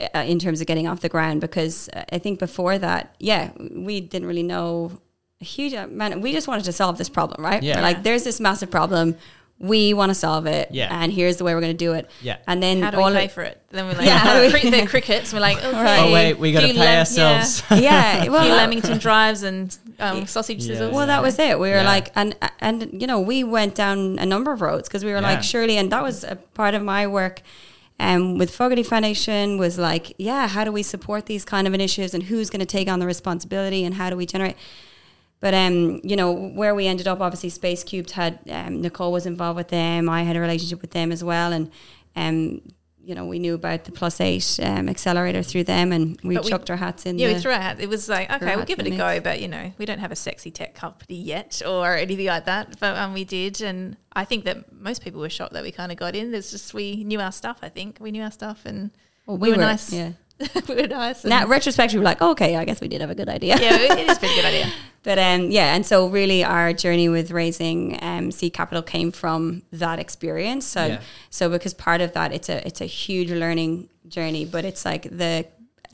uh, 0.00 0.24
in 0.26 0.38
terms 0.38 0.60
of 0.60 0.66
getting 0.66 0.86
off 0.86 1.00
the 1.00 1.08
ground. 1.08 1.40
Because 1.40 1.88
uh, 1.88 2.04
I 2.12 2.18
think 2.18 2.38
before 2.38 2.78
that, 2.78 3.16
yeah, 3.18 3.50
we 3.58 4.00
didn't 4.00 4.28
really 4.28 4.44
know 4.44 5.00
a 5.40 5.44
huge 5.44 5.72
amount. 5.72 6.20
We 6.20 6.32
just 6.32 6.48
wanted 6.48 6.64
to 6.64 6.72
solve 6.72 6.96
this 6.96 7.08
problem, 7.08 7.44
right? 7.44 7.62
Yeah. 7.62 7.80
Like 7.80 8.02
there's 8.02 8.24
this 8.24 8.40
massive 8.40 8.70
problem. 8.70 9.16
We 9.58 9.94
want 9.94 10.10
to 10.10 10.14
solve 10.14 10.44
it, 10.46 10.68
Yeah. 10.70 10.88
and 10.90 11.10
here's 11.10 11.38
the 11.38 11.44
way 11.44 11.54
we're 11.54 11.62
going 11.62 11.72
to 11.72 11.84
do 11.84 11.94
it. 11.94 12.10
Yeah. 12.20 12.36
And 12.46 12.62
then 12.62 12.82
how 12.82 12.90
do 12.90 13.00
all 13.00 13.08
we 13.10 13.16
pay 13.16 13.24
it- 13.24 13.30
for 13.32 13.42
it? 13.42 13.58
Then 13.70 13.86
we're 13.86 13.94
like, 13.94 14.04
Yeah, 14.04 14.18
how 14.18 14.34
do 14.34 14.42
we- 14.42 14.50
cri- 14.50 14.68
they're 14.68 14.86
crickets. 14.94 15.32
We're 15.32 15.40
like, 15.40 15.56
okay. 15.64 15.98
Oh 16.08 16.12
wait, 16.12 16.34
we 16.34 16.52
got 16.52 16.60
to 16.60 16.66
few 16.66 16.74
pay 16.74 16.80
lam- 16.80 16.98
ourselves. 16.98 17.62
yeah, 17.70 17.78
Yeah. 18.24 18.28
well, 18.28 18.42
few 18.42 18.50
that- 18.50 18.56
Lamington 18.58 18.98
drives 18.98 19.42
and 19.42 19.74
um, 19.98 20.26
sausage 20.26 20.62
Yeah. 20.66 20.74
sizzles. 20.76 20.92
Well, 20.92 21.06
that 21.06 21.22
was 21.22 21.38
it. 21.38 21.58
We 21.58 21.70
were 21.70 21.76
Yeah. 21.76 21.82
like, 21.84 22.12
and 22.14 22.36
and 22.60 22.90
you 23.00 23.06
know, 23.06 23.18
we 23.18 23.44
went 23.44 23.74
down 23.74 24.18
a 24.18 24.26
number 24.26 24.52
of 24.52 24.60
roads 24.60 24.88
because 24.88 25.04
we 25.04 25.10
were 25.12 25.20
Yeah. 25.20 25.30
like, 25.32 25.42
surely, 25.42 25.78
and 25.78 25.90
that 25.90 26.02
was 26.02 26.22
a 26.22 26.36
part 26.36 26.74
of 26.74 26.82
my 26.82 27.06
work. 27.06 27.40
Um, 27.98 28.36
with 28.36 28.50
Fogarty 28.54 28.82
Foundation 28.82 29.56
was 29.56 29.78
like, 29.78 30.12
yeah, 30.18 30.48
how 30.48 30.64
do 30.64 30.70
we 30.70 30.82
support 30.82 31.24
these 31.24 31.46
kind 31.46 31.66
of 31.66 31.72
initiatives, 31.72 32.12
and 32.12 32.24
who's 32.24 32.50
going 32.50 32.60
to 32.60 32.66
take 32.66 32.88
on 32.90 32.98
the 32.98 33.06
responsibility, 33.06 33.84
and 33.86 33.94
how 33.94 34.10
do 34.10 34.16
we 34.18 34.26
generate? 34.26 34.56
But 35.46 35.54
um, 35.54 36.00
you 36.02 36.16
know, 36.16 36.32
where 36.32 36.74
we 36.74 36.88
ended 36.88 37.06
up, 37.06 37.20
obviously, 37.20 37.50
Space 37.50 37.84
Cubed 37.84 38.10
had 38.10 38.40
um, 38.50 38.80
Nicole 38.80 39.12
was 39.12 39.26
involved 39.26 39.56
with 39.58 39.68
them. 39.68 40.08
I 40.08 40.24
had 40.24 40.34
a 40.34 40.40
relationship 40.40 40.82
with 40.82 40.90
them 40.90 41.12
as 41.12 41.22
well, 41.22 41.52
and 41.52 41.70
um, 42.16 42.62
you 43.00 43.14
know, 43.14 43.24
we 43.24 43.38
knew 43.38 43.54
about 43.54 43.84
the 43.84 43.92
Plus 43.92 44.20
Eight 44.20 44.58
um, 44.60 44.88
accelerator 44.88 45.44
through 45.44 45.62
them, 45.62 45.92
and 45.92 46.20
we 46.24 46.36
we- 46.36 46.50
chucked 46.50 46.68
our 46.68 46.76
hats 46.76 47.06
in. 47.06 47.20
Yeah, 47.20 47.32
we 47.32 47.38
threw 47.38 47.52
our 47.52 47.60
hat. 47.60 47.78
It 47.78 47.88
was 47.88 48.08
like, 48.08 48.28
okay, 48.28 48.56
we'll 48.56 48.64
give 48.64 48.80
it 48.80 48.88
a 48.88 48.90
go, 48.90 49.06
mix. 49.06 49.22
but 49.22 49.40
you 49.40 49.46
know, 49.46 49.72
we 49.78 49.86
don't 49.86 50.00
have 50.00 50.10
a 50.10 50.16
sexy 50.16 50.50
tech 50.50 50.74
company 50.74 51.20
yet 51.22 51.62
or 51.64 51.94
anything 51.94 52.26
like 52.26 52.46
that. 52.46 52.80
But 52.80 52.96
um, 52.96 53.14
we 53.14 53.22
did, 53.22 53.60
and 53.60 53.96
I 54.14 54.24
think 54.24 54.46
that 54.46 54.72
most 54.72 55.00
people 55.00 55.20
were 55.20 55.30
shocked 55.30 55.52
that 55.52 55.62
we 55.62 55.70
kind 55.70 55.92
of 55.92 55.96
got 55.96 56.16
in. 56.16 56.32
There's 56.32 56.50
just 56.50 56.74
we 56.74 57.04
knew 57.04 57.20
our 57.20 57.30
stuff. 57.30 57.58
I 57.62 57.68
think 57.68 57.98
we 58.00 58.10
knew 58.10 58.24
our 58.24 58.32
stuff, 58.32 58.62
and 58.66 58.90
Well, 59.26 59.36
we 59.36 59.50
were 59.50 59.58
nice. 59.58 59.92
Yeah. 59.92 60.10
We 60.68 60.74
were 60.74 60.86
nice. 60.86 61.24
And 61.24 61.30
Now, 61.30 61.46
retrospectively, 61.46 62.00
we're 62.00 62.04
like, 62.04 62.20
okay, 62.22 62.56
I 62.56 62.64
guess 62.64 62.80
we 62.80 62.88
did 62.88 63.00
have 63.00 63.10
a 63.10 63.14
good 63.14 63.28
idea. 63.28 63.56
yeah, 63.60 63.76
it 63.76 63.90
it 63.98 64.08
is 64.10 64.16
a 64.16 64.20
pretty 64.20 64.34
good 64.34 64.44
idea. 64.44 64.70
But 65.02 65.18
um, 65.20 65.52
yeah, 65.52 65.74
and 65.76 65.86
so 65.86 66.08
really 66.08 66.42
our 66.42 66.72
journey 66.72 67.08
with 67.08 67.30
raising 67.30 67.96
um, 68.02 68.32
seed 68.32 68.52
capital 68.52 68.82
came 68.82 69.12
from 69.12 69.62
that 69.70 70.00
experience. 70.00 70.66
So 70.66 70.86
Yeah. 70.86 71.00
so 71.30 71.48
because 71.48 71.74
part 71.74 72.00
of 72.00 72.12
that, 72.14 72.32
it's 72.32 72.48
a 72.48 72.66
it's 72.66 72.80
a 72.80 72.86
huge 72.86 73.30
learning 73.30 73.88
journey, 74.08 74.44
but 74.44 74.64
it's 74.64 74.84
like 74.84 75.04
the 75.16 75.46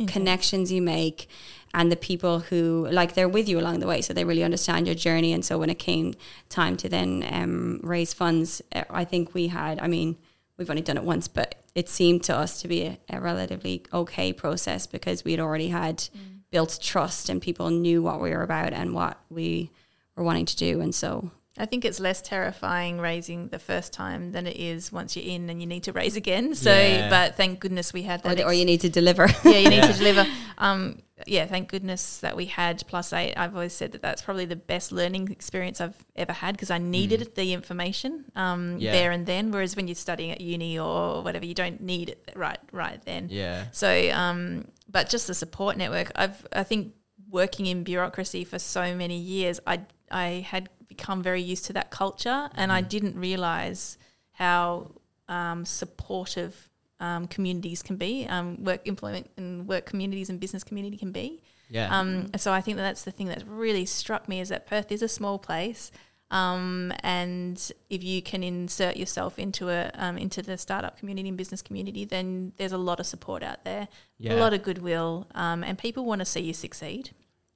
connections 0.06 0.72
you 0.72 0.80
make 0.82 1.28
and 1.74 1.90
the 1.92 1.96
people 1.96 2.40
who 2.40 2.88
like 2.90 3.14
they're 3.14 3.28
with 3.28 3.48
you 3.48 3.58
along 3.60 3.80
the 3.80 3.86
way, 3.86 4.00
so 4.00 4.12
they 4.14 4.24
really 4.24 4.44
understand 4.44 4.86
your 4.86 4.94
journey. 4.96 5.32
And 5.34 5.44
so 5.44 5.58
when 5.58 5.70
it 5.70 5.78
came 5.78 6.14
time 6.48 6.76
to 6.78 6.88
then 6.88 7.22
um, 7.30 7.80
raise 7.82 8.12
funds, 8.14 8.62
uh, 8.74 8.84
I 8.90 9.04
think 9.04 9.34
we 9.34 9.48
had. 9.48 9.78
I 9.80 9.88
mean, 9.88 10.16
we've 10.62 10.70
only 10.70 10.82
done 10.82 10.96
it 10.96 11.02
once, 11.02 11.26
but 11.28 11.56
it 11.74 11.88
seemed 11.88 12.22
to 12.24 12.36
us 12.36 12.62
to 12.62 12.68
be 12.68 12.82
a, 12.84 12.98
a 13.10 13.20
relatively 13.20 13.82
okay 13.92 14.32
process 14.32 14.86
because 14.86 15.24
we 15.24 15.32
had 15.32 15.40
already 15.40 15.68
had 15.68 16.08
built 16.50 16.78
trust 16.80 17.28
and 17.28 17.42
people 17.42 17.70
knew 17.70 18.00
what 18.02 18.20
we 18.20 18.30
were 18.30 18.42
about 18.42 18.72
and 18.72 18.94
what 18.94 19.18
we 19.28 19.70
were 20.16 20.22
wanting 20.22 20.46
to 20.46 20.56
do. 20.56 20.80
And 20.80 20.94
so, 20.94 21.30
I 21.58 21.66
think 21.66 21.84
it's 21.84 21.98
less 22.00 22.22
terrifying 22.22 22.98
raising 22.98 23.48
the 23.48 23.58
first 23.58 23.92
time 23.92 24.32
than 24.32 24.46
it 24.46 24.56
is 24.56 24.92
once 24.92 25.16
you're 25.16 25.26
in 25.34 25.50
and 25.50 25.60
you 25.60 25.66
need 25.66 25.82
to 25.84 25.92
raise 25.92 26.14
again. 26.16 26.54
So, 26.54 26.70
Yeah. 26.72 27.10
but 27.10 27.36
thank 27.36 27.60
goodness 27.60 27.92
we 27.92 28.02
had 28.02 28.20
or, 28.24 28.34
that. 28.34 28.44
or 28.46 28.52
you 28.52 28.64
need 28.64 28.80
to 28.82 28.88
deliver. 28.88 29.26
yeah, 29.44 29.58
you 29.58 29.68
need 29.70 29.76
Yeah. 29.82 29.92
to 29.92 29.98
deliver. 29.98 30.26
Um, 30.58 31.00
yeah, 31.26 31.46
thank 31.46 31.68
goodness 31.68 32.18
that 32.18 32.36
we 32.36 32.46
had 32.46 32.82
plus 32.86 33.12
eight. 33.12 33.34
I've 33.36 33.54
always 33.54 33.72
said 33.72 33.92
that 33.92 34.02
that's 34.02 34.22
probably 34.22 34.44
the 34.44 34.56
best 34.56 34.92
learning 34.92 35.30
experience 35.30 35.80
I've 35.80 35.96
ever 36.16 36.32
had 36.32 36.54
because 36.54 36.70
I 36.70 36.78
needed 36.78 37.34
the 37.34 37.52
information 37.52 38.24
um, 38.36 38.78
Yeah. 38.78 38.92
there 38.92 39.10
and 39.12 39.26
then. 39.26 39.50
Whereas 39.50 39.76
when 39.76 39.88
you're 39.88 39.94
studying 39.94 40.30
at 40.30 40.40
uni 40.40 40.78
or 40.78 41.22
whatever, 41.22 41.44
you 41.46 41.54
don't 41.54 41.80
need 41.80 42.10
it 42.10 42.30
right 42.34 42.58
right 42.72 43.02
then. 43.04 43.28
Yeah. 43.30 43.66
So, 43.72 44.10
um, 44.12 44.66
but 44.88 45.08
just 45.08 45.26
the 45.26 45.34
support 45.34 45.76
network. 45.76 46.12
I've 46.14 46.46
I 46.52 46.62
think 46.64 46.94
working 47.30 47.66
in 47.66 47.82
bureaucracy 47.84 48.44
for 48.44 48.58
so 48.58 48.94
many 48.94 49.18
years, 49.18 49.60
I 49.66 49.80
I 50.10 50.44
had 50.46 50.68
become 50.88 51.22
very 51.22 51.40
used 51.40 51.64
to 51.66 51.72
that 51.72 51.90
culture, 51.90 52.50
and 52.54 52.70
I 52.70 52.82
didn't 52.82 53.16
realize 53.18 53.96
how 54.32 54.92
um, 55.28 55.64
supportive 55.64 56.68
um, 57.06 57.26
communities 57.26 57.82
can 57.82 57.96
be, 57.96 58.26
um, 58.28 58.62
work 58.64 58.80
employment 58.86 59.26
and 59.36 59.66
work 59.68 59.84
communities 59.86 60.28
and 60.30 60.38
business 60.40 60.62
community 60.64 60.96
can 60.96 61.10
be. 61.12 61.42
Yeah. 61.68 61.88
Um, 61.98 62.30
so 62.36 62.52
I 62.52 62.60
think 62.60 62.76
that 62.78 62.82
that's 62.88 63.02
the 63.02 63.10
thing 63.10 63.28
that 63.28 63.42
really 63.46 63.86
struck 63.86 64.28
me 64.28 64.40
is 64.40 64.48
that 64.50 64.66
Perth 64.66 64.90
is 64.92 65.02
a 65.02 65.08
small 65.08 65.38
place, 65.38 65.90
um, 66.30 66.92
and 67.02 67.56
if 67.90 68.02
you 68.02 68.22
can 68.22 68.42
insert 68.42 68.96
yourself 68.96 69.38
into 69.38 69.68
a 69.68 69.90
um, 69.94 70.16
into 70.16 70.40
the 70.42 70.56
startup 70.56 70.98
community 70.98 71.28
and 71.28 71.36
business 71.36 71.60
community, 71.62 72.04
then 72.06 72.52
there's 72.56 72.72
a 72.72 72.78
lot 72.78 73.00
of 73.00 73.06
support 73.06 73.42
out 73.42 73.64
there, 73.64 73.88
Yeah. 74.18 74.34
a 74.34 74.36
lot 74.36 74.52
of 74.54 74.62
goodwill, 74.62 75.26
um, 75.34 75.62
and 75.64 75.76
people 75.78 76.04
want 76.04 76.20
to 76.20 76.24
see 76.24 76.40
you 76.40 76.54
succeed. 76.54 77.10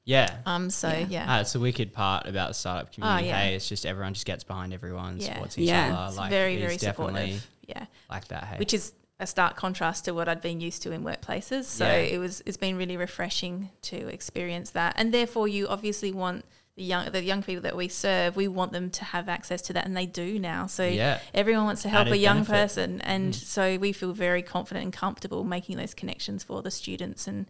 yeah. 0.05 0.37
Um, 0.47 0.71
so 0.71 0.89
Yeah. 0.89 1.07
yeah, 1.11 1.25
Ah, 1.29 1.41
it's 1.41 1.53
the 1.53 1.61
wicked 1.61 1.93
part 1.93 2.27
about 2.29 2.49
the 2.49 2.55
startup 2.55 2.93
community. 2.93 3.25
Oh, 3.25 3.29
yeah. 3.29 3.41
Hey, 3.41 3.55
it's 3.57 3.69
just 3.69 3.85
everyone 3.85 4.15
just 4.15 4.25
gets 4.27 4.45
behind 4.45 4.73
everyone, 4.73 5.19
Yeah. 5.19 5.33
supports 5.33 5.59
each 5.59 5.69
Yeah. 5.69 5.95
other. 5.99 6.09
it's 6.09 6.17
like, 6.17 6.31
very 6.31 6.55
it's 6.55 6.63
very 6.63 6.77
definitely 6.77 7.33
supportive. 7.33 7.51
Yeah, 7.69 7.87
like 8.09 8.29
that. 8.29 8.45
Hey, 8.45 8.59
which 8.59 8.73
is 8.73 8.93
a 9.19 9.27
stark 9.27 9.57
contrast 9.57 10.05
to 10.05 10.13
what 10.13 10.29
I'd 10.29 10.43
been 10.43 10.61
used 10.61 10.83
to 10.83 10.93
in 10.93 11.03
workplaces. 11.03 11.65
So 11.65 11.87
Yeah. 11.87 11.97
it 11.97 12.19
was 12.19 12.43
it's 12.47 12.57
been 12.59 12.77
really 12.77 12.97
refreshing 12.97 13.71
to 13.83 14.09
experience 14.09 14.71
that, 14.71 14.95
and 14.99 15.13
therefore 15.15 15.49
you 15.49 15.67
obviously 15.69 16.13
want 16.13 16.45
the 16.77 16.83
young 16.85 17.11
the 17.11 17.23
young 17.23 17.43
people 17.43 17.63
that 17.63 17.75
we 17.77 17.89
serve. 17.89 18.37
We 18.37 18.49
want 18.49 18.73
them 18.73 18.91
to 18.91 19.05
have 19.05 19.29
access 19.31 19.63
to 19.63 19.73
that, 19.73 19.87
and 19.87 19.97
they 19.97 20.05
do 20.05 20.39
now. 20.39 20.67
So 20.67 20.87
yeah, 20.87 21.21
everyone 21.33 21.65
wants 21.65 21.81
to 21.83 21.89
help 21.89 22.03
Added 22.03 22.13
a 22.13 22.19
young 22.19 22.45
benefit. 22.45 22.53
person, 22.53 23.01
and 23.01 23.35
so 23.35 23.79
we 23.79 23.93
feel 23.93 24.13
very 24.13 24.43
confident 24.43 24.85
and 24.85 24.93
comfortable 24.93 25.45
making 25.45 25.79
those 25.79 25.95
connections 25.95 26.45
for 26.45 26.61
the 26.61 26.71
students, 26.71 27.27
and 27.27 27.47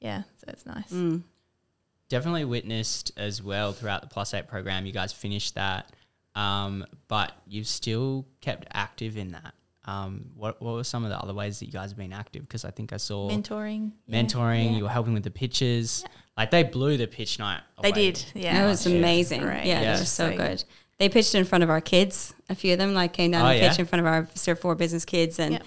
yeah, 0.00 0.22
so 0.38 0.44
it's 0.48 0.64
nice. 0.64 0.90
Mm. 0.90 1.22
definitely 2.08 2.44
witnessed 2.46 3.12
as 3.18 3.42
well 3.42 3.72
throughout 3.74 4.00
the 4.00 4.08
Plus 4.08 4.32
Eight 4.34 4.48
program. 4.48 4.86
You 4.86 4.92
guys 4.92 5.12
finished 5.12 5.54
that, 5.56 5.90
um, 6.34 6.86
but 7.08 7.32
you've 7.46 7.68
still 7.68 8.26
kept 8.40 8.66
active 8.72 9.18
in 9.18 9.32
that. 9.32 9.52
Um, 9.84 10.26
what 10.36 10.62
what 10.62 10.74
were 10.74 10.84
some 10.84 11.02
of 11.04 11.10
the 11.10 11.18
other 11.18 11.34
ways 11.34 11.58
that 11.58 11.66
you 11.66 11.72
guys 11.72 11.90
have 11.90 11.98
been 11.98 12.12
active? 12.12 12.42
Because 12.42 12.64
I 12.64 12.70
think 12.70 12.92
I 12.92 12.98
saw 12.98 13.28
Mentoring, 13.28 13.92
mentoring. 14.08 14.66
Yeah. 14.70 14.76
You 14.76 14.82
were 14.84 14.88
helping 14.88 15.12
with 15.14 15.24
the 15.24 15.30
pitches. 15.30 16.04
Like 16.36 16.50
they 16.52 16.62
blew 16.62 16.96
the 16.96 17.06
pitch 17.08 17.38
night. 17.38 17.60
They 17.82 17.90
away. 17.90 18.12
did, 18.12 18.24
yeah. 18.34 18.54
That 18.62 18.66
was 18.68 18.86
amazing. 18.86 19.42
Great. 19.42 19.64
Yeah, 19.66 19.80
Yeah. 19.80 19.94
they 19.94 20.00
were 20.00 20.06
so 20.06 20.30
So- 20.30 20.36
good. 20.36 20.64
They 20.98 21.08
pitched 21.08 21.34
in 21.34 21.44
front 21.44 21.64
of 21.64 21.70
our 21.70 21.80
kids. 21.80 22.32
A 22.48 22.54
few 22.54 22.74
of 22.74 22.78
them 22.78 22.94
like 22.94 23.12
came 23.12 23.32
down 23.32 23.44
Oh, 23.44 23.48
and 23.48 23.58
yeah? 23.58 23.68
pitched 23.68 23.80
in 23.80 23.86
front 23.86 24.00
of 24.00 24.06
our 24.06 24.28
Surf 24.36 24.60
Four 24.60 24.76
business 24.76 25.04
kids, 25.04 25.40
and 25.40 25.54
Yep. 25.54 25.62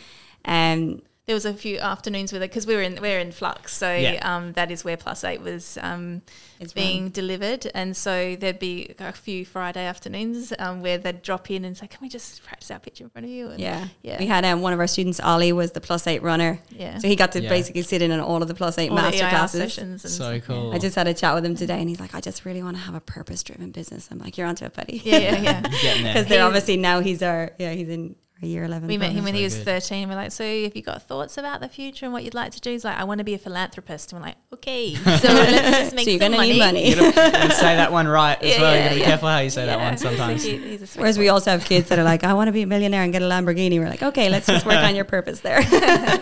um, 0.46 1.02
There 1.28 1.34
was 1.34 1.46
a 1.46 1.56
few 1.56 1.80
afternoons 1.80 2.32
with 2.32 2.44
it 2.44 2.52
because 2.52 2.68
we 2.68 2.76
were 2.76 2.84
in 2.84 3.00
we're 3.02 3.18
in 3.20 3.32
flux, 3.32 3.76
so 3.76 3.92
Yeah. 3.92 4.20
um, 4.22 4.54
that 4.54 4.70
is 4.70 4.84
where 4.86 4.96
Plus 4.96 5.24
Eight 5.24 5.42
was 5.42 5.76
um, 5.82 6.22
it's 6.60 6.72
being 6.72 7.10
delivered, 7.10 7.66
and 7.74 7.98
so 7.98 8.36
there'd 8.36 8.60
be 8.60 8.94
a 9.00 9.12
few 9.12 9.44
Friday 9.44 9.84
afternoons 9.86 10.54
um, 10.60 10.84
where 10.84 11.00
they'd 11.00 11.24
drop 11.24 11.50
in 11.50 11.66
and 11.66 11.76
say, 11.76 11.88
"Can 11.88 11.98
we 12.04 12.10
just 12.10 12.44
practice 12.44 12.70
our 12.70 12.78
pitch 12.78 13.02
in 13.02 13.10
front 13.10 13.26
of 13.26 13.32
you?" 13.32 13.50
And 13.50 13.60
yeah, 13.60 13.88
yeah. 14.04 14.20
We 14.20 14.28
had 14.28 14.46
um, 14.46 14.62
one 14.62 14.72
of 14.72 14.80
our 14.80 14.86
students, 14.86 15.20
Ollie, 15.20 15.52
was 15.52 15.72
the 15.72 15.82
plus 15.82 16.06
eight 16.06 16.22
runner, 16.22 16.60
yeah, 16.70 17.00
so 17.00 17.08
he 17.08 17.16
got 17.16 17.32
to 17.32 17.42
Yeah. 17.42 17.50
basically 17.50 17.82
sit 17.82 18.04
in 18.04 18.12
on 18.12 18.20
all 18.20 18.44
of 18.44 18.48
the 18.48 18.54
plus 18.54 18.78
eight 18.78 18.92
All 18.92 18.96
master 18.98 19.28
classes. 19.28 19.60
sessions 19.74 20.06
and 20.06 20.14
So 20.14 20.38
stuff, 20.38 20.46
cool. 20.48 20.74
I 20.74 20.78
just 20.78 20.96
had 20.96 21.08
a 21.08 21.14
chat 21.16 21.34
with 21.34 21.44
him 21.44 21.56
today, 21.56 21.80
and 21.80 21.90
he's 21.90 22.00
like, 22.00 22.14
"I 22.14 22.22
just 22.22 22.46
really 22.46 22.62
want 22.62 22.78
to 22.78 22.84
have 22.84 22.94
a 22.94 23.02
purpose-driven 23.02 23.72
business." 23.72 24.10
I'm 24.12 24.20
like, 24.20 24.38
"You're 24.38 24.46
onto 24.46 24.64
it, 24.66 24.76
buddy." 24.76 25.02
Yeah, 25.04 25.18
yeah, 25.18 25.42
yeah. 25.42 26.04
Because 26.14 26.26
they're 26.30 26.46
obviously 26.46 26.78
now 26.78 27.00
he's 27.00 27.24
our 27.24 27.50
yeah 27.58 27.72
he's 27.74 27.90
in 27.90 28.16
our 28.42 28.48
year 28.48 28.66
eleven. 28.66 28.88
We 28.90 28.98
met 28.98 29.12
him 29.14 29.24
when 29.24 29.34
So 29.34 29.38
he 29.38 29.44
was 29.46 29.56
good. 29.56 29.66
13. 29.66 30.10
We're 30.10 30.16
like, 30.16 30.32
so 30.32 30.44
have 30.44 30.76
you 30.76 30.82
got 30.82 31.02
thoughts 31.04 31.38
about 31.38 31.62
the 31.62 31.70
future 31.70 32.06
and 32.06 32.12
what 32.12 32.24
you'd 32.26 32.34
like 32.34 32.52
to 32.52 32.60
do? 32.60 32.70
He's 32.72 32.84
like, 32.84 32.98
I 32.98 33.06
want 33.06 33.20
to 33.20 33.24
be 33.24 33.34
a 33.34 33.38
philanthropist. 33.38 34.12
And 34.12 34.20
we're 34.22 34.28
like, 34.28 34.36
okay, 34.54 34.94
so 34.96 35.02
let's 35.10 35.78
just 35.78 35.96
make 35.96 36.04
so 36.06 36.12
you're 36.12 36.20
some 36.20 36.32
gonna 36.32 36.38
money. 36.38 36.54
need 36.54 36.60
money. 36.60 36.90
You 36.90 36.96
gotta, 36.96 37.08
you 37.08 37.32
gotta 37.32 37.54
say 37.56 37.76
that 37.78 37.92
one 37.94 38.08
right 38.08 38.42
as 38.42 38.50
Yeah, 38.56 38.62
well. 38.62 38.74
yeah, 38.76 38.78
you 38.78 38.84
gotta 38.84 38.96
be 38.96 39.00
yeah. 39.02 39.06
careful 39.08 39.30
how 39.30 39.38
you 39.40 39.50
say 39.50 39.66
that 39.66 39.80
one 39.80 39.98
sometimes. 39.98 40.44
cute- 40.44 40.62
he's 40.64 40.96
a 40.96 41.00
Whereas 41.00 41.18
we 41.18 41.30
also 41.30 41.52
have 41.52 41.64
kids 41.64 41.88
that 41.90 41.98
are 41.98 42.04
like, 42.04 42.26
I 42.26 42.34
want 42.34 42.50
to 42.50 42.52
be 42.52 42.64
a 42.64 42.68
millionaire 42.68 43.04
and 43.04 43.14
get 43.14 43.22
a 43.22 43.26
Lamborghini. 43.26 43.80
We're 43.80 43.88
like, 43.90 44.04
okay, 44.04 44.28
let's 44.30 44.48
just 44.48 44.66
work 44.66 44.76
on 44.84 44.96
your 44.96 45.06
purpose 45.06 45.40
there. 45.40 45.62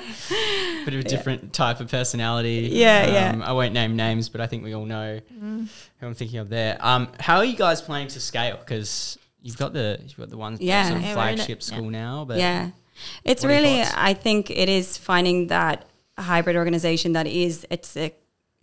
Bit 0.85 0.93
of 0.95 0.99
a 0.99 1.03
different 1.03 1.53
type 1.53 1.79
of 1.79 1.89
personality. 1.89 2.69
Yeah, 2.73 3.07
yeah. 3.07 3.29
Um, 3.31 3.41
I 3.41 3.53
won't 3.53 3.73
name 3.73 3.95
names, 3.95 4.27
but 4.29 4.41
I 4.41 4.47
think 4.47 4.63
we 4.63 4.73
all 4.75 4.85
know 4.85 5.19
Mm. 5.33 5.67
who 5.99 6.07
I'm 6.07 6.13
thinking 6.13 6.39
of 6.39 6.49
there. 6.49 6.77
Um, 6.79 7.07
how 7.19 7.37
are 7.37 7.45
you 7.45 7.55
guys 7.55 7.81
planning 7.81 8.07
to 8.09 8.19
scale? 8.19 8.57
Because 8.57 9.17
you've 9.43 9.57
got 9.57 9.73
the 9.73 9.99
you've 10.01 10.17
got 10.17 10.29
the 10.31 10.37
one 10.37 10.57
Yeah. 10.59 10.87
sort 10.87 10.97
of 10.97 11.03
Yeah, 11.03 11.15
we're 11.15 11.21
in 11.27 11.33
it. 11.33 11.35
flagship 11.37 11.61
school 11.61 11.89
now, 11.91 12.25
but 12.25 12.39
yeah. 12.39 12.71
It's 13.23 13.43
What 13.43 13.51
are 13.51 13.53
your 13.53 13.61
really. 13.63 13.81
I 13.95 14.13
think 14.15 14.49
it 14.49 14.69
is 14.69 14.97
finding 14.97 15.47
that 15.47 15.85
hybrid 16.17 16.55
organization 16.55 17.13
that 17.13 17.27
is, 17.27 17.65
it's 17.69 17.95
a 17.97 18.13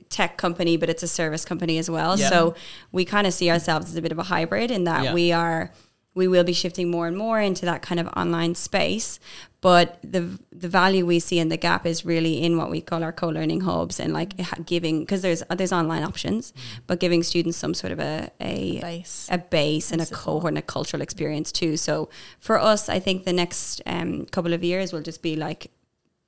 tech 0.09 0.37
company, 0.37 0.77
but 0.77 0.88
it's 0.88 1.03
a 1.03 1.09
service 1.09 1.45
company 1.45 1.79
as 1.79 1.88
well. 1.90 2.19
Yeah. 2.19 2.29
So 2.31 2.55
we 2.93 3.05
kind 3.05 3.27
of 3.27 3.33
see 3.35 3.51
ourselves 3.51 3.90
as 3.90 3.97
a 3.97 4.03
bit 4.03 4.12
of 4.12 4.19
a 4.19 4.23
hybrid 4.25 4.71
in 4.71 4.85
that 4.85 5.05
Yeah. 5.05 5.14
we 5.14 5.33
are, 5.33 5.73
we 6.14 6.27
will 6.27 6.44
be 6.44 6.53
shifting 6.53 6.90
more 6.90 7.07
and 7.07 7.16
more 7.16 7.40
into 7.40 7.64
that 7.66 7.83
kind 7.83 8.01
of 8.01 8.09
online 8.16 8.55
space. 8.55 9.20
But 9.61 9.99
the 10.03 10.38
the 10.51 10.68
value 10.68 11.05
we 11.05 11.20
see 11.20 11.38
in 11.38 11.51
the 11.51 11.57
gap 11.59 11.85
is 11.85 12.05
really 12.05 12.42
in 12.42 12.57
what 12.57 12.70
we 12.70 12.81
call 12.81 13.05
our 13.05 13.12
co-learning 13.12 13.61
hubs 13.61 14.01
and 14.01 14.12
like 14.12 14.33
giving 14.64 15.01
because 15.01 15.20
there's 15.20 15.42
there's 15.55 15.73
online 15.73 16.03
options, 16.03 16.55
but 16.87 16.99
giving 16.99 17.23
students 17.23 17.59
some 17.59 17.75
sort 17.75 17.92
of 17.92 18.01
a 18.01 18.31
a, 18.40 18.81
base. 18.81 19.29
a 19.31 19.38
base 19.38 19.92
and, 19.92 20.01
And 20.01 20.11
a 20.11 20.14
cohort 20.14 20.53
and 20.53 20.59
a 20.59 20.62
cultural 20.62 21.03
experience 21.03 21.53
too. 21.53 21.77
So 21.77 22.09
for 22.38 22.59
us, 22.59 22.88
I 22.88 23.01
think 23.01 23.25
the 23.25 23.35
next 23.35 23.83
um, 23.87 24.25
couple 24.27 24.55
of 24.55 24.64
years 24.64 24.92
will 24.92 25.03
just 25.03 25.23
be 25.23 25.37
like 25.37 25.70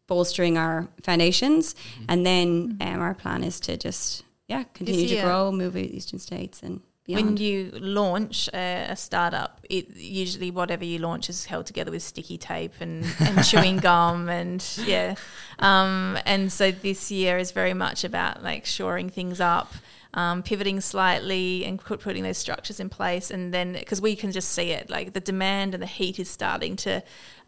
bolstering 0.07 0.59
our 0.59 0.89
foundations, 1.03 1.75
and 2.09 2.27
then 2.27 2.77
um, 2.83 3.01
our 3.01 3.15
plan 3.15 3.43
is 3.43 3.59
to 3.61 3.79
just 3.79 4.25
yeah 4.47 4.65
continue 4.75 5.09
to 5.09 5.23
grow, 5.23 5.51
move 5.51 5.73
to 5.73 5.81
Eastern 5.81 6.19
States 6.19 6.63
and 6.63 6.83
When 7.09 7.37
you 7.37 7.71
launch 7.73 8.49
a, 8.55 8.87
a 8.91 8.97
startup, 8.97 9.61
it 9.69 9.97
usually 9.97 10.53
whatever 10.53 10.85
you 10.85 10.99
launch 10.99 11.29
is 11.29 11.47
held 11.47 11.67
together 11.67 11.91
with 11.91 12.03
sticky 12.03 12.39
tape 12.39 12.75
and, 12.81 13.05
and 13.19 13.45
chewing 13.45 13.79
gum 13.79 14.29
and 14.29 14.65
yeah. 14.87 15.17
Um, 15.59 16.17
and 16.25 16.53
so 16.53 16.71
this 16.71 17.11
year 17.11 17.39
is 17.39 17.51
very 17.51 17.75
much 17.75 18.05
about 18.05 18.45
like 18.45 18.67
shoring 18.67 19.11
things 19.11 19.41
up, 19.41 19.73
um, 20.15 20.45
pivoting 20.45 20.81
slightly 20.81 21.65
and 21.65 21.81
put, 21.81 21.99
putting 21.99 22.23
those 22.23 22.39
structures 22.39 22.79
in 22.79 22.89
place. 22.89 23.33
And 23.33 23.53
then 23.53 23.73
because 23.73 24.01
we 24.01 24.15
can 24.15 24.31
just 24.31 24.51
see 24.51 24.71
it, 24.71 24.89
like 24.89 25.13
the 25.13 25.21
demand 25.21 25.75
and 25.75 25.83
the 25.83 25.89
heat 25.89 26.21
is 26.21 26.31
starting 26.31 26.77
to 26.77 27.03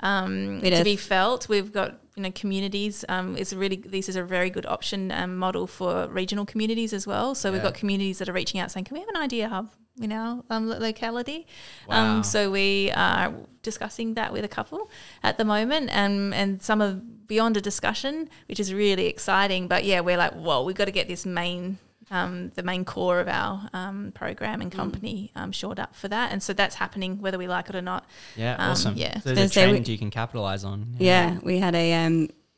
um, 0.04 0.60
to 0.60 0.68
is. 0.68 0.84
be 0.84 0.96
felt. 0.96 1.48
We've 1.48 1.72
got 1.72 1.98
you 2.14 2.22
know 2.22 2.30
communities. 2.30 3.04
Um, 3.08 3.36
it's 3.36 3.52
a 3.52 3.58
really 3.58 3.76
this 3.76 4.08
is 4.08 4.16
a 4.16 4.22
very 4.22 4.50
good 4.50 4.66
option 4.66 5.10
um, 5.10 5.36
model 5.36 5.66
for 5.66 6.06
regional 6.08 6.44
communities 6.44 6.92
as 6.92 7.06
well. 7.06 7.34
So 7.34 7.50
we've 7.50 7.62
got 7.62 7.74
communities 7.74 8.18
that 8.18 8.28
are 8.28 8.32
reaching 8.32 8.60
out 8.60 8.70
saying, 8.70 8.84
"Can 8.84 8.94
we 8.94 9.00
have 9.00 9.08
an 9.08 9.16
idea 9.16 9.48
hub 9.48 9.70
in 10.00 10.12
our 10.12 10.44
um, 10.50 10.68
locality?" 10.68 11.46
Wow. 11.88 12.16
Um, 12.16 12.22
so 12.22 12.50
we 12.50 12.92
are 12.92 13.32
discussing 13.62 14.14
that 14.14 14.32
with 14.32 14.44
a 14.44 14.48
couple 14.48 14.90
at 15.22 15.38
the 15.38 15.44
moment, 15.44 15.90
and 15.90 16.34
and 16.34 16.62
some 16.62 16.80
of 16.80 17.26
beyond 17.26 17.56
a 17.56 17.60
discussion, 17.60 18.28
which 18.48 18.60
is 18.60 18.74
really 18.74 19.06
exciting. 19.06 19.68
But 19.68 19.84
yeah, 19.84 20.00
we're 20.00 20.18
like, 20.18 20.34
"Whoa, 20.34 20.62
we've 20.64 20.76
got 20.76 20.84
to 20.84 20.92
get 20.92 21.08
this 21.08 21.24
main." 21.26 21.78
Um, 22.10 22.50
the 22.54 22.62
main 22.62 22.84
core 22.84 23.20
of 23.20 23.28
our 23.28 23.68
um, 23.72 24.12
program 24.14 24.60
and 24.60 24.70
company 24.70 25.32
um, 25.34 25.52
shored 25.52 25.80
up 25.80 25.94
for 25.94 26.08
that, 26.08 26.32
and 26.32 26.42
so 26.42 26.52
that's 26.52 26.74
happening 26.74 27.20
whether 27.20 27.38
we 27.38 27.46
like 27.48 27.68
it 27.70 27.74
or 27.74 27.82
not. 27.82 28.04
yeah, 28.36 28.54
Um, 28.56 28.70
awesome. 28.72 28.94
yeah. 28.96 29.18
So 29.20 29.34
there's 29.34 29.50
a 29.50 29.54
say 29.54 29.66
we- 29.66 29.72
trend 29.72 29.88
you 29.88 29.98
can 29.98 30.10
capitalize 30.10 30.64
on. 30.64 30.96
yeah, 30.98 31.38
we 31.42 31.58
had 31.58 31.74
a 31.74 31.92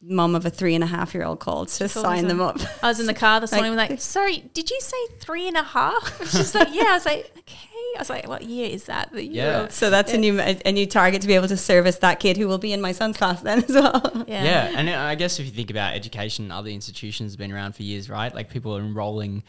mom 0.03 0.35
of 0.35 0.45
a 0.45 0.51
three 0.51 0.75
and 0.75 0.85
a 0.85 0.87
half 0.87 1.15
year 1.15 1.25
old 1.25 1.41
called 1.41 1.69
to 1.69 1.89
Cool, 1.89 2.03
sign 2.03 2.29
them 2.29 2.41
up. 2.41 2.59
I 2.83 2.89
was 2.89 3.01
in 3.01 3.07
the 3.07 3.15
car 3.15 3.41
this 3.41 3.51
Like- 3.53 3.61
morning. 3.63 3.73
We're 3.73 3.89
like, 3.89 4.01
sorry, 4.01 4.45
did 4.55 4.71
you 4.71 4.79
say 4.81 4.97
three 5.21 5.49
and 5.49 5.57
a 5.57 5.63
half? 5.63 6.21
She's 6.31 6.55
like, 6.55 6.69
yeah. 6.73 6.85
I 6.89 6.93
was 6.95 7.07
like, 7.07 7.31
okay. 7.39 7.59
I 7.97 7.99
was 7.99 8.11
like, 8.11 8.29
what 8.29 8.43
year 8.43 8.69
is 8.69 8.85
that? 8.85 9.11
The 9.11 9.25
year 9.25 9.45
Yeah. 9.45 9.61
of- 9.65 9.73
So 9.73 9.89
that's 9.89 10.13
a 10.13 10.19
new 10.19 10.39
a, 10.39 10.61
a 10.67 10.73
new 10.73 10.87
target 10.87 11.23
to 11.23 11.27
be 11.27 11.33
able 11.35 11.49
to 11.49 11.57
service 11.57 11.97
that 11.99 12.21
kid 12.21 12.37
who 12.37 12.47
will 12.47 12.59
be 12.59 12.73
in 12.75 12.81
my 12.83 12.93
son's 12.93 13.17
class 13.17 13.41
then 13.41 13.65
as 13.65 13.71
well. 13.71 14.25
yeah. 14.29 14.45
Yeah. 14.45 14.73
and 14.77 14.91
I 14.91 15.15
guess 15.15 15.39
if 15.41 15.47
you 15.47 15.53
think 15.53 15.71
about 15.71 15.95
education, 15.95 16.51
other 16.53 16.69
institutions 16.71 17.33
have 17.33 17.39
been 17.39 17.51
around 17.53 17.75
for 17.75 17.83
years, 17.83 18.11
right? 18.11 18.35
Like 18.35 18.51
people 18.51 18.77
are 18.77 18.81
enrolling 18.81 19.45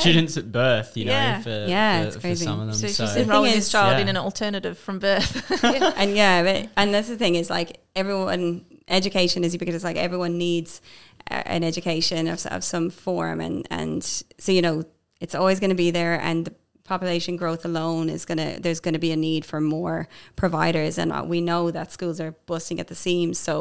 students 0.00 0.36
at 0.36 0.52
birth, 0.52 0.96
you 0.96 1.06
know, 1.06 1.12
Yeah. 1.12 1.40
for, 1.40 1.50
Yeah, 1.68 2.00
for, 2.02 2.06
it's 2.06 2.16
for 2.16 2.20
crazy. 2.22 2.44
some 2.44 2.60
of 2.60 2.66
them. 2.68 2.76
So 2.76 2.86
So, 2.86 3.04
she's 3.04 3.14
The 3.14 3.22
enrolling 3.22 3.50
thing 3.50 3.58
this 3.58 3.72
child 3.72 3.96
Yeah. 3.96 4.02
in 4.02 4.08
an 4.08 4.16
alternative 4.16 4.78
from 4.78 5.00
birth. 5.00 5.64
and 5.64 6.14
yeah, 6.16 6.42
but, 6.44 6.70
and 6.76 6.94
that's 6.94 7.08
the 7.08 7.16
thing 7.16 7.34
is 7.34 7.50
like 7.50 7.80
everyone 7.96 8.64
education 8.92 9.42
is 9.42 9.56
because 9.56 9.74
it's 9.74 9.84
like 9.84 9.96
everyone 9.96 10.38
needs 10.38 10.80
an 11.28 11.64
education 11.64 12.28
of, 12.28 12.44
of 12.46 12.62
some 12.62 12.90
form, 12.90 13.40
and 13.40 13.66
and 13.70 14.04
so 14.04 14.52
you 14.52 14.62
know 14.62 14.84
it's 15.20 15.34
always 15.34 15.60
going 15.60 15.70
to 15.70 15.76
be 15.76 15.90
there, 15.90 16.20
and 16.20 16.44
the 16.46 16.54
population 16.92 17.34
growth 17.42 17.64
alone 17.64 18.06
is 18.16 18.22
gonna 18.28 18.50
there's 18.64 18.80
gonna 18.84 18.98
be 19.08 19.12
a 19.18 19.20
need 19.28 19.42
for 19.50 19.60
more 19.60 19.98
providers, 20.42 20.98
and 20.98 21.08
uh, 21.12 21.22
we 21.34 21.40
know 21.50 21.62
that 21.76 21.86
schools 21.96 22.18
are 22.24 22.32
busting 22.46 22.78
at 22.80 22.86
the 22.88 22.94
seams. 22.94 23.38
So, 23.48 23.54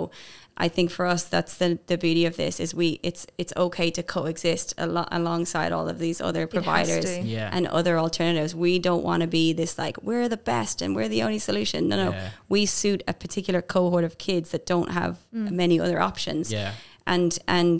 I 0.66 0.68
think 0.76 0.92
for 0.98 1.06
us, 1.14 1.24
that's 1.36 1.54
the, 1.62 1.70
the 1.92 1.98
beauty 1.98 2.24
of 2.30 2.36
this 2.36 2.60
is 2.60 2.70
we 2.82 2.88
it's 3.10 3.26
it's 3.42 3.54
okay 3.66 3.90
to 3.98 4.04
coexist 4.04 4.68
a 4.78 4.82
al- 4.82 5.08
alongside 5.20 5.72
all 5.78 5.88
of 5.94 5.98
these 6.06 6.20
other 6.30 6.46
providers. 6.56 7.06
Yeah. 7.38 7.50
and 7.56 7.64
other 7.80 7.96
alternatives. 8.06 8.52
We 8.68 8.74
don't 8.80 9.04
want 9.10 9.22
to 9.26 9.28
be 9.40 9.54
this 9.62 9.78
like 9.78 9.96
we're 10.10 10.30
the 10.38 10.44
best 10.54 10.82
and 10.84 10.90
we're 10.96 11.10
the 11.16 11.24
only 11.28 11.40
solution. 11.40 11.80
No, 11.92 11.96
no, 12.06 12.12
Yeah. 12.12 12.30
we 12.56 12.66
suit 12.66 13.02
a 13.08 13.14
particular 13.14 13.62
cohort 13.76 14.04
of 14.10 14.14
kids 14.28 14.48
that 14.54 14.64
don't 14.74 14.92
have 15.02 15.14
many 15.32 15.80
other 15.86 16.00
options 16.10 16.52
Yeah. 16.52 16.72
and 17.14 17.32
and 17.48 17.80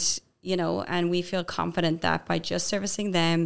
you 0.50 0.56
know 0.62 0.72
and 0.96 1.04
we 1.16 1.22
feel 1.32 1.44
confident 1.44 1.96
that 2.02 2.20
by 2.32 2.38
just 2.52 2.66
servicing 2.74 3.12
them 3.12 3.40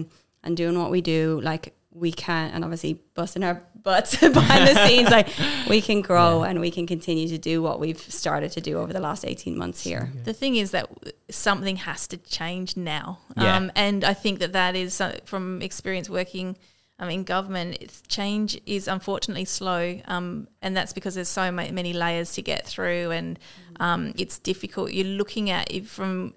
and 0.44 0.56
doing 0.56 0.76
what 0.82 0.92
we 0.96 1.02
do 1.02 1.42
like 1.52 1.66
we 1.96 2.12
can 2.12 2.52
and 2.52 2.64
obviously 2.64 3.00
busting 3.14 3.44
our 3.44 3.64
butts 3.82 4.18
behind 4.20 4.68
the 4.68 4.86
scenes 4.86 5.10
like 5.10 5.30
we 5.70 5.82
can 5.82 6.02
grow 6.02 6.44
and 6.44 6.60
we 6.60 6.70
can 6.70 6.86
continue 6.86 7.28
to 7.28 7.38
do 7.38 7.62
what 7.62 7.80
we've 7.80 8.00
started 8.00 8.52
to 8.52 8.60
do 8.60 8.78
over 8.78 8.92
the 8.92 9.00
last 9.00 9.26
18 9.26 9.58
months 9.58 9.82
here 9.82 10.12
The 10.26 10.34
thing 10.34 10.58
is 10.58 10.72
that 10.72 10.90
something 11.30 11.78
has 11.78 12.08
to 12.08 12.18
change 12.18 12.76
now. 12.76 13.20
Yeah. 13.38 13.56
Um, 13.56 13.72
and 13.76 14.04
I 14.04 14.14
think 14.14 14.40
that 14.40 14.54
that 14.54 14.76
is 14.76 15.00
uh, 15.00 15.20
from 15.26 15.62
experience 15.62 16.10
working 16.10 16.58
um, 17.00 17.10
in 17.10 17.24
government, 17.24 17.78
it's, 17.82 18.02
change 18.08 18.60
is 18.66 18.88
unfortunately 18.88 19.46
slow. 19.46 20.00
Um, 20.06 20.48
and 20.62 20.76
that's 20.76 20.94
because 20.94 21.16
there's 21.16 21.30
so 21.30 21.52
many 21.52 21.94
layers 21.94 22.34
to 22.34 22.42
get 22.42 22.66
through 22.66 23.12
and 23.12 23.40
um, 23.80 24.14
it's 24.18 24.40
difficult. 24.40 24.92
You're 24.92 25.06
looking 25.06 25.50
at 25.50 25.72
it 25.72 25.88
from 25.88 26.34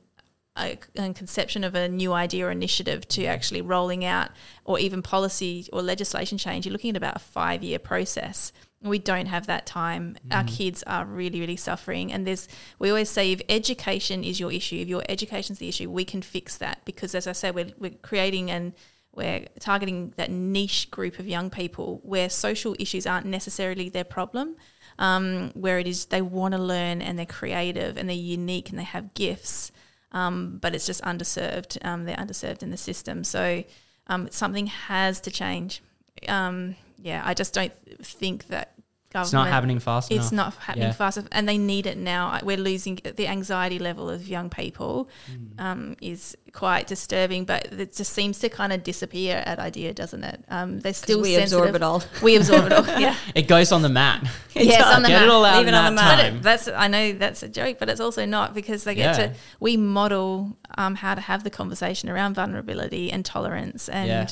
a, 0.59 0.79
a 0.97 1.13
conception 1.13 1.65
of 1.65 1.75
a 1.75 1.89
new 1.89 2.13
idea 2.13 2.47
or 2.47 2.51
initiative 2.51 3.07
to 3.09 3.25
actually 3.25 3.63
rolling 3.63 4.05
out 4.05 4.31
or 4.65 4.79
even 4.79 5.03
policy 5.03 5.69
or 5.73 5.83
legislation 5.83 6.39
change, 6.39 6.67
you're 6.67 6.73
looking 6.73 6.91
at 6.91 6.97
about 6.97 7.17
a 7.17 7.21
five 7.21 7.63
year 7.63 7.79
process. 7.79 8.53
We 8.81 9.01
don't 9.01 9.27
have 9.27 9.49
that 9.49 9.67
time. 9.67 10.17
Our 10.31 10.45
kids 10.45 10.85
are 10.87 11.05
really, 11.05 11.41
really 11.41 11.57
suffering. 11.57 12.13
And 12.13 12.25
there's, 12.25 12.47
we 12.79 12.91
always 12.91 13.11
say 13.11 13.33
if 13.33 13.43
education 13.49 14.23
is 14.23 14.39
your 14.39 14.53
issue, 14.53 14.77
if 14.77 14.87
your 14.87 15.03
education's 15.09 15.59
the 15.59 15.69
issue, 15.69 15.91
we 15.91 16.05
can 16.05 16.23
fix 16.23 16.59
that. 16.59 16.85
Because 16.85 17.17
as 17.17 17.27
I 17.27 17.33
said, 17.33 17.57
we're, 17.57 17.73
we're 17.77 17.91
creating 18.03 18.53
and 18.53 18.73
we're 19.13 19.47
targeting 19.59 20.15
that 20.17 20.31
niche 20.31 20.93
group 20.93 21.19
of 21.19 21.27
young 21.27 21.51
people 21.51 22.01
where 22.05 22.31
social 22.31 22.77
issues 22.79 23.05
aren't 23.05 23.27
necessarily 23.27 23.89
their 23.89 24.05
problem, 24.05 24.55
um, 25.01 25.51
where 25.55 25.81
it 25.81 25.89
is 25.89 26.07
they 26.07 26.23
want 26.23 26.53
to 26.53 26.59
learn 26.59 27.03
and 27.03 27.19
they're 27.19 27.27
creative 27.27 27.97
and 27.97 28.09
they're 28.09 28.17
unique 28.17 28.71
and 28.71 28.79
they 28.79 28.85
have 28.85 29.13
gifts 29.15 29.73
um, 30.13 30.59
but 30.61 30.75
it's 30.75 30.87
just 30.87 31.03
underserved. 31.03 31.79
Um, 31.85 32.05
they're 32.05 32.17
underserved 32.17 32.63
in 32.63 32.71
the 32.71 32.77
system. 32.77 33.25
So 33.25 33.65
um, 34.07 34.29
something 34.31 34.67
has 34.67 35.21
to 35.23 35.31
change. 35.31 35.83
Um, 36.29 36.77
yeah, 36.97 37.23
I 37.25 37.35
just 37.35 37.55
don't 37.55 37.73
think 38.03 38.49
that 38.49 38.73
government. 39.11 39.27
It's 39.27 39.33
not 39.33 39.49
happening 39.49 39.79
fast 39.79 40.11
enough. 40.11 40.23
It's 40.25 40.33
not 40.33 40.55
happening 40.55 40.89
Yeah. 40.89 40.93
fast 40.93 41.17
enough, 41.17 41.29
and 41.33 41.49
they 41.49 41.57
need 41.59 41.87
it 41.87 41.97
now. 41.97 42.39
We're 42.43 42.57
losing 42.59 42.99
the 43.17 43.27
anxiety 43.27 43.79
level 43.79 44.11
of 44.11 44.29
young 44.29 44.51
people 44.51 45.09
Mm. 45.33 45.61
um, 45.65 45.97
is 46.03 46.37
quite 46.53 46.87
disturbing, 46.87 47.45
but 47.45 47.67
it 47.73 47.95
just 47.95 48.13
seems 48.13 48.39
to 48.41 48.49
kind 48.49 48.73
of 48.73 48.83
disappear 48.83 49.43
at 49.47 49.59
idea, 49.59 49.95
doesn't 49.95 50.25
it? 50.25 50.45
Um, 50.51 50.81
they're 50.81 50.93
still 50.95 51.21
we 51.23 51.35
sensitive. 51.35 51.61
absorb 51.65 51.75
it 51.77 51.83
all 51.83 52.03
We 52.23 52.37
absorb 52.37 52.67
it 52.67 52.73
all. 52.73 52.85
Yeah, 53.01 53.15
It 53.35 53.49
goes 53.49 53.71
on 53.73 53.83
the 53.83 53.89
mat. 53.89 54.23
yeah, 54.55 54.63
it's 54.81 54.83
on 54.97 55.03
the 55.03 55.09
Get 55.09 55.15
map. 55.21 55.23
it 55.25 55.29
all 55.31 55.45
out 55.45 55.59
Leave 55.59 55.69
it 55.69 55.75
on 55.75 55.85
the 55.95 56.01
map. 56.03 56.17
But 56.19 56.23
time. 56.23 56.37
it, 56.37 56.43
that's 56.43 56.69
I 56.69 56.89
know 56.89 57.13
that's 57.13 57.43
a 57.43 57.49
joke, 57.49 57.77
but 57.79 57.89
it's 57.89 58.01
also 58.01 58.25
not 58.27 58.55
because 58.55 58.85
they 58.85 58.95
get 58.95 59.19
Yeah. 59.19 59.27
to 59.29 59.35
we 59.61 59.77
model 59.77 60.57
um, 60.77 60.97
how 60.97 61.15
to 61.15 61.21
have 61.21 61.45
the 61.45 61.51
conversation 61.51 62.09
around 62.11 62.35
vulnerability 62.35 63.11
and 63.13 63.25
tolerance, 63.25 63.89
and 63.89 64.09
Yeah. 64.09 64.27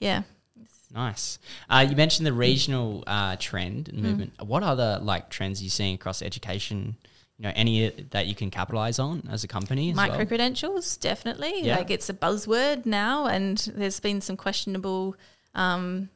yeah, 0.00 0.22
Nice. 0.94 1.38
Uh, 1.68 1.86
you 1.88 1.96
mentioned 1.96 2.26
the 2.26 2.32
regional 2.32 3.04
uh, 3.06 3.36
trend 3.38 3.86
Mm. 3.86 3.88
and 3.92 4.02
movement. 4.02 4.32
What 4.44 4.62
other 4.62 4.98
like 5.02 5.28
trends 5.30 5.60
are 5.60 5.64
you 5.64 5.70
seeing 5.70 5.94
across 5.94 6.22
education? 6.22 6.96
You 7.38 7.44
know, 7.44 7.52
any 7.54 7.88
that 8.10 8.26
you 8.26 8.34
can 8.34 8.50
capitalize 8.50 8.98
on 8.98 9.28
as 9.30 9.44
a 9.44 9.48
company? 9.48 9.90
As 9.90 9.96
micro 9.96 10.16
well? 10.18 10.26
credentials 10.26 10.96
definitely 10.96 11.62
Yeah. 11.62 11.76
like 11.76 11.90
it's 11.90 12.08
a 12.08 12.14
buzzword 12.14 12.84
now, 12.86 13.26
and 13.26 13.58
there's 13.76 14.00
been 14.00 14.20
some 14.20 14.36
questionable. 14.36 15.14
Um, 15.54 16.08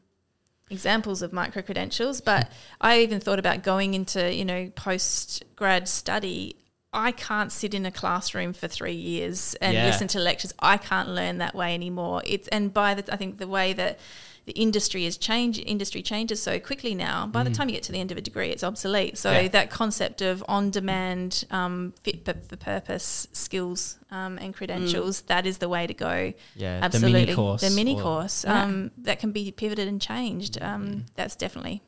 examples 0.71 1.21
of 1.21 1.35
micro 1.35 1.61
credentials 1.61 2.23
but 2.23 2.51
i 2.81 3.01
even 3.01 3.21
thought 3.21 3.39
about 3.39 3.63
going 3.63 3.93
into 3.93 4.33
you 4.35 4.43
know 4.43 4.71
post 4.75 5.45
grad 5.55 5.87
study 5.87 6.57
i 6.93 7.11
can't 7.13 7.51
sit 7.53 7.75
in 7.75 7.87
a 7.87 7.91
classroom 7.91 8.53
for 8.53 8.69
three 8.69 8.93
years 8.93 9.55
and 9.61 9.75
Yeah. 9.75 9.87
listen 9.87 10.09
to 10.09 10.19
lectures 10.19 10.53
i 10.59 10.77
can't 10.77 11.09
learn 11.09 11.39
that 11.39 11.55
way 11.55 11.75
anymore 11.75 12.23
it's 12.27 12.49
and 12.49 12.73
by 12.73 12.95
the 12.95 13.13
i 13.13 13.17
think 13.17 13.39
the 13.39 13.49
way 13.49 13.73
that 13.73 13.99
the 14.45 14.53
industry 14.53 15.07
is 15.07 15.17
change 15.17 15.61
industry 15.61 16.03
changes 16.03 16.43
so 16.43 16.59
quickly 16.59 16.95
now 16.97 17.27
by 17.29 17.45
the 17.45 17.51
time 17.51 17.69
you 17.69 17.75
get 17.75 17.85
to 17.85 17.93
the 17.93 18.01
end 18.01 18.11
of 18.11 18.19
a 18.19 18.21
degree 18.21 18.49
it's 18.51 18.65
obsolete 18.65 19.17
so 19.17 19.31
Mm. 19.31 19.43
Yeah. 19.45 19.49
that 19.49 19.71
concept 19.71 20.21
of 20.21 20.45
on 20.49 20.71
demand 20.71 21.45
um, 21.53 21.95
fit 22.03 22.25
for 22.25 22.35
for 22.49 22.57
purpose 22.57 23.29
skills 23.33 23.99
um, 24.11 24.39
and 24.39 24.53
credentials 24.53 25.23
that 25.23 25.47
is 25.47 25.59
the 25.59 25.69
way 25.69 25.87
to 25.87 25.95
go 25.95 26.33
Yeah, 26.57 26.81
absolutely 26.83 27.21
the 27.21 27.27
mini 27.27 27.35
course. 27.37 27.61
the 27.63 27.71
mini 27.71 27.95
or- 27.95 28.03
course 28.03 28.45
Yeah. 28.45 28.65
um, 28.65 28.91
that 28.99 29.21
can 29.21 29.31
be 29.31 29.53
pivoted 29.53 29.87
and 29.87 30.01
changed 30.03 30.61
um, 30.61 31.07
that's 31.15 31.37
definitely 31.37 31.81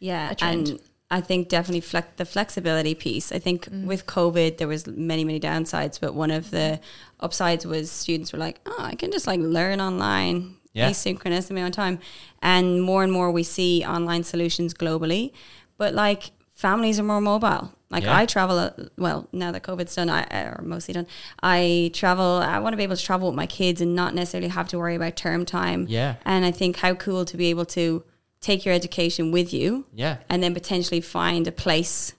Yeah, 0.00 0.30
a 0.32 0.34
trend. 0.34 0.68
and 0.70 0.80
I 1.10 1.20
think 1.20 1.48
definitely 1.48 1.80
flex- 1.80 2.16
the 2.16 2.24
flexibility 2.24 2.94
piece. 2.94 3.32
I 3.32 3.38
think 3.40 3.68
Mm. 3.68 3.86
with 3.86 4.06
COVID 4.06 4.58
there 4.58 4.68
was 4.68 4.86
many 4.86 5.24
many 5.24 5.40
downsides, 5.40 5.98
but 6.00 6.14
one 6.14 6.30
of 6.30 6.50
the 6.50 6.80
upsides 7.18 7.66
was 7.66 7.90
students 7.90 8.32
were 8.32 8.38
like, 8.38 8.60
"Oh, 8.66 8.76
I 8.78 8.94
can 8.94 9.10
just 9.10 9.26
like 9.26 9.40
learn 9.40 9.80
online, 9.80 10.54
Yeah. 10.72 10.88
asynchronous 10.90 11.50
in 11.50 11.56
my 11.56 11.62
own 11.62 11.72
time," 11.72 11.98
and 12.42 12.80
more 12.82 13.02
and 13.02 13.12
more 13.12 13.30
we 13.30 13.42
see 13.42 13.84
online 13.84 14.22
solutions 14.24 14.72
globally, 14.72 15.32
but 15.78 15.94
like 15.94 16.30
families 16.54 17.00
are 17.00 17.02
more 17.04 17.20
mobile. 17.20 17.72
Like 17.90 18.04
Yeah. 18.04 18.16
I 18.16 18.24
travel, 18.26 18.56
uh, 18.58 18.70
well 18.96 19.26
now 19.32 19.50
that 19.50 19.64
COVID's 19.64 19.96
done, 19.96 20.08
I 20.08 20.22
or 20.32 20.62
mostly 20.64 20.94
done. 20.94 21.08
I 21.42 21.90
travel. 21.92 22.40
I 22.54 22.60
want 22.60 22.72
to 22.74 22.76
be 22.76 22.84
able 22.84 22.94
to 22.96 23.02
travel 23.02 23.28
with 23.30 23.36
my 23.36 23.46
kids 23.46 23.80
and 23.80 23.96
not 23.96 24.14
necessarily 24.14 24.48
have 24.50 24.68
to 24.68 24.78
worry 24.78 24.94
about 24.94 25.16
term 25.16 25.44
time. 25.44 25.86
Yeah. 25.88 26.14
And 26.24 26.44
I 26.44 26.52
think 26.52 26.76
how 26.76 26.94
cool 26.94 27.24
to 27.24 27.36
be 27.36 27.46
able 27.46 27.64
to 27.66 28.04
take 28.40 28.64
your 28.64 28.74
education 28.74 29.32
with 29.32 29.52
you 29.52 29.86
Yeah. 29.94 30.18
and 30.28 30.42
then 30.42 30.54
potentially 30.54 31.00
find 31.00 31.46
a 31.46 31.52
place 31.52 32.14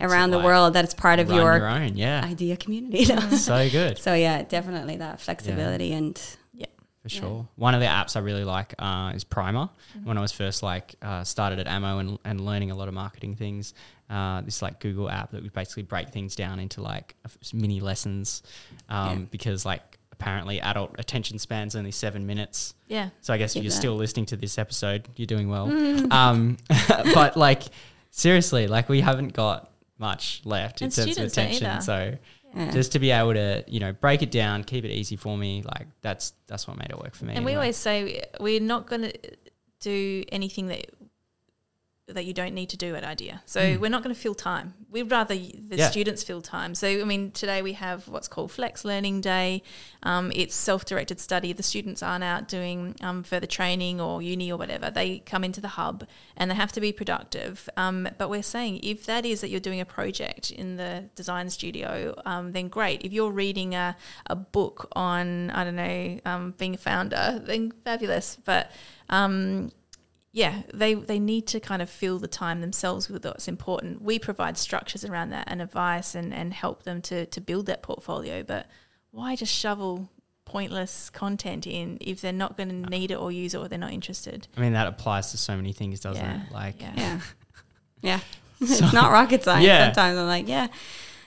around 0.00 0.30
the 0.30 0.36
like 0.38 0.46
world 0.46 0.74
that 0.74 0.84
is 0.84 0.94
part 0.94 1.18
of 1.18 1.28
your, 1.30 1.56
your 1.56 1.68
own. 1.68 1.96
Yeah. 1.96 2.22
idea 2.24 2.56
community. 2.56 3.04
so 3.36 3.68
good. 3.70 3.98
so 3.98 4.14
yeah, 4.14 4.42
definitely 4.42 4.96
that 4.98 5.20
flexibility 5.20 5.92
and 5.92 6.20
yeah 6.52 6.66
For 7.02 7.08
sure. 7.08 7.48
One 7.56 7.74
of 7.74 7.80
the 7.80 7.86
apps 7.86 8.16
I 8.16 8.20
really 8.20 8.44
like 8.44 8.74
uh, 8.78 9.12
is 9.14 9.24
Primer. 9.24 9.68
When 10.04 10.18
I 10.18 10.20
was 10.20 10.32
first 10.32 10.62
like 10.62 10.94
uh, 11.02 11.24
started 11.24 11.58
at 11.60 11.66
Ammo 11.66 11.98
and, 11.98 12.18
and 12.24 12.40
learning 12.44 12.70
a 12.70 12.74
lot 12.74 12.88
of 12.88 12.94
marketing 12.94 13.36
things, 13.36 13.74
uh, 14.10 14.40
this 14.42 14.60
like 14.62 14.80
Google 14.80 15.08
app 15.10 15.30
that 15.32 15.42
would 15.42 15.52
basically 15.52 15.82
break 15.84 16.10
things 16.10 16.34
down 16.36 16.58
into 16.58 16.80
like 16.82 17.14
mini 17.52 17.80
lessons 17.80 18.42
um, 18.88 19.08
Yeah. 19.20 19.24
because 19.30 19.64
like 19.66 19.95
apparently 20.18 20.60
adult 20.60 20.94
attention 20.98 21.38
span's 21.38 21.76
only 21.76 21.90
seven 21.90 22.26
minutes. 22.26 22.74
yeah 22.88 23.10
So 23.20 23.32
I 23.34 23.38
guess 23.38 23.54
if 23.56 23.62
you're 23.62 23.70
that. 23.70 23.76
still 23.76 23.96
listening 23.96 24.26
to 24.26 24.36
this 24.36 24.58
episode, 24.58 25.08
you're 25.16 25.26
doing 25.26 25.48
well. 25.48 25.66
um, 26.12 26.56
but 27.14 27.36
like 27.36 27.62
seriously, 28.10 28.66
like 28.66 28.88
we 28.88 29.00
haven't 29.00 29.32
got 29.34 29.70
much 29.98 30.40
left 30.44 30.80
in 30.82 30.86
And 30.86 30.94
terms 30.94 31.18
of 31.18 31.24
attention. 31.24 31.80
So 31.82 32.16
yeah. 32.54 32.70
just 32.70 32.92
to 32.92 32.98
be 32.98 33.10
able 33.10 33.34
to, 33.34 33.64
you 33.66 33.80
know, 33.80 33.92
break 33.92 34.22
it 34.22 34.30
down, 34.30 34.64
keep 34.64 34.84
it 34.84 34.90
easy 34.90 35.16
for 35.16 35.36
me, 35.36 35.62
like 35.62 35.86
that's 36.00 36.32
that's 36.46 36.66
what 36.66 36.78
made 36.78 36.90
it 36.90 36.98
work 36.98 37.14
for 37.14 37.24
me. 37.26 37.34
and 37.34 37.44
we 37.44 37.54
always 37.54 37.76
say 37.76 38.22
we're 38.40 38.60
not 38.60 38.86
going 38.86 39.02
to 39.02 39.12
do 39.80 40.24
anything 40.32 40.68
that 40.68 40.86
that 42.08 42.24
you 42.24 42.32
don't 42.32 42.54
need 42.54 42.68
to 42.68 42.76
do 42.76 42.94
at 42.94 43.02
idea. 43.02 43.42
So 43.46 43.78
we're 43.80 43.90
not 43.90 44.04
going 44.04 44.14
to 44.14 44.20
fill 44.20 44.34
time. 44.34 44.74
We'd 44.90 45.10
rather 45.10 45.34
the. 45.34 45.76
Yeah. 45.76 45.90
students 45.90 46.22
fill 46.22 46.40
time. 46.40 46.74
So 46.74 46.86
i 46.86 47.04
mean 47.04 47.32
today 47.32 47.62
we 47.62 47.72
have 47.72 48.06
what's 48.06 48.28
called 48.28 48.52
flex 48.52 48.84
learning 48.84 49.22
day. 49.22 49.62
Um, 50.04 50.30
it's 50.34 50.54
self-directed 50.54 51.18
study. 51.18 51.52
The 51.52 51.64
students 51.64 52.02
aren't 52.02 52.22
out 52.22 52.46
doing 52.46 52.94
um, 53.00 53.24
further 53.24 53.46
training 53.46 54.00
or 54.00 54.22
uni 54.22 54.52
or 54.52 54.56
whatever. 54.56 54.90
They 54.90 55.18
come 55.20 55.42
into 55.42 55.60
the 55.60 55.68
hub 55.68 56.06
and 56.36 56.50
they 56.50 56.54
have 56.54 56.70
to 56.72 56.80
be 56.80 56.92
productive. 56.92 57.68
Um, 57.76 58.08
but 58.18 58.30
we're 58.30 58.42
saying 58.42 58.80
if 58.84 59.04
that 59.06 59.26
is 59.26 59.40
that 59.40 59.50
you're 59.50 59.60
doing 59.60 59.80
a 59.80 59.84
project 59.84 60.52
in 60.52 60.76
the 60.76 61.10
design 61.16 61.50
studio 61.50 62.14
um, 62.24 62.52
then 62.52 62.68
great. 62.68 63.02
If 63.02 63.12
you're 63.12 63.32
reading 63.32 63.74
a, 63.74 63.96
a 64.26 64.36
book 64.36 64.88
on 64.92 65.50
i 65.50 65.64
don't 65.64 65.76
know 65.76 66.20
um, 66.24 66.54
being 66.56 66.74
a 66.74 66.78
founder 66.78 67.42
then 67.44 67.72
fabulous. 67.84 68.38
But 68.44 68.70
um, 69.08 69.72
yeah, 70.36 70.64
they 70.74 70.92
they 70.92 71.18
need 71.18 71.46
to 71.46 71.60
kind 71.60 71.80
of 71.80 71.88
fill 71.88 72.18
the 72.18 72.28
time 72.28 72.60
themselves 72.60 73.08
with 73.08 73.24
what's 73.24 73.48
important. 73.48 74.02
We 74.02 74.18
provide 74.18 74.58
structures 74.58 75.02
around 75.02 75.30
that 75.30 75.44
and 75.46 75.62
advice 75.62 76.14
and, 76.14 76.34
and 76.34 76.52
help 76.52 76.82
them 76.82 77.00
to 77.02 77.24
to 77.24 77.40
build 77.40 77.64
that 77.66 77.82
portfolio. 77.82 78.42
But 78.42 78.66
why 79.12 79.34
just 79.34 79.54
shovel 79.54 80.10
pointless 80.44 81.08
content 81.08 81.66
in 81.66 81.96
if 82.02 82.20
they're 82.20 82.34
not 82.34 82.54
going 82.58 82.68
to 82.68 82.86
uh. 82.86 82.90
need 82.90 83.12
it 83.12 83.14
or 83.14 83.32
use 83.32 83.54
it 83.54 83.58
or 83.58 83.66
they're 83.66 83.78
not 83.78 83.94
interested? 83.94 84.46
I 84.58 84.60
mean, 84.60 84.74
that 84.74 84.86
applies 84.86 85.30
to 85.30 85.38
so 85.38 85.56
many 85.56 85.72
things, 85.72 86.00
doesn't 86.00 86.22
Yeah. 86.22 86.42
it? 86.42 86.52
Like, 86.52 86.82
Yeah. 86.82 86.92
yeah, 86.96 87.20
yeah. 88.02 88.20
So- 88.66 88.84
it's 88.84 88.92
not 88.92 89.12
rocket 89.12 89.42
science. 89.42 89.64
Yeah. 89.64 89.86
Sometimes 89.86 90.18
I'm 90.18 90.26
like, 90.26 90.48
yeah, 90.48 90.66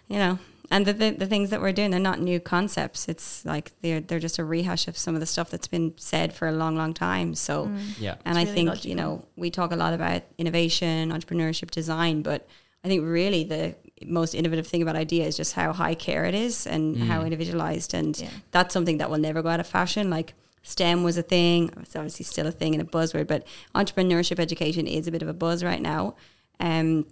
you 0.07 0.17
know, 0.19 0.37
and 0.71 0.85
the, 0.85 0.93
the 0.93 1.09
the 1.11 1.25
things 1.25 1.49
that 1.49 1.61
we're 1.61 1.71
doing, 1.71 1.91
they're 1.91 1.99
not 1.99 2.19
new 2.19 2.39
concepts. 2.39 3.07
It's 3.07 3.43
like 3.45 3.71
they're 3.81 3.99
they're 4.01 4.19
just 4.19 4.37
a 4.39 4.43
rehash 4.45 4.87
of 4.87 4.97
some 4.97 5.13
of 5.15 5.19
the 5.19 5.25
stuff 5.25 5.49
that's 5.49 5.67
been 5.67 5.93
said 5.97 6.33
for 6.33 6.47
a 6.47 6.51
long, 6.51 6.75
long 6.75 6.93
time. 6.93 7.35
So, 7.35 7.71
Yeah. 7.99 8.15
and 8.25 8.37
It's 8.37 8.37
I 8.37 8.43
really 8.43 8.53
think 8.55 8.69
logical. 8.69 8.89
you 8.89 8.95
know 8.95 9.25
we 9.35 9.49
talk 9.49 9.71
a 9.71 9.75
lot 9.75 9.93
about 9.93 10.21
innovation, 10.37 11.11
entrepreneurship, 11.11 11.71
design, 11.71 12.21
but 12.21 12.47
I 12.83 12.87
think 12.87 13.03
really 13.03 13.43
the 13.43 13.75
most 14.05 14.33
innovative 14.33 14.65
thing 14.67 14.81
about 14.81 14.95
idea 14.95 15.25
is 15.25 15.35
just 15.35 15.53
how 15.53 15.73
high 15.73 15.93
care 15.95 16.23
it 16.25 16.33
is 16.35 16.65
and 16.65 16.95
how 16.97 17.21
individualized, 17.23 17.93
and 17.93 18.17
Yeah. 18.17 18.29
that's 18.51 18.73
something 18.73 18.97
that 18.99 19.09
will 19.09 19.17
never 19.17 19.41
go 19.41 19.49
out 19.49 19.59
of 19.59 19.67
fashion. 19.67 20.09
Like 20.09 20.33
STEM 20.63 21.03
was 21.03 21.17
a 21.17 21.23
thing; 21.23 21.71
it's 21.81 21.95
obviously 21.95 22.23
still 22.25 22.47
a 22.47 22.51
thing 22.51 22.73
and 22.75 22.81
a 22.81 22.85
buzzword, 22.85 23.27
but 23.27 23.45
entrepreneurship 23.75 24.39
education 24.39 24.87
is 24.87 25.07
a 25.07 25.11
bit 25.11 25.21
of 25.21 25.27
a 25.27 25.33
buzz 25.33 25.63
right 25.63 25.81
now. 25.81 26.15
Um, 26.59 27.05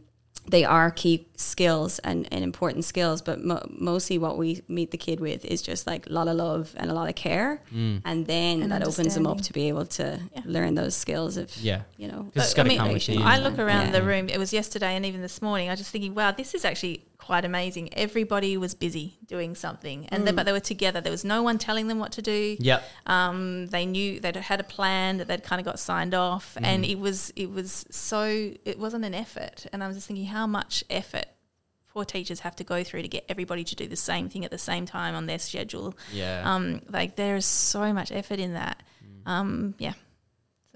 they 0.50 0.64
are 0.64 0.92
key 0.92 1.28
skills 1.36 2.00
and, 2.00 2.28
and 2.32 2.44
important 2.44 2.86
skills, 2.86 3.22
but 3.22 3.44
mo- 3.44 3.66
mostly 3.70 4.18
what 4.18 4.38
we 4.38 4.62
meet 4.68 4.92
the 4.92 4.98
kid 4.98 5.20
with 5.20 5.44
is 5.46 5.62
just 5.62 5.86
like 5.88 6.06
a 6.08 6.14
lot 6.14 6.28
of 6.28 6.36
love 6.36 6.74
and 6.78 6.90
a 6.90 6.94
lot 6.94 7.10
of 7.10 7.16
care, 7.16 7.62
mm. 7.74 8.02
and 8.06 8.26
then 8.28 8.62
And 8.62 8.72
that 8.72 8.84
opens 8.88 9.14
them 9.14 9.28
up 9.28 9.42
to 9.42 9.54
be 9.54 9.68
able 9.68 9.86
to 9.86 10.20
Yeah. 10.36 10.42
learn 10.46 10.76
those 10.76 10.96
skills 10.96 11.38
of 11.38 11.56
Yeah. 11.58 11.82
you 11.98 12.08
know. 12.08 12.24
Because 12.34 12.52
it's 12.52 12.60
I 12.60 12.64
mean, 12.64 12.78
come 12.78 12.94
with 12.94 13.10
you. 13.10 13.22
I 13.22 13.40
look 13.40 13.60
around 13.60 13.88
Yeah. 13.88 14.00
the 14.00 14.04
room. 14.04 14.30
It 14.30 14.38
was 14.38 14.54
yesterday 14.54 14.96
and 14.96 15.06
even 15.06 15.22
this 15.22 15.42
morning. 15.42 15.68
I 15.70 15.72
was 15.74 15.80
just 15.80 15.92
thinking, 15.92 16.16
wow, 16.16 16.32
this 16.32 16.54
is 16.54 16.64
actually 16.64 17.04
quite 17.28 17.44
amazing. 17.44 17.94
Everybody 17.94 18.56
was 18.56 18.74
busy 18.74 19.18
doing 19.26 19.54
something, 19.54 20.08
and 20.08 20.26
they, 20.26 20.32
but 20.32 20.46
they 20.46 20.54
were 20.54 20.62
together. 20.62 21.02
There 21.02 21.12
was 21.12 21.26
no 21.26 21.44
one 21.44 21.58
telling 21.58 21.88
them 21.90 22.00
what 22.00 22.14
to 22.14 22.22
do. 22.22 22.56
Yep. 22.58 22.84
Um, 23.06 23.68
they 23.68 23.86
knew 23.86 24.22
they'd 24.22 24.38
had 24.38 24.62
a 24.62 24.64
plan 24.64 25.18
that 25.18 25.28
they'd 25.28 25.44
kind 25.44 25.60
of 25.60 25.66
got 25.66 25.78
signed 25.78 26.14
off, 26.14 26.58
and 26.62 26.86
it 26.86 26.98
was 26.98 27.32
it 27.36 27.52
was 27.52 27.86
so 27.92 28.24
it 28.64 28.80
wasn't 28.80 29.04
an 29.04 29.14
effort. 29.14 29.68
And 29.74 29.84
I 29.84 29.88
was 29.88 29.98
just 29.98 30.08
thinking 30.08 30.26
how 30.28 30.48
much 30.48 30.86
effort 30.90 31.26
poor 31.90 32.06
teachers 32.06 32.40
have 32.40 32.56
to 32.56 32.64
go 32.64 32.84
through 32.84 33.02
to 33.02 33.08
get 33.10 33.26
everybody 33.28 33.64
to 33.66 33.76
do 33.76 33.88
the 33.88 33.96
same 33.96 34.30
thing 34.30 34.46
at 34.46 34.52
the 34.52 34.58
same 34.58 34.86
time 34.86 35.14
on 35.14 35.26
their 35.26 35.40
schedule. 35.40 35.96
Yeah. 36.14 36.44
Um, 36.46 36.82
like 36.90 37.18
there 37.18 37.36
is 37.36 37.46
so 37.46 37.92
much 37.92 38.12
effort 38.12 38.40
in 38.40 38.54
that. 38.54 38.84
Um, 39.26 39.76
yeah. 39.80 39.94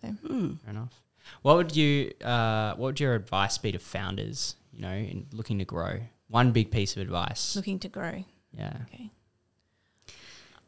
So 0.02 0.08
Hmm. 0.10 0.54
Fair 0.56 0.72
enough. 0.72 1.02
What 1.43 1.56
would 1.56 1.76
you 1.76 2.12
uh, 2.24 2.72
what 2.72 2.88
would 2.88 2.99
your 2.99 3.16
advice 3.16 3.58
be 3.58 3.72
to 3.72 3.80
founders, 3.80 4.56
you 4.74 4.82
know, 4.82 4.91
in 4.91 5.28
looking 5.32 5.60
to 5.60 5.66
grow? 5.66 6.02
One 6.32 6.52
big 6.52 6.72
piece 6.72 6.96
of 6.96 7.02
advice. 7.02 7.56
looking 7.56 7.78
to 7.80 7.90
grow. 7.90 8.24
yeah. 8.58 8.74
Okay. 8.88 9.12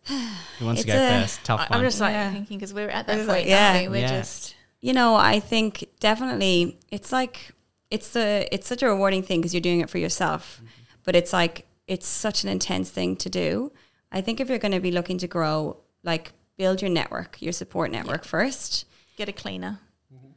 Who 0.59 0.65
wants 0.65 0.81
to 0.81 0.87
go 0.87 0.93
a- 0.95 1.21
first? 1.21 1.43
Tough 1.45 1.61
I, 1.61 1.63
one. 1.69 1.79
I'm 1.79 1.85
just 1.85 1.99
like 2.01 2.13
Yeah. 2.13 2.31
thinking 2.31 2.57
because 2.57 2.73
we're 2.73 2.89
at 2.89 3.07
that 3.07 3.15
point. 3.15 3.27
like, 3.27 3.45
Yeah, 3.47 3.79
yeah. 3.79 3.87
we're 3.89 4.01
Yeah. 4.01 4.19
just 4.19 4.55
You 4.81 4.91
know, 4.93 5.15
I 5.15 5.39
think 5.39 5.85
definitely 6.01 6.77
it's 6.91 7.11
like 7.13 7.53
it's 7.89 8.09
the 8.09 8.47
it's 8.53 8.67
such 8.67 8.83
a 8.83 8.87
rewarding 8.87 9.23
thing 9.23 9.39
because 9.39 9.53
you're 9.53 9.61
doing 9.61 9.79
it 9.79 9.89
for 9.89 9.97
yourself, 9.97 10.57
mm-hmm. 10.57 10.67
but 11.05 11.15
it's 11.15 11.31
like 11.31 11.65
it's 11.87 12.07
such 12.07 12.43
an 12.43 12.49
intense 12.49 12.89
thing 12.89 13.15
to 13.17 13.29
do. 13.29 13.71
I 14.11 14.19
think 14.21 14.39
if 14.41 14.49
you're 14.49 14.59
going 14.59 14.73
to 14.73 14.79
be 14.81 14.91
looking 14.91 15.17
to 15.19 15.27
grow, 15.27 15.77
like 16.03 16.33
build 16.57 16.81
your 16.81 16.89
network, 16.91 17.41
your 17.41 17.53
support 17.53 17.91
network 17.91 18.25
first. 18.25 18.85
get 19.17 19.29
a 19.29 19.33
cleaner. 19.33 19.79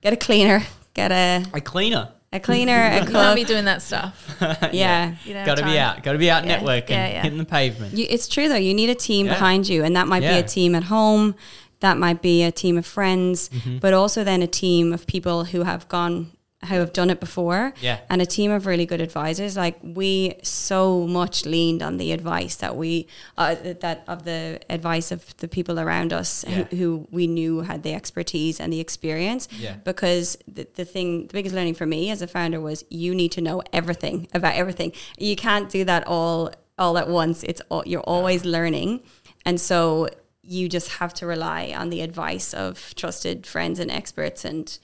Get 0.03 0.13
a 0.13 0.17
cleaner, 0.17 0.63
get 0.95 1.11
a 1.11 1.45
a 1.53 1.61
cleaner. 1.61 2.13
A 2.37 2.41
cleaner, 2.41 2.87
a 2.87 3.01
You 3.05 3.11
can't 3.11 3.35
be 3.37 3.45
doing 3.45 3.65
that 3.67 3.83
stuff. 3.83 4.37
yeah. 4.73 5.15
You 5.25 5.35
Got 5.35 5.59
to 5.59 5.65
be 5.65 5.79
out. 5.79 6.03
Got 6.03 6.13
to 6.13 6.19
be 6.19 6.31
out 6.31 6.47
Yeah. 6.47 6.59
networking, 6.61 6.91
Yeah, 6.91 7.09
yeah. 7.09 7.23
hitting 7.23 7.39
the 7.39 7.45
pavement. 7.45 7.95
You, 7.97 8.07
it's 8.09 8.29
true 8.29 8.49
though. 8.49 8.55
You 8.57 8.75
need 8.75 8.91
a 8.91 8.95
team 8.95 9.27
Yeah. 9.27 9.33
behind 9.35 9.69
you, 9.69 9.83
and 9.85 9.97
that 9.97 10.07
might 10.09 10.21
be 10.21 10.27
a 10.27 10.43
team 10.43 10.75
at 10.75 10.85
home, 10.85 11.35
that 11.81 11.99
might 11.99 12.23
be 12.23 12.43
a 12.43 12.53
team 12.53 12.79
of 12.79 12.87
friends, 12.87 13.49
Mm-hmm. 13.51 13.79
but 13.79 13.93
also 13.93 14.25
then 14.25 14.43
a 14.43 14.47
team 14.47 14.93
of 14.93 15.07
people 15.07 15.45
who 15.45 15.63
have 15.65 15.89
gone, 15.89 16.31
who 16.67 16.77
have 16.77 16.93
done 16.93 17.11
it 17.11 17.21
before, 17.21 17.73
Yeah. 17.81 17.99
and 18.11 18.21
a 18.23 18.27
team 18.27 18.51
of 18.51 18.67
really 18.67 18.87
good 18.87 19.01
advisors. 19.01 19.57
Like 19.57 19.77
we 19.83 20.35
so 20.43 21.07
much 21.07 21.45
leaned 21.47 21.83
on 21.83 21.97
the 21.97 22.13
advice 22.13 22.57
that 22.57 22.77
we, 22.77 23.07
uh, 23.39 23.55
that 23.81 24.05
of 24.07 24.25
the 24.25 24.61
advice 24.71 25.11
of 25.11 25.37
the 25.39 25.49
people 25.49 25.79
around 25.81 26.13
us 26.13 26.45
Yeah. 26.49 26.65
who, 26.65 26.77
who 26.77 27.09
we 27.11 27.27
knew 27.27 27.61
had 27.61 27.83
the 27.83 27.95
expertise 27.95 28.61
and 28.61 28.73
the 28.73 28.81
experience. 28.81 29.49
Yeah. 29.59 29.77
Because 29.85 30.37
the, 30.47 30.67
the 30.75 30.85
thing, 30.85 31.27
the 31.29 31.33
biggest 31.33 31.55
learning 31.55 31.75
for 31.75 31.87
me 31.87 32.11
as 32.11 32.23
a 32.23 32.27
founder 32.27 32.61
was 32.61 32.85
you 32.91 33.15
need 33.15 33.33
to 33.33 33.41
know 33.41 33.63
everything 33.73 34.29
about 34.35 34.55
everything. 34.55 34.93
You 35.19 35.37
can't 35.37 35.69
do 35.71 35.85
that 35.85 36.07
all 36.07 36.53
all 36.79 36.99
at 36.99 37.09
once. 37.09 37.43
It's 37.43 37.63
all, 37.71 37.83
you're 37.87 38.03
always 38.03 38.45
learning, 38.45 39.01
and 39.47 39.59
so 39.59 40.09
you 40.43 40.69
just 40.69 40.89
have 41.01 41.15
to 41.15 41.27
rely 41.27 41.73
on 41.77 41.89
the 41.89 42.03
advice 42.03 42.53
of 42.53 42.95
trusted 42.97 43.47
friends 43.47 43.79
and 43.81 43.91
experts. 43.91 44.45
And 44.45 44.79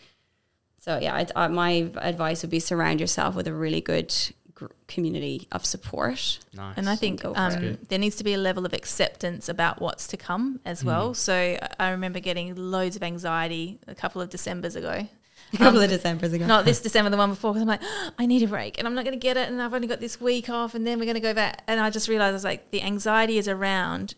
so, 0.85 0.99
yeah, 1.01 1.15
I'd, 1.15 1.31
uh, 1.37 1.49
my 1.49 1.91
advice 1.97 2.43
would 2.43 2.51
be 2.51 2.59
surround 2.59 2.99
yourself 3.01 3.37
with 3.37 3.47
a 3.47 3.53
really 3.53 3.81
good 3.81 4.13
gr- 4.53 4.67
community 4.89 5.47
of 5.53 5.65
support. 5.65 6.41
Nice. 6.53 6.77
And 6.77 6.89
I 6.91 6.97
think 6.97 7.23
Go 7.23 7.33
um, 7.37 7.79
there 7.89 8.01
needs 8.01 8.17
to 8.17 8.25
be 8.25 8.35
a 8.35 8.39
level 8.39 8.67
of 8.67 8.73
acceptance 8.73 9.49
about 9.49 9.81
what's 9.81 10.09
to 10.09 10.17
come 10.17 10.59
as 10.65 10.85
well. 10.85 11.15
So 11.15 11.33
I- 11.35 11.69
I 11.79 11.91
remember 11.91 12.19
getting 12.19 12.57
loads 12.57 12.97
of 12.97 13.05
anxiety 13.05 13.79
a 13.87 13.95
couple 13.95 14.21
of 14.21 14.29
Decembers 14.29 14.75
ago. 14.75 15.07
A 15.55 15.59
couple 15.59 15.81
of 15.83 15.91
Decembers 15.91 16.33
ago. 16.33 16.47
Not 16.47 16.65
this 16.65 16.81
December, 16.89 17.11
the 17.11 17.17
one 17.19 17.29
before, 17.31 17.53
because 17.53 17.61
I'm 17.63 17.69
like, 17.69 17.83
I 18.19 18.25
need 18.27 18.43
a 18.43 18.49
break 18.49 18.79
and 18.79 18.89
I'm 18.89 18.95
not 18.95 19.05
going 19.05 19.13
to 19.13 19.21
get 19.21 19.37
it. 19.37 19.51
And 19.51 19.61
I've 19.61 19.75
only 19.75 19.87
got 19.87 20.01
this 20.01 20.19
week 20.19 20.49
off 20.49 20.75
and 20.75 20.85
then 20.87 20.99
we're 20.99 21.05
going 21.05 21.15
to 21.15 21.21
go 21.21 21.35
back. 21.35 21.63
And 21.69 21.79
I 21.79 21.91
just 21.91 22.09
realized 22.09 22.31
I 22.31 22.33
was 22.33 22.45
like, 22.45 22.71
the 22.71 22.81
anxiety 22.83 23.37
is 23.37 23.47
around 23.49 24.15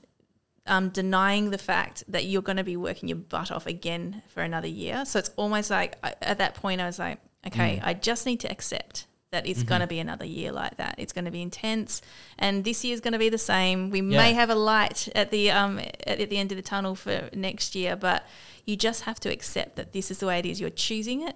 um, 0.67 0.89
denying 0.89 1.51
the 1.51 1.59
fact 1.59 2.05
that 2.09 2.25
you're 2.25 2.43
going 2.43 2.57
to 2.57 2.65
be 2.65 2.77
working 2.77 3.09
your 3.09 3.19
butt 3.19 3.51
off 3.51 3.67
again 3.67 4.23
for 4.29 4.43
another 4.43 4.69
year. 4.69 5.05
So 5.05 5.19
it's 5.19 5.31
almost 5.37 5.71
like 5.71 5.97
I, 6.03 6.15
at 6.23 6.39
that 6.39 6.55
point, 6.55 6.81
I 6.81 6.87
was 6.87 6.99
like, 6.99 7.19
okay, 7.47 7.81
I 7.85 7.95
just 7.95 8.25
need 8.27 8.41
to 8.41 8.51
accept 8.51 9.07
that 9.31 9.47
it's 9.49 9.65
going 9.65 9.81
to 9.81 9.87
be 9.89 9.99
another 9.99 10.25
year 10.25 10.53
like 10.53 10.77
that. 10.77 10.95
It's 10.97 11.13
going 11.13 11.25
to 11.25 11.31
be 11.33 11.43
intense, 11.43 12.01
and 12.39 12.63
this 12.65 12.85
year 12.85 12.95
is 12.95 13.01
going 13.01 13.15
to 13.15 13.19
be 13.19 13.29
the 13.31 13.37
same. 13.39 13.91
We 13.91 13.99
Yeah. 14.01 14.19
may 14.19 14.33
have 14.33 14.49
a 14.49 14.55
light 14.55 15.09
at 15.15 15.31
the 15.33 15.51
um 15.51 15.81
at, 15.81 16.21
at 16.21 16.31
the 16.31 16.39
end 16.39 16.53
of 16.53 16.57
the 16.57 16.63
tunnel 16.63 16.95
for 16.95 17.29
next 17.35 17.75
year, 17.75 17.97
but 17.97 18.25
you 18.65 18.77
just 18.77 19.03
have 19.03 19.19
to 19.21 19.29
accept 19.31 19.75
that 19.77 19.93
this 19.93 20.11
is 20.13 20.19
the 20.19 20.27
way 20.27 20.39
it 20.39 20.47
is. 20.47 20.61
You're 20.61 20.71
choosing 20.71 21.27
it. 21.29 21.35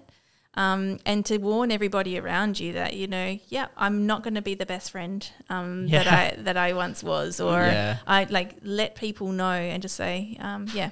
Um, 0.59 0.99
and 1.05 1.25
to 1.27 1.37
warn 1.37 1.71
everybody 1.71 2.19
around 2.19 2.59
you 2.59 2.73
that 2.73 2.93
you 2.93 3.07
know, 3.07 3.39
yeah, 3.47 3.67
I'm 3.77 4.05
not 4.05 4.23
going 4.23 4.35
to 4.35 4.41
be 4.41 4.55
the 4.55 4.65
best 4.65 4.91
friend 4.91 5.21
um, 5.49 5.87
that 5.95 6.07
I 6.07 6.35
that 6.47 6.57
I 6.57 6.73
once 6.73 7.03
was, 7.03 7.39
or 7.39 7.59
Yeah. 7.61 7.97
I 8.05 8.25
like 8.29 8.57
let 8.61 8.95
people 8.95 9.31
know 9.31 9.51
and 9.71 9.81
just 9.81 9.95
say, 9.95 10.37
um, 10.39 10.67
yeah, 10.73 10.89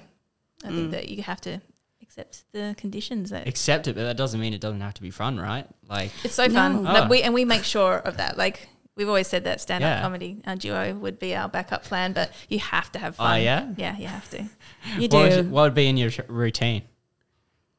I 0.63 0.67
Mm. 0.69 0.75
think 0.75 0.91
that 0.91 1.09
you 1.09 1.21
have 1.23 1.41
to 1.41 1.59
accept 2.01 2.45
the 2.53 2.75
conditions. 2.77 3.29
That 3.31 3.47
accept 3.47 3.87
it, 3.89 3.95
but 3.95 4.03
that 4.03 4.17
doesn't 4.17 4.39
mean 4.39 4.53
it 4.53 4.61
doesn't 4.61 4.81
have 4.81 4.93
to 4.95 5.01
be 5.01 5.11
fun, 5.11 5.37
right? 5.37 5.67
Like, 5.89 6.11
it's 6.23 6.35
so 6.35 6.47
fun. 6.49 6.83
No. 6.83 6.91
Like, 6.93 7.03
Oh. 7.05 7.07
we 7.09 7.21
and 7.21 7.33
we 7.33 7.43
make 7.45 7.63
sure 7.65 7.95
of 7.97 8.17
that. 8.17 8.37
Like 8.37 8.69
we've 8.95 9.09
always 9.09 9.27
said 9.27 9.43
that 9.43 9.59
stand 9.61 9.83
up 9.83 9.89
Yeah. 9.97 10.01
comedy 10.01 10.31
uh, 10.47 10.55
duo 10.55 10.95
would 10.95 11.19
be 11.19 11.35
our 11.35 11.49
backup 11.49 11.83
plan, 11.83 12.13
but 12.13 12.31
you 12.49 12.59
have 12.59 12.89
to 12.93 12.99
have 12.99 13.17
fun. 13.17 13.33
Oh, 13.33 13.43
yeah? 13.49 13.67
yeah, 13.77 13.95
you 13.97 14.07
have 14.07 14.27
to. 14.31 14.37
You 14.97 15.07
what 15.09 15.13
would, 15.23 15.29
do. 15.29 15.35
you- 15.35 15.49
what 15.55 15.63
would 15.63 15.73
be 15.75 15.87
in 15.87 15.97
your 15.97 16.11
routine? 16.29 16.83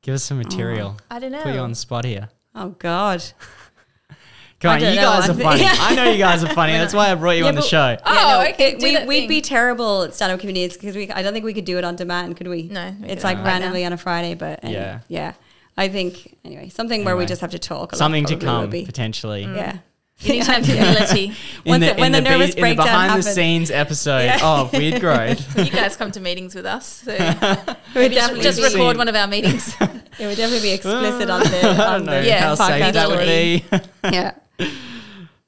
Give 0.09 0.15
us 0.15 0.25
some 0.25 0.39
material. 0.39 0.97
I 1.11 1.19
don't 1.19 1.33
know. 1.33 1.43
Put 1.43 1.53
you 1.53 1.61
on 1.61 1.69
the 1.69 1.77
spot 1.77 2.07
here. 2.07 2.31
Oh 2.55 2.71
God. 2.71 3.23
Come 4.61 4.71
on, 4.73 4.81
you 4.81 4.87
know. 4.87 4.95
guys 5.03 5.29
I 5.29 5.33
are 5.33 5.37
thi- 5.37 5.43
funny. 5.51 5.65
I 5.67 5.95
know 5.95 6.11
you 6.11 6.17
guys 6.17 6.43
are 6.43 6.49
funny. 6.55 6.73
That's 6.73 6.95
why 6.95 7.11
I 7.13 7.15
brought 7.15 7.33
you 7.37 7.43
Yeah, 7.43 7.51
on 7.51 7.55
the 7.57 7.61
show. 7.61 7.95
Oh, 8.07 8.15
Yeah, 8.15 8.43
no, 8.43 8.51
okay. 8.55 8.71
it- 8.73 8.79
We, 8.83 8.97
we'd 9.07 9.07
thing. 9.21 9.29
be 9.29 9.41
terrible 9.43 10.05
at 10.05 10.15
stand-up 10.15 10.41
comedians 10.41 10.73
because 10.79 10.97
we. 10.97 11.11
I 11.11 11.21
don't 11.21 11.35
think 11.35 11.45
we 11.45 11.53
could 11.53 11.67
do 11.67 11.77
it 11.77 11.85
on 11.85 11.95
demand, 11.97 12.39
could 12.39 12.49
we? 12.49 12.63
No, 12.63 12.97
we 13.03 13.09
it's 13.09 13.23
like 13.23 13.37
randomly 13.45 13.85
on 13.85 13.93
a 13.93 13.99
Friday, 13.99 14.33
but 14.35 14.65
anyway, 14.65 14.81
Yeah. 14.81 15.01
yeah. 15.09 15.33
I 15.77 15.89
think 15.91 16.39
anyway 16.43 16.71
something 16.71 17.05
where 17.05 17.19
we 17.19 17.27
just 17.27 17.43
have 17.43 17.51
to 17.51 17.59
talk. 17.59 17.93
A 17.93 17.97
lot 17.97 17.99
Something 17.99 18.25
to 18.25 18.37
probably 18.39 18.47
will 18.55 18.61
come 18.63 18.71
be. 18.71 18.85
potentially. 18.87 19.43
Yeah. 19.43 19.77
You 20.21 20.33
need 20.33 20.45
to 20.45 20.51
have 20.53 20.67
humility. 20.67 21.25
In 21.27 21.35
Once 21.65 21.85
the, 21.85 21.91
it- 21.91 21.99
when 22.01 22.11
the 22.13 22.21
the, 22.21 22.29
nervous 22.31 22.55
be- 22.57 22.63
in 22.63 22.69
the 22.71 22.83
behind 22.83 23.11
happens. 23.11 23.25
the 23.27 23.31
scenes 23.33 23.71
episode 23.71 24.25
Yeah. 24.25 24.41
of 24.43 24.73
Weird 24.73 25.01
Growth. 25.01 25.57
you 25.59 25.71
guys 25.71 25.95
come 25.97 26.11
to 26.11 26.21
meetings 26.21 26.55
with 26.57 26.67
us, 26.67 26.87
so 27.05 27.13
It 27.13 27.21
would 27.21 27.31
just, 27.31 28.15
definitely 28.15 28.43
just 28.43 28.59
be, 28.59 28.65
record 28.65 28.97
one 28.97 29.07
of 29.09 29.15
our 29.15 29.27
meetings. 29.29 29.75
It 30.21 30.27
would 30.27 30.37
definitely 30.37 30.69
be 30.71 30.73
explicit 30.75 31.31
on 31.31 31.43
I 31.47 31.49
the 31.49 31.61
don't 31.61 31.81
on 31.81 32.05
know 32.07 32.21
the 32.21 32.27
Yeah, 32.27 32.41
how 32.41 32.55
safe 32.57 32.83
podcast. 32.83 32.93
that 32.95 33.09
would 33.09 33.19
be. 33.21 33.65
yeah. 34.03 34.33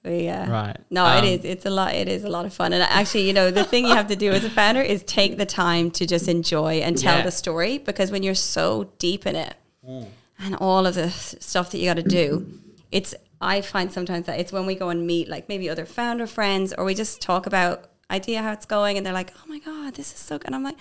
But 0.02 0.10
yeah. 0.12 0.48
right. 0.48 0.76
No, 0.90 1.04
it 1.06 1.18
Um, 1.18 1.24
is. 1.24 1.44
It's 1.44 1.66
a 1.66 1.70
lot. 1.70 1.92
It 1.94 2.06
is 2.08 2.22
a 2.24 2.28
lot 2.28 2.46
of 2.46 2.54
fun. 2.54 2.72
And 2.72 2.82
actually, 2.82 3.26
you 3.26 3.32
know, 3.34 3.50
the 3.50 3.64
thing 3.64 3.84
you 3.84 3.94
have 3.94 4.06
to 4.06 4.16
do 4.16 4.30
as 4.30 4.44
a 4.44 4.50
founder 4.50 4.80
is 4.80 5.02
take 5.02 5.36
the 5.36 5.44
time 5.44 5.90
to 5.90 6.06
just 6.06 6.28
enjoy 6.28 6.74
and 6.74 6.96
tell 6.96 7.16
Yeah. 7.18 7.22
the 7.24 7.30
story 7.32 7.78
because 7.78 8.10
when 8.12 8.22
you're 8.22 8.34
so 8.36 8.90
deep 8.98 9.26
in 9.26 9.34
it 9.36 9.54
Mm. 9.86 10.06
and 10.38 10.54
all 10.56 10.86
of 10.86 10.94
the 10.94 11.10
stuff 11.10 11.70
that 11.72 11.78
you 11.78 11.86
got 11.86 11.94
to 11.96 12.02
do, 12.04 12.46
it's. 12.92 13.14
I 13.40 13.60
find 13.60 13.92
sometimes 13.92 14.26
that 14.26 14.38
it's 14.38 14.52
when 14.52 14.66
we 14.66 14.74
go 14.74 14.90
and 14.90 15.06
meet 15.06 15.28
like 15.28 15.48
maybe 15.48 15.68
other 15.70 15.86
founder 15.86 16.26
friends 16.26 16.72
or 16.76 16.84
we 16.84 16.94
just 16.94 17.20
talk 17.20 17.46
about 17.46 17.90
idea 18.10 18.42
how 18.42 18.52
it's 18.52 18.66
going 18.66 18.96
and 18.96 19.06
they're 19.06 19.14
like, 19.14 19.32
oh 19.36 19.46
my 19.48 19.58
god, 19.58 19.94
this 19.94 20.12
is 20.12 20.18
so 20.18 20.38
good. 20.38 20.46
And 20.46 20.54
I'm 20.54 20.64
like. 20.64 20.76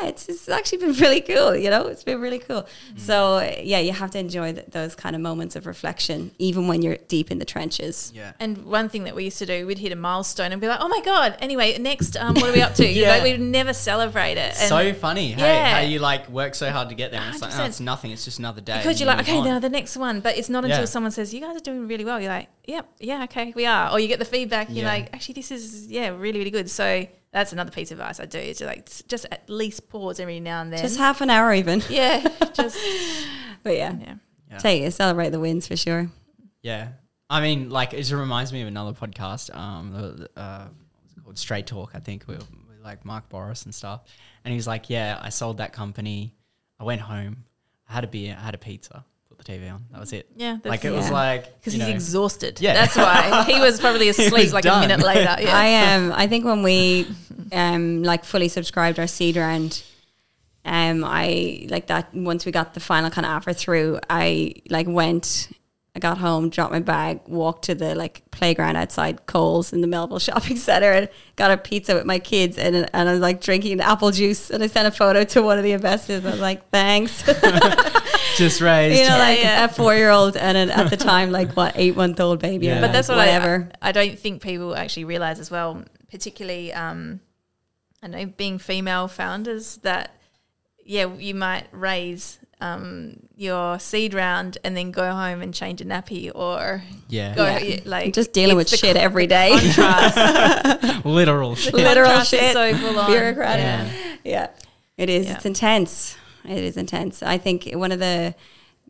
Yeah, 0.00 0.08
it's, 0.08 0.28
it's 0.28 0.48
actually 0.48 0.78
been 0.78 0.92
really 1.04 1.20
cool. 1.20 1.54
You 1.54 1.70
know, 1.70 1.86
it's 1.86 2.02
been 2.02 2.20
really 2.20 2.38
cool. 2.40 2.62
Mm. 2.94 2.98
So 2.98 3.38
yeah, 3.62 3.78
you 3.78 3.92
have 3.92 4.10
to 4.12 4.18
enjoy 4.18 4.52
th- 4.52 4.66
those 4.70 4.94
kind 4.94 5.14
of 5.14 5.22
moments 5.22 5.54
of 5.56 5.64
reflection, 5.66 6.32
even 6.38 6.66
when 6.66 6.82
you're 6.82 6.96
deep 7.08 7.30
in 7.30 7.38
the 7.38 7.44
trenches. 7.44 8.12
Yeah. 8.14 8.32
And 8.40 8.64
one 8.64 8.88
thing 8.88 9.04
that 9.04 9.14
we 9.14 9.24
used 9.24 9.38
to 9.38 9.46
do, 9.46 9.66
we'd 9.66 9.78
hit 9.78 9.92
a 9.92 9.96
milestone 9.96 10.50
and 10.52 10.60
be 10.60 10.66
like, 10.68 10.80
"Oh 10.80 10.88
my 10.88 11.00
god!" 11.04 11.36
Anyway, 11.40 11.78
next, 11.78 12.16
um, 12.16 12.34
what 12.34 12.50
are 12.50 12.52
we 12.52 12.62
up 12.62 12.74
to? 12.74 12.86
Yeah. 12.96 13.10
Like 13.10 13.22
we'd 13.24 13.40
never 13.40 13.72
celebrate 13.74 14.38
it. 14.38 14.54
And 14.58 14.68
so 14.68 14.92
funny. 14.94 15.32
Hey, 15.32 15.42
Yeah. 15.54 15.74
how 15.76 15.80
you 15.80 15.98
like 15.98 16.28
work 16.30 16.54
so 16.54 16.70
hard 16.70 16.88
to 16.88 16.94
get 16.94 17.10
there. 17.10 17.20
And 17.20 17.32
it's 17.32 17.42
like, 17.42 17.52
oh, 17.58 17.64
it's 17.64 17.80
nothing. 17.80 18.10
It's 18.10 18.24
just 18.24 18.38
another 18.38 18.60
day. 18.60 18.78
because 18.78 18.98
you're 19.00 19.06
like, 19.06 19.20
okay, 19.20 19.38
on. 19.38 19.44
now 19.44 19.58
the 19.58 19.68
next 19.68 19.96
one. 19.96 20.20
But 20.20 20.36
it's 20.38 20.48
not 20.48 20.64
until 20.64 20.80
Yeah. 20.80 20.84
someone 20.86 21.12
says, 21.12 21.32
"You 21.34 21.40
guys 21.40 21.56
are 21.56 21.60
doing 21.60 21.86
really 21.88 22.04
well." 22.04 22.18
You're 22.20 22.30
like, 22.30 22.48
yep, 22.66 22.88
yeah, 22.98 23.24
okay, 23.24 23.52
we 23.56 23.66
are. 23.66 23.90
Or 23.92 24.00
you 24.00 24.08
get 24.08 24.18
the 24.18 24.24
feedback, 24.24 24.68
you're 24.68 24.84
Yeah. 24.84 24.88
like, 24.92 25.14
actually, 25.14 25.34
this 25.34 25.50
is 25.50 25.86
yeah, 25.86 26.08
really, 26.08 26.38
really 26.38 26.50
good. 26.50 26.70
So 26.70 27.06
that's 27.32 27.52
another 27.52 27.70
piece 27.70 27.90
of 27.92 27.98
advice 28.00 28.18
I 28.20 28.26
do 28.26 28.38
is 28.38 28.60
like 28.60 28.90
just 29.08 29.26
at 29.30 29.48
least 29.48 29.88
pause 29.88 30.20
every 30.20 30.40
now 30.40 30.62
and 30.62 30.72
then. 30.72 30.80
Just 30.80 30.98
half 30.98 31.20
an 31.20 31.30
hour 31.30 31.52
even. 31.54 31.82
yeah, 31.90 32.26
just 32.54 32.78
But 33.62 33.76
yeah, 33.76 33.94
yeah. 34.00 34.14
Yeah. 34.50 34.58
take 34.58 34.82
it, 34.82 34.92
celebrate 34.92 35.30
the 35.30 35.40
wins 35.40 35.66
for 35.66 35.76
sure. 35.76 36.10
Yeah. 36.62 36.88
I 37.28 37.40
mean, 37.40 37.70
like, 37.70 37.92
it 37.92 37.96
just 37.98 38.12
reminds 38.12 38.52
me 38.52 38.62
of 38.62 38.68
another 38.68 38.92
podcast. 38.92 39.52
Um, 39.54 39.92
the, 39.92 40.00
the, 40.34 40.40
uh, 40.40 40.68
what 40.68 41.16
it 41.16 41.24
called? 41.24 41.38
Straight 41.38 41.66
Talk, 41.66 41.90
I 41.94 41.98
think, 41.98 42.28
with, 42.28 42.38
with 42.68 42.80
like 42.84 43.04
Mark 43.04 43.28
Bouris 43.28 43.64
and 43.64 43.74
stuff. 43.74 44.02
And 44.44 44.54
he's 44.54 44.68
like, 44.68 44.88
"Yeah, 44.88 45.18
I 45.20 45.30
sold 45.30 45.58
that 45.58 45.72
company. 45.72 46.36
I 46.78 46.84
went 46.84 47.00
home. 47.00 47.44
I 47.88 47.94
had 47.94 48.04
a 48.04 48.06
beer. 48.06 48.36
I 48.38 48.44
had 48.44 48.54
a 48.54 48.58
pizza. 48.58 49.04
Put 49.46 49.52
the 49.52 49.58
TV 49.58 49.72
on. 49.72 49.84
That 49.92 50.00
was 50.00 50.12
it. 50.12 50.28
Yeah, 50.36 50.58
like 50.64 50.84
it 50.84 50.90
was 50.90 51.10
like 51.10 51.58
because 51.60 51.72
he's 51.74 51.82
know, 51.82 51.88
exhausted. 51.88 52.60
Yeah. 52.60 52.74
that's 52.74 52.96
why 52.96 53.44
he 53.44 53.60
was 53.60 53.80
probably 53.80 54.08
was 54.08 54.18
asleep 54.18 54.52
like 54.52 54.64
done. 54.64 54.84
a 54.84 54.88
minute 54.88 55.04
later. 55.06 55.36
Yeah, 55.40 55.56
I 55.56 55.66
am. 55.66 56.12
I 56.12 56.26
think 56.26 56.44
when 56.44 56.62
we 56.62 57.06
um 57.52 58.02
like 58.02 58.24
fully 58.24 58.48
subscribed 58.48 58.98
our 58.98 59.06
seed 59.06 59.36
round, 59.36 59.82
um, 60.64 61.04
I 61.04 61.66
like 61.70 61.86
that 61.86 62.12
once 62.14 62.44
we 62.44 62.52
got 62.52 62.74
the 62.74 62.80
final 62.80 63.10
kind 63.10 63.24
of 63.24 63.32
offer 63.32 63.52
through, 63.52 64.00
I 64.10 64.54
like 64.68 64.86
went. 64.88 65.48
I 65.96 65.98
got 65.98 66.18
home, 66.18 66.50
dropped 66.50 66.72
my 66.72 66.80
bag, 66.80 67.20
walked 67.26 67.64
to 67.64 67.74
the 67.74 67.94
like 67.94 68.22
playground 68.30 68.76
outside 68.76 69.24
Coles 69.24 69.72
in 69.72 69.80
the 69.80 69.86
Melville 69.86 70.18
shopping 70.28 70.58
center, 70.58 70.92
and 70.92 71.08
got 71.36 71.50
a 71.50 71.56
pizza 71.56 71.94
with 71.94 72.04
my 72.04 72.18
kids, 72.18 72.58
and 72.58 72.76
and 72.92 73.08
I 73.08 73.12
was 73.12 73.22
like 73.22 73.40
drinking 73.40 73.80
apple 73.80 74.10
juice, 74.10 74.50
and 74.50 74.62
I 74.62 74.66
sent 74.66 74.86
a 74.86 74.90
photo 74.90 75.24
to 75.24 75.40
one 75.40 75.56
of 75.56 75.64
the 75.64 75.72
investors. 75.72 76.26
I 76.26 76.32
was 76.32 76.40
like, 76.40 76.68
thanks, 76.68 77.22
just 78.36 78.60
raised. 78.60 79.00
you 79.00 79.08
know, 79.08 79.16
like 79.16 79.38
yeah. 79.40 79.64
a 79.64 79.68
four 79.68 79.94
year 79.94 80.10
old 80.10 80.36
and 80.36 80.58
an, 80.58 80.68
at 80.68 80.90
the 80.90 80.98
time 80.98 81.30
like 81.30 81.56
what 81.56 81.72
eight 81.76 81.96
month 81.96 82.20
old 82.20 82.40
baby. 82.40 82.66
Yeah. 82.66 82.82
but 82.82 82.92
that's 82.92 83.08
what 83.08 83.16
whatever. 83.16 83.70
I, 83.80 83.88
I 83.88 83.92
don't 83.92 84.18
think 84.18 84.42
people 84.42 84.76
actually 84.76 85.04
realize 85.04 85.40
as 85.40 85.50
well, 85.50 85.82
particularly 86.10 86.74
um, 86.74 87.20
I 88.02 88.08
know 88.08 88.26
being 88.26 88.58
female 88.58 89.08
founders 89.08 89.78
that 89.78 90.10
yeah 90.84 91.06
you 91.14 91.34
might 91.34 91.68
raise 91.72 92.38
um, 92.60 93.18
your 93.36 93.78
seed 93.78 94.14
round 94.14 94.56
and 94.64 94.76
then 94.76 94.90
go 94.90 95.12
home 95.12 95.42
and 95.42 95.52
change 95.52 95.80
a 95.80 95.84
nappy 95.84 96.30
or 96.34 96.82
yeah, 97.08 97.34
go 97.34 97.44
Yeah. 97.44 97.80
like 97.84 98.14
just 98.14 98.32
dealing 98.32 98.56
with 98.56 98.72
it's 98.72 98.80
the 98.80 98.86
shit 98.86 98.96
every 98.96 99.26
day. 99.26 99.50
literal 101.04 101.54
shit. 101.54 101.74
Literal 101.74 102.20
shit. 102.20 102.52
so 102.52 102.74
full 102.76 102.98
on. 102.98 103.10
Bureaucratic. 103.10 103.64
Yeah. 103.64 103.90
Yeah, 104.24 104.50
it 104.96 105.10
is. 105.10 105.26
Yeah. 105.26 105.34
It's 105.36 105.46
intense. 105.46 106.16
It 106.44 106.58
is 106.64 106.76
intense. 106.76 107.22
I 107.22 107.38
think 107.38 107.68
one 107.74 107.92
of 107.92 107.98
the 107.98 108.34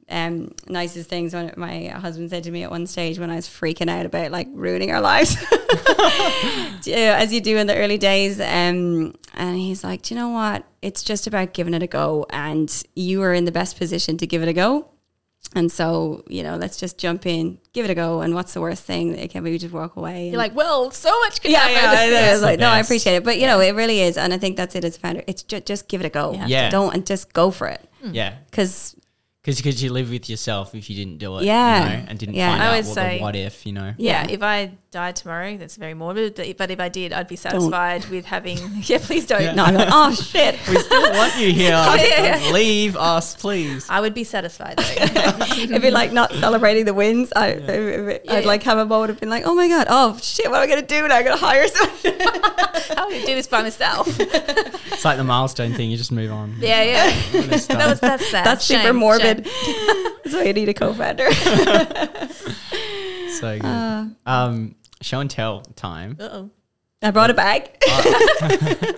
um, 0.09 0.55
nicest 0.69 1.09
things 1.09 1.35
when 1.35 1.53
my 1.57 1.87
husband 1.87 2.31
said 2.31 2.45
to 2.45 2.51
me 2.51 2.63
at 2.63 2.71
one 2.71 2.87
stage 2.87 3.19
when 3.19 3.31
I 3.31 3.37
was 3.37 3.49
freaking 3.49 3.91
out 3.91 4.07
about 4.07 4.31
like 4.31 4.49
ruining 4.53 4.93
our 4.93 5.01
lives, 5.01 5.37
as 6.89 7.33
you 7.33 7.41
do 7.41 7.57
in 7.57 7.67
the 7.67 7.77
early 7.77 7.99
days. 7.99 8.41
Um, 8.41 9.15
and 9.35 9.57
he's 9.57 9.83
like, 9.83 10.03
Do 10.03 10.15
you 10.15 10.21
know 10.21 10.29
what? 10.29 10.65
It's 10.81 11.03
just 11.03 11.27
about 11.27 11.55
giving 11.55 11.75
it 11.75 11.83
a 11.83 11.89
go, 11.89 12.27
and 12.31 12.71
you 12.95 13.23
are 13.23 13.35
in 13.35 13.45
the 13.45 13.53
best 13.53 13.79
position 13.79 14.17
to 14.19 14.27
give 14.27 14.43
it 14.43 14.49
a 14.49 14.53
go. 14.53 14.91
And 15.55 15.71
so, 15.71 16.25
you 16.29 16.43
know, 16.43 16.57
let's 16.57 16.77
just 16.77 16.99
jump 16.99 17.25
in, 17.25 17.59
give 17.73 17.85
it 17.85 17.91
a 17.91 17.95
go. 17.95 18.21
And 18.21 18.35
what's 18.35 18.53
the 18.53 18.61
worst 18.61 18.83
thing? 18.83 19.17
It 19.17 19.31
can 19.31 19.45
we 19.45 19.57
just 19.59 19.73
walk 19.73 19.97
away? 19.97 20.29
You're 20.29 20.39
like, 20.39 20.57
well, 20.57 20.91
so 20.91 21.19
much 21.21 21.41
could 21.41 21.53
yeah, 21.53 21.69
yeah. 21.69 21.79
happen. 21.79 22.15
I, 22.15 22.29
I 22.29 22.33
was 22.33 22.43
like, 22.43 22.59
no, 22.59 22.69
I 22.69 22.81
appreciate 22.81 23.17
it, 23.17 23.25
but 23.25 23.39
you 23.39 23.47
know, 23.47 23.61
it 23.61 23.75
really 23.75 24.01
is, 24.01 24.17
and 24.17 24.35
I 24.35 24.39
think 24.39 24.57
that's 24.57 24.75
it 24.75 24.85
as 24.85 24.97
a 24.97 25.01
founder. 25.01 25.23
It's 25.27 25.43
just 25.43 25.67
just 25.67 25.89
give 25.89 26.01
it 26.01 26.07
a 26.07 26.11
go. 26.11 26.33
Yeah. 26.33 26.47
Yeah. 26.47 26.71
don't 26.71 26.95
and 26.95 27.07
just 27.07 27.33
go 27.33 27.51
for 27.51 27.69
it 27.69 27.89
Yeah, 28.03 28.35
because 28.51 28.96
because 29.47 29.83
you 29.83 29.93
live 29.93 30.11
with 30.11 30.29
yourself 30.29 30.75
if 30.75 30.91
you 30.91 30.97
didn't 30.97 31.19
do 31.19 31.39
it. 31.39 31.45
Yeah. 31.45 31.83
you 31.83 31.89
know, 31.99 32.05
and 32.09 32.19
didn't 32.19 32.35
Yeah. 32.35 32.51
find 32.51 32.63
I 32.63 32.67
out 32.67 32.85
what 32.85 32.95
say- 32.95 33.17
the 33.19 33.23
what 33.23 33.37
if. 33.37 33.65
You 33.67 33.73
know. 33.73 33.95
Yeah, 33.97 34.27
Yeah. 34.27 34.31
if 34.35 34.43
I 34.43 34.73
died 34.97 35.15
tomorrow, 35.15 35.59
that's 35.59 35.77
very 35.77 35.93
morbid. 35.93 36.35
But 36.37 36.57
but 36.57 36.71
if 36.71 36.81
I 36.81 36.89
did, 36.89 37.13
I'd 37.13 37.29
be 37.29 37.37
satisfied 37.37 38.07
with 38.07 38.25
having. 38.25 38.57
Yeah, 38.87 38.99
please 38.99 39.27
don't. 39.27 39.55
no, 39.57 39.65
I'm 39.65 39.75
like, 39.75 39.89
oh 39.93 40.15
shit. 40.15 40.55
We 40.71 40.79
still 40.79 41.11
want 41.13 41.37
you 41.39 41.53
here. 41.53 41.75
oh, 41.91 41.95
yeah. 41.97 42.51
Leave 42.53 42.97
us, 42.97 43.35
please. 43.37 43.87
I 43.91 44.01
would 44.01 44.15
be 44.15 44.25
satisfied 44.25 44.77
though. 44.79 45.47
It'd 45.63 45.83
be 45.83 45.91
like 45.91 46.13
not 46.13 46.33
celebrating 46.33 46.85
the 46.87 46.95
wins. 46.95 47.31
I, 47.37 47.47
I'd 47.49 48.21
Yeah, 48.25 48.41
like 48.53 48.63
have 48.63 48.79
a 48.79 48.87
moment 48.87 49.11
of 49.11 49.21
being 49.21 49.29
like, 49.31 49.45
oh 49.47 49.55
my 49.55 49.69
god, 49.69 49.87
oh 49.91 50.17
shit, 50.23 50.49
what 50.51 50.57
am 50.59 50.63
I 50.63 50.67
gonna 50.67 50.87
do 50.87 51.07
now? 51.09 51.17
I'm 51.19 51.25
gonna 51.25 51.37
hire 51.37 51.69
someone. 51.69 52.21
How 52.97 53.07
would 53.09 53.17
I 53.17 53.25
do 53.27 53.35
this 53.35 53.49
by 53.49 53.61
myself? 53.63 54.07
It's 54.19 55.05
like 55.05 55.19
the 55.19 55.25
milestone 55.25 55.75
thing. 55.75 55.91
You 55.91 55.97
just 55.99 56.13
move 56.13 56.33
on. 56.33 56.57
yeah, 56.59 56.83
yeah. 56.83 57.11
When 57.33 57.49
That 57.51 57.87
was 57.91 58.01
that's 58.01 58.27
sad. 58.31 58.47
That's 58.47 58.65
super 58.65 58.93
morbid. 58.95 59.47
shame. 59.47 60.07
That's 60.25 60.35
why 60.37 60.45
you 60.45 60.53
need 60.55 60.69
a 60.71 60.75
co-founder. 60.75 61.31
so 63.41 63.59
good. 63.59 63.65
Uh, 63.65 64.05
um, 64.27 64.75
show 65.01 65.21
and 65.21 65.31
tell 65.31 65.63
time. 65.77 66.17
Uh-oh. 66.21 66.51
I 67.03 67.11
brought 67.11 67.31
a 67.31 67.35
bag. 67.35 67.71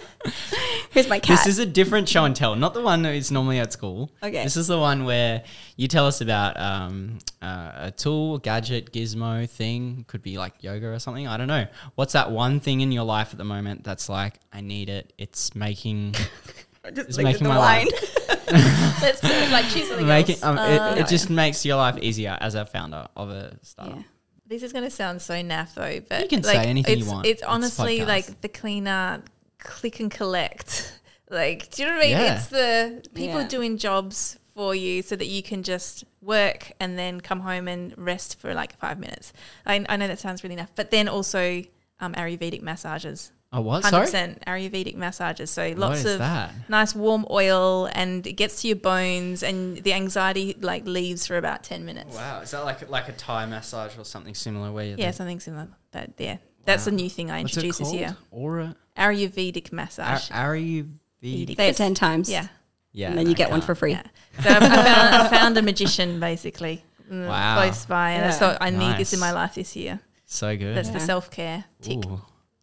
Here's 0.91 1.09
my 1.09 1.19
cat. 1.19 1.39
This 1.39 1.47
is 1.47 1.59
a 1.59 1.67
different 1.67 2.09
show 2.09 2.25
and 2.25 2.35
tell, 2.35 2.55
not 2.57 2.73
the 2.75 2.81
one 2.81 3.03
that 3.03 3.15
is 3.15 3.31
normally 3.31 3.59
at 3.59 3.73
school. 3.73 4.11
Okay. 4.23 4.43
This 4.45 4.57
is 4.57 4.67
the 4.69 4.79
one 4.79 5.05
where 5.05 5.43
you 5.77 5.89
tell 5.89 6.07
us 6.07 6.21
about 6.21 6.59
um, 6.59 7.19
uh, 7.43 7.73
a 7.77 7.91
tool, 7.91 8.39
gadget, 8.39 8.93
gizmo 8.93 9.49
thing. 9.49 10.05
Could 10.09 10.23
be 10.23 10.39
like 10.39 10.63
yoga 10.63 10.87
or 10.89 10.99
something. 10.99 11.27
I 11.27 11.37
don't 11.37 11.49
know. 11.49 11.67
What's 11.97 12.13
that 12.15 12.31
one 12.31 12.61
thing 12.61 12.81
in 12.81 12.93
your 12.93 13.05
life 13.05 13.29
at 13.33 13.39
the 13.39 13.45
moment 13.45 13.85
that's 13.85 14.09
like, 14.09 14.35
I 14.53 14.61
need 14.61 14.89
it. 14.89 15.13
It's 15.19 15.55
making, 15.55 16.13
just 16.95 17.09
it's 17.11 17.19
making 17.19 17.49
my 17.49 17.59
wine. 17.59 17.87
life. 17.87 18.51
Let's 19.03 19.23
like 19.23 19.67
choose 19.69 19.89
something 19.89 20.07
making 20.07 20.37
else. 20.37 20.43
um, 20.45 20.59
Uh, 20.59 20.95
it, 20.97 20.99
it 21.01 21.09
just 21.09 21.29
makes 21.29 21.65
your 21.67 21.77
life 21.77 21.99
easier 22.01 22.39
as 22.41 22.55
a 22.55 22.65
founder 22.65 23.07
of 23.17 23.29
a 23.31 23.59
startup. 23.63 23.97
Yeah. 23.99 24.03
This 24.49 24.63
is 24.63 24.73
going 24.73 24.85
to 24.85 24.91
sound 24.91 25.21
so 25.21 25.35
naff 25.35 25.75
though, 25.75 26.01
but 26.09 26.23
You 26.23 26.29
can 26.29 26.41
like, 26.43 26.57
say 26.57 26.67
anything 26.67 26.97
you 26.99 27.03
it's, 27.05 27.13
want. 27.13 27.27
It's 27.27 27.43
It's 27.43 27.49
honestly 27.49 27.99
podcast. 28.01 28.07
like 28.07 28.41
the 28.41 28.49
cleaner 28.49 29.23
click 29.59 30.01
and 30.01 30.11
collect. 30.11 30.95
Like, 31.31 31.71
do 31.73 31.83
you 31.83 31.89
know 31.89 31.97
what 31.97 32.05
I 32.05 32.09
mean? 32.09 32.17
Yeah. 32.17 32.37
It's 32.37 32.47
the 32.47 33.03
people 33.15 33.43
Yeah. 33.43 33.49
doing 33.49 33.77
jobs 33.77 34.39
for 34.55 34.75
you 34.75 35.03
so 35.03 35.15
that 35.15 35.27
you 35.27 35.43
can 35.43 35.63
just 35.63 36.05
work 36.23 36.73
and 36.81 36.99
then 36.99 37.21
come 37.21 37.41
home 37.41 37.69
and 37.69 37.93
rest 37.99 38.41
for 38.41 38.55
like 38.55 38.75
five 38.79 38.99
minutes. 38.99 39.35
I, 39.67 39.85
I 39.91 39.99
know 39.99 40.09
that 40.09 40.19
sounds 40.19 40.43
really 40.43 40.57
naff, 40.57 40.69
but 40.75 40.91
then 40.91 41.07
also 41.07 41.63
um, 42.01 42.15
Ayurvedic 42.15 42.63
massages. 42.63 43.31
Oh, 43.51 43.63
what? 43.63 43.83
Hundred 43.83 43.91
Sorry. 43.91 44.05
percent 44.07 44.45
Ayurvedic 44.47 44.95
massages. 44.97 45.51
So 45.51 45.73
lots 45.77 46.05
of 46.05 46.19
that? 46.19 46.53
nice 46.69 46.95
warm 46.95 47.25
oil, 47.31 47.89
and 47.93 48.27
it 48.27 48.35
gets 48.35 48.61
to 48.63 48.69
your 48.69 48.77
bones, 48.77 49.43
and 49.43 49.79
the 49.79 49.95
anxiety 49.95 50.55
like 50.61 50.85
leaves 50.87 51.27
for 51.27 51.39
about 51.39 51.65
ten 51.65 51.87
minutes. 51.87 52.15
Wow, 52.15 52.41
is 52.41 52.51
that 52.51 52.65
like 52.65 52.89
like 52.91 53.09
a 53.09 53.13
Thai 53.13 53.47
massage 53.47 53.97
or 53.97 54.05
something 54.05 54.35
similar? 54.35 54.71
Where 54.71 54.85
you 54.85 54.97
Yeah, 54.99 55.13
something 55.13 55.41
similar. 55.41 55.69
But 55.93 56.11
yeah, 56.19 56.37
that's 56.67 56.87
a 56.87 56.91
new 56.91 57.09
thing 57.09 57.31
I 57.31 57.41
What's 57.41 57.57
it 57.57 57.65
introduced 57.65 57.79
this 57.79 57.95
year. 57.95 58.17
Aura 58.31 58.77
Ayurvedic 58.99 59.73
massage. 59.73 60.31
Ar- 60.31 60.55
Ayurvedic. 60.55 61.57
Say 61.57 61.69
it 61.71 61.77
ten 61.77 61.95
times. 61.95 62.29
yeah, 62.31 62.49
Yeah, 62.93 63.09
and 63.09 63.19
then 63.19 63.29
you 63.29 63.35
get 63.35 63.51
one 63.51 63.63
for 63.63 63.75
free. 63.75 63.93
yeah. 63.93 64.03
So 64.43 64.51
I, 64.51 64.57
I, 64.57 64.61
found, 64.61 65.15
I 65.15 65.29
found 65.29 65.59
a 65.59 65.63
magician 65.63 66.21
basically 66.31 66.85
Wow. 67.11 67.63
close 67.63 67.87
by, 67.87 68.11
and 68.11 68.27
I 68.27 68.31
thought 68.33 68.59
I 68.61 68.69
need 68.69 68.99
this 68.99 69.15
in 69.15 69.21
my 69.21 69.33
life 69.33 69.55
this 69.55 69.75
year. 69.75 70.01
So 70.27 70.55
good. 70.55 70.77
That's 70.77 70.91
the 70.91 71.01
self 71.01 71.31
care 71.31 71.65
tick. 71.81 72.05
Ooh. 72.05 72.21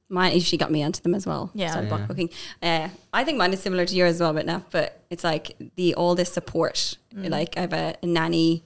Mine 0.08 0.40
she 0.40 0.58
got 0.58 0.72
me 0.72 0.84
onto 0.84 1.02
them 1.02 1.16
as 1.16 1.26
well. 1.26 1.52
Yeah. 1.54 1.72
started 1.72 1.90
Yeah. 1.90 1.98
block 1.98 2.08
booking. 2.08 2.30
Uh, 2.62 2.90
I 3.12 3.24
think 3.24 3.38
mine 3.38 3.54
is 3.54 3.62
similar 3.62 3.86
to 3.86 3.96
yours 3.96 4.16
as 4.16 4.22
well, 4.22 4.34
but 4.34 4.46
now, 4.46 4.64
but 4.72 5.02
it's 5.10 5.24
like 5.24 5.56
the 5.76 5.96
all 5.96 6.14
this 6.16 6.32
support. 6.32 6.98
Mm. 7.14 7.30
Like 7.30 7.58
I 7.58 7.62
have 7.62 7.74
a, 7.74 7.96
a 8.04 8.06
nanny 8.06 8.64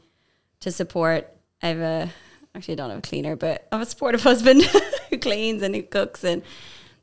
to 0.60 0.72
support. 0.72 1.30
I 1.62 1.68
have 1.68 1.80
a 1.80 2.10
actually 2.54 2.74
I 2.74 2.76
don't 2.76 2.90
have 2.90 3.00
a 3.00 3.02
cleaner, 3.04 3.36
but 3.36 3.68
I 3.72 3.76
have 3.78 3.88
a 3.88 3.90
supportive 3.90 4.22
husband 4.32 4.64
who 5.10 5.18
cleans 5.18 5.62
and 5.62 5.74
who 5.76 5.84
cooks 5.84 6.24
and. 6.24 6.42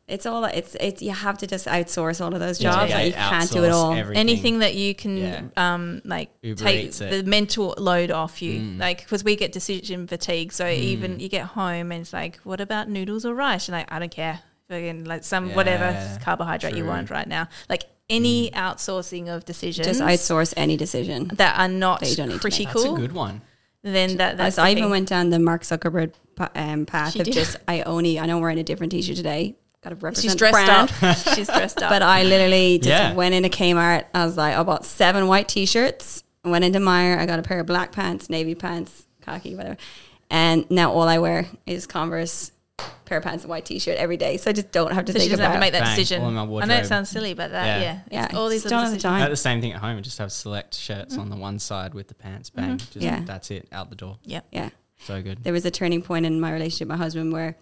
It's 0.08 0.24
all 0.24 0.44
it's 0.44 0.76
it's 0.78 1.02
you 1.02 1.10
have 1.10 1.36
to 1.38 1.48
just 1.48 1.66
outsource 1.66 2.20
all 2.24 2.32
of 2.32 2.38
those 2.38 2.58
jobs. 2.58 2.90
yeah, 2.90 2.96
like 2.98 3.06
you 3.06 3.12
can't 3.12 3.50
do 3.50 3.64
it 3.64 3.72
all. 3.72 3.92
everything. 3.92 4.16
Anything 4.20 4.58
that 4.60 4.76
you 4.76 4.94
can 4.94 5.16
Yeah. 5.16 5.42
um, 5.56 6.00
like 6.04 6.30
Uber 6.42 6.62
take 6.62 6.92
the 6.92 7.24
mental 7.24 7.74
load 7.76 8.12
off 8.12 8.40
you, 8.40 8.60
Mm. 8.60 8.78
like 8.78 8.98
because 8.98 9.24
we 9.24 9.34
get 9.34 9.50
decision 9.50 10.06
fatigue. 10.06 10.52
So 10.52 10.68
even 10.68 11.18
you 11.18 11.28
get 11.28 11.46
home 11.46 11.90
and 11.90 12.02
it's 12.02 12.12
like, 12.12 12.36
what 12.44 12.60
about 12.60 12.88
noodles 12.88 13.24
or 13.26 13.34
rice? 13.34 13.68
And 13.68 13.76
like, 13.76 13.90
I 13.92 13.98
don't 13.98 14.10
care. 14.12 14.40
Again, 14.70 15.04
like 15.04 15.24
some 15.24 15.54
whatever 15.54 16.18
carbohydrate 16.22 16.74
you 16.74 16.82
true. 16.82 16.88
Mm. 16.90 16.94
want 16.94 17.10
right 17.10 17.26
now. 17.28 17.48
Like 17.68 17.84
any 18.08 18.50
outsourcing 18.52 19.26
of 19.28 19.44
decisions 19.44 19.86
Just 19.88 20.00
outsource 20.00 20.54
any 20.56 20.76
decision. 20.76 21.32
that 21.34 21.58
are 21.58 21.66
not 21.68 21.98
that 22.00 22.10
you 22.10 22.16
don't 22.16 22.28
need 22.28 22.34
to 22.34 22.40
critical. 22.40 22.82
That's 22.82 22.94
a 22.96 23.00
good 23.00 23.12
one. 23.12 23.42
Then 23.82 24.16
that 24.18 24.36
that's 24.36 24.58
I 24.58 24.70
even 24.70 24.90
went 24.90 25.08
down 25.08 25.30
the 25.30 25.38
Mark 25.40 25.62
Zuckerberg 25.62 26.12
um, 26.54 26.86
path 26.94 27.12
She 27.14 27.20
of 27.20 27.24
did. 27.26 27.34
just 27.34 27.56
I 27.68 27.82
only 27.82 28.18
I 28.20 28.26
know 28.26 28.38
we're 28.38 28.50
in 28.50 28.58
a 28.58 28.64
different 28.64 28.92
t-shirt 28.92 29.16
today. 29.16 29.56
Got 29.82 29.90
to 29.90 29.96
represent 29.96 30.22
She's 30.22 30.34
dressed 30.34 30.52
brand. 30.54 30.92
up. 31.02 31.16
She's 31.34 31.46
dressed 31.46 31.82
up. 31.82 31.90
But 31.90 32.02
I 32.02 32.22
literally 32.24 32.78
just 32.78 32.88
Yeah. 32.88 33.14
went 33.14 33.34
into 33.34 33.48
Kmart. 33.48 34.04
I 34.14 34.24
was 34.24 34.36
like, 34.36 34.56
I 34.56 34.62
bought 34.62 34.84
seven 34.84 35.26
white 35.28 35.48
t-shirts. 35.48 36.24
Went 36.44 36.64
into 36.64 36.80
Myer. 36.80 37.18
I 37.18 37.26
got 37.26 37.38
a 37.38 37.42
pair 37.42 37.60
of 37.60 37.66
black 37.66 37.92
pants, 37.92 38.30
navy 38.30 38.54
pants, 38.54 39.06
khaki, 39.22 39.54
whatever. 39.54 39.76
And 40.30 40.68
now 40.70 40.92
all 40.92 41.08
I 41.08 41.18
wear 41.18 41.46
is 41.66 41.86
Converse, 41.86 42.52
pair 43.04 43.18
of 43.18 43.24
pants, 43.24 43.44
and 43.44 43.50
white 43.50 43.64
t-shirt 43.64 43.96
every 43.96 44.16
day. 44.16 44.36
So 44.38 44.50
I 44.50 44.52
just 44.52 44.70
don't 44.72 44.92
have 44.92 45.04
to 45.06 45.12
so 45.12 45.18
she 45.18 45.28
think 45.28 45.30
doesn't 45.32 45.44
about. 45.44 45.52
have 45.52 45.60
to 45.60 45.66
make 45.66 45.72
that 45.72 45.84
Bang, 45.84 45.96
decision. 45.96 46.22
all 46.22 46.28
in 46.28 46.34
my 46.34 46.62
I 46.62 46.64
know 46.66 46.76
it 46.76 46.86
sounds 46.86 47.08
silly, 47.08 47.34
but 47.34 47.50
that 47.52 47.80
Yeah. 47.80 48.00
yeah, 48.10 48.28
yeah, 48.30 48.36
all 48.38 48.48
these 48.48 48.62
just 48.62 48.70
don't 48.70 48.80
have 48.82 48.90
the 48.90 48.96
decisions. 48.96 49.04
I 49.04 49.08
time. 49.18 49.20
had 49.22 49.32
the 49.32 49.36
same 49.36 49.60
thing 49.60 49.72
at 49.72 49.80
home. 49.80 50.02
Just 50.02 50.18
have 50.18 50.32
select 50.32 50.74
shirts 50.74 51.12
mm-hmm. 51.14 51.20
on 51.22 51.30
the 51.30 51.36
one 51.36 51.58
side 51.58 51.94
with 51.94 52.08
the 52.08 52.14
pants. 52.14 52.50
Bang. 52.50 52.64
Mm-hmm. 52.78 52.92
Just 52.92 52.96
Yeah. 52.96 53.20
that's 53.24 53.50
it. 53.50 53.68
Out 53.72 53.90
the 53.90 53.96
door. 53.96 54.18
yeah 54.24 54.40
Yeah. 54.50 54.70
So 55.00 55.20
good. 55.22 55.44
there 55.44 55.52
was 55.52 55.64
a 55.66 55.70
turning 55.70 56.00
point 56.02 56.26
in 56.26 56.40
my 56.40 56.52
relationship 56.52 56.88
with 56.88 56.98
my 56.98 57.04
husband 57.04 57.32
where 57.32 57.56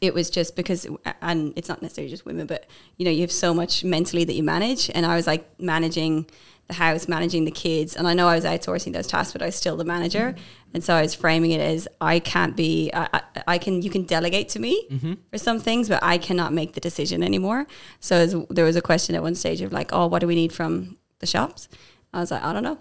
it 0.00 0.14
was 0.14 0.30
just 0.30 0.56
because 0.56 0.86
and 1.20 1.52
it's 1.56 1.68
not 1.68 1.82
necessarily 1.82 2.10
just 2.10 2.26
women 2.26 2.46
but 2.46 2.66
you 2.96 3.04
know 3.04 3.10
you 3.10 3.22
have 3.22 3.32
so 3.32 3.54
much 3.54 3.84
mentally 3.84 4.24
that 4.24 4.34
you 4.34 4.42
manage. 4.42 4.90
And 4.94 5.06
i 5.06 5.16
was 5.16 5.26
like 5.26 5.48
managing 5.60 6.26
the 6.66 6.74
house 6.74 7.08
managing 7.08 7.44
the 7.44 7.50
kids. 7.50 7.96
And 7.96 8.06
i 8.06 8.14
know 8.14 8.28
i 8.28 8.34
was 8.34 8.44
outsourcing 8.44 8.92
those 8.92 9.06
tasks 9.06 9.32
but 9.32 9.42
i 9.42 9.46
was 9.46 9.54
still 9.54 9.76
the 9.76 9.84
manager. 9.84 10.34
And 10.72 10.82
so 10.82 10.94
i 10.94 11.02
was 11.02 11.14
framing 11.14 11.50
it 11.52 11.60
as 11.60 11.86
i 12.00 12.18
can't 12.18 12.56
be 12.56 12.90
i, 12.92 13.08
I, 13.12 13.22
I 13.46 13.58
can 13.58 13.82
you 13.82 13.90
can 13.90 14.04
delegate 14.04 14.48
to 14.50 14.58
me 14.58 14.86
mm-hmm. 14.90 15.14
for 15.30 15.38
some 15.38 15.60
things 15.60 15.88
but 15.88 16.02
i 16.02 16.18
cannot 16.18 16.52
make 16.52 16.74
the 16.74 16.80
decision 16.80 17.22
anymore. 17.22 17.66
So 18.00 18.16
as, 18.16 18.36
there 18.50 18.64
was 18.64 18.76
a 18.76 18.82
question 18.82 19.14
at 19.14 19.22
one 19.22 19.34
stage 19.34 19.60
of 19.60 19.72
like 19.72 19.90
oh 19.92 20.06
what 20.06 20.20
do 20.20 20.26
we 20.26 20.34
need 20.34 20.52
from 20.52 20.96
the 21.20 21.26
shops 21.26 21.68
I 22.14 22.20
was 22.20 22.30
like, 22.30 22.42
I 22.42 22.52
don't 22.52 22.62
know. 22.62 22.78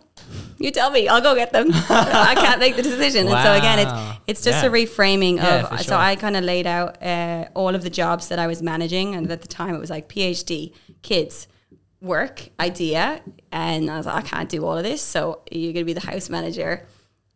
You 0.60 0.72
tell 0.72 0.92
me. 0.92 1.08
I'll 1.08 1.22
go 1.22 1.34
get 1.36 1.52
them. 1.52 1.68
I 1.90 2.34
can't 2.36 2.60
make 2.60 2.76
the 2.76 2.84
decision. 2.84 3.28
And 3.28 3.44
so 3.46 3.54
again, 3.54 3.80
it's 3.80 3.94
it's 4.28 4.42
just 4.44 4.64
Yeah. 4.64 4.70
a 4.70 4.72
reframing 4.72 5.36
Yeah, 5.38 5.56
of. 5.64 5.70
for 5.70 5.78
So 5.80 5.84
sure. 5.84 5.96
I 5.98 6.16
kind 6.16 6.38
of 6.38 6.44
laid 6.44 6.68
out 6.68 7.02
uh, 7.04 7.46
all 7.56 7.74
of 7.76 7.82
the 7.84 7.90
jobs 7.90 8.28
that 8.30 8.40
I 8.40 8.48
was 8.48 8.62
managing, 8.62 9.16
and 9.16 9.30
at 9.32 9.42
the 9.42 9.48
time 9.48 9.74
it 9.76 9.80
was 9.80 9.90
like 9.90 10.08
PhD, 10.08 10.74
kids, 11.02 11.48
work, 12.02 12.50
idea, 12.60 13.22
and 13.52 13.90
I 13.90 13.98
was 13.98 14.06
like, 14.06 14.16
I 14.24 14.28
can't 14.28 14.50
do 14.50 14.66
all 14.66 14.78
of 14.78 14.84
this. 14.84 15.02
So 15.02 15.42
you're 15.52 15.74
going 15.74 15.86
to 15.86 15.92
be 15.94 16.00
the 16.02 16.08
house 16.12 16.30
manager, 16.30 16.86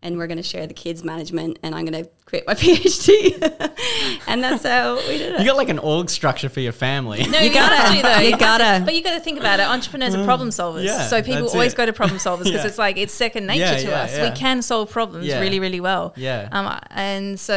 and 0.03 0.17
we're 0.17 0.27
going 0.27 0.37
to 0.37 0.43
share 0.43 0.67
the 0.67 0.73
kids 0.73 1.03
management, 1.03 1.57
and 1.63 1.73
I'm 1.73 1.85
going 1.85 2.03
to 2.03 2.09
quit 2.25 2.45
my 2.45 2.53
PhD, 3.01 3.41
and 4.27 4.43
that's 4.43 4.63
how 4.63 4.95
we 5.07 5.17
did 5.17 5.33
it. 5.35 5.39
You 5.39 5.45
got 5.45 5.57
like 5.57 5.69
an 5.69 5.79
org 5.79 6.09
structure 6.09 6.49
for 6.49 6.59
your 6.59 6.71
family. 6.71 7.25
No, 7.25 7.39
You 7.39 7.47
you, 7.47 7.53
gotta, 7.53 7.75
gotta. 7.75 7.95
do 7.95 8.01
though. 8.03 8.19
You 8.19 8.31
have 8.31 8.39
gotta. 8.39 8.79
to- 8.79 8.85
but 8.85 8.95
you 8.95 9.03
got 9.03 9.15
to 9.15 9.19
think 9.19 9.39
about 9.39 9.59
it. 9.59 9.63
Entrepreneurs 9.67 10.13
are 10.15 10.23
problem 10.23 10.49
solvers. 10.49 10.83
Yeah, 10.85 11.07
so 11.07 11.21
people 11.21 11.47
always 11.49 11.73
it. 11.73 11.77
go 11.77 11.85
to 11.85 11.93
problem 11.93 12.19
solvers 12.19 12.43
because 12.45 12.53
Yeah. 12.63 12.67
it's 12.67 12.77
like 12.77 12.97
it's 12.97 13.13
second 13.13 13.47
nature 13.47 13.61
Yeah, 13.61 13.77
to 13.77 13.87
yeah, 13.87 14.01
us. 14.01 14.17
yeah. 14.17 14.29
We 14.29 14.35
can 14.35 14.61
solve 14.61 14.91
problems 14.91 15.25
Yeah. 15.25 15.39
really, 15.39 15.59
really 15.59 15.79
well. 15.79 16.13
Yeah. 16.15 16.47
Um, 16.51 16.79
and 16.91 17.39
so 17.39 17.55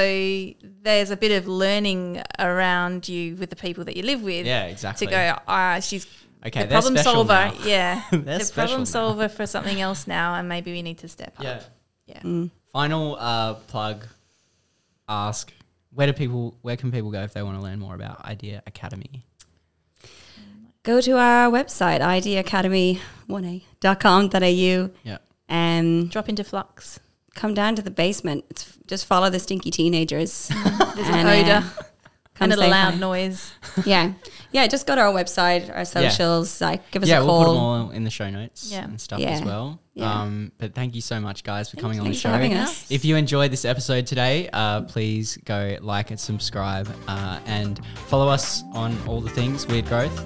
there's 0.82 1.11
a 1.11 1.16
bit 1.16 1.32
of 1.32 1.47
learning 1.47 2.22
around 2.38 3.09
you 3.09 3.36
with 3.36 3.51
the 3.51 3.57
people 3.57 3.84
that 3.84 3.97
you 3.97 4.03
live 4.03 4.22
with. 4.22 4.47
Yeah, 4.47 4.64
exactly. 4.66 5.07
To 5.07 5.11
go, 5.12 5.38
ah, 5.47 5.80
she's 5.80 6.07
Okay, 6.47 6.62
the 6.62 6.68
problem 6.68 6.97
solver. 6.97 7.32
now. 7.34 7.53
Yeah, 7.64 8.03
They're 8.11 8.38
the 8.38 8.51
problem 8.55 8.80
now. 8.80 8.84
solver 8.84 9.28
for 9.28 9.47
something 9.47 9.78
else 9.78 10.07
now, 10.07 10.34
and 10.36 10.49
maybe 10.49 10.72
we 10.72 10.80
need 10.80 10.97
to 10.99 11.09
step 11.09 11.34
up. 11.38 11.62
Yeah. 12.11 12.20
Yeah. 12.24 12.44
Final 12.72 13.16
uh, 13.18 13.54
plug. 13.54 14.06
Ask 15.08 15.52
where 15.92 16.06
do 16.06 16.12
people 16.12 16.54
where 16.62 16.76
can 16.76 16.92
people 16.92 17.11
go 17.11 17.20
if 17.22 17.32
they 17.32 17.42
want 17.42 17.56
to 17.58 17.62
learn 17.62 17.78
more 17.80 17.94
about 17.94 18.24
Idea 18.24 18.62
Academy? 18.66 19.24
Go 20.82 21.00
to 21.02 21.18
our 21.18 21.50
website, 21.50 22.00
idacademy1a.com.au, 22.00 24.90
Yeah. 25.04 25.18
and 25.48 26.11
Drop 26.11 26.28
into 26.28 26.44
flux. 26.44 27.00
come 27.34 27.54
down 27.54 27.74
to 27.76 27.82
the 27.82 27.90
basement. 27.90 28.44
It's 28.50 28.78
just 28.86 29.04
follow 29.06 29.30
the 29.30 29.38
stinky 29.40 29.70
teenagers. 29.70 30.48
There's 30.94 31.08
And, 31.08 31.16
an 31.16 31.26
uh, 31.26 31.30
odor 31.61 31.64
come 32.34 32.50
and 32.50 32.52
a 32.52 32.56
say 32.56 32.70
loud 32.70 32.94
hi. 32.94 33.00
noise. 33.00 33.52
yeah, 33.84 34.12
yeah. 34.53 34.66
Just 34.66 34.86
go 34.86 34.94
to 34.94 35.01
our 35.01 35.12
website, 35.12 35.74
our 35.74 35.84
socials. 35.84 36.61
Like, 36.61 36.90
give 36.90 37.03
us 37.03 37.09
yeah, 37.09 37.20
a 37.20 37.24
we'll 37.24 37.38
put 37.38 37.44
call. 37.46 37.55
them 37.55 37.62
all 37.62 37.90
in 37.90 38.05
the 38.05 38.11
show 38.11 38.30
notes 38.30 38.70
Yeah. 38.70 38.84
and 38.84 39.01
stuff 39.01 39.18
Yeah. 39.20 39.30
as 39.30 39.42
well. 39.42 39.80
Yeah. 39.94 40.20
Um, 40.22 40.53
but 40.59 40.74
thank 40.74 40.94
you 40.94 41.01
so 41.01 41.20
much, 41.20 41.42
guys, 41.44 41.68
for 41.68 41.76
coming 41.76 41.98
on 41.98 42.05
the 42.05 42.11
Thanks 42.11 42.22
for 42.22 42.28
show. 42.28 42.32
having 42.32 42.55
us. 42.55 42.90
If 42.90 43.05
you 43.05 43.16
enjoyed 43.16 43.51
this 43.51 43.64
episode 43.64 44.07
today, 44.07 44.48
uh, 44.53 44.82
please 44.82 45.36
go 45.44 45.76
like 45.80 46.11
and 46.11 46.18
subscribe 46.18 46.88
uh, 47.09 47.40
and 47.46 47.84
follow 48.07 48.28
us 48.28 48.62
on 48.72 48.96
all 49.07 49.20
the 49.20 49.30
things 49.30 49.66
Weird 49.66 49.86
Growth. 49.86 50.18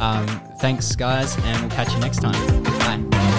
Um, 0.00 0.26
thanks, 0.60 0.94
guys, 0.96 1.36
and 1.44 1.60
we'll 1.60 1.70
catch 1.70 1.92
you 1.92 2.00
next 2.00 2.18
time. 2.20 2.62
Bye. 3.10 3.31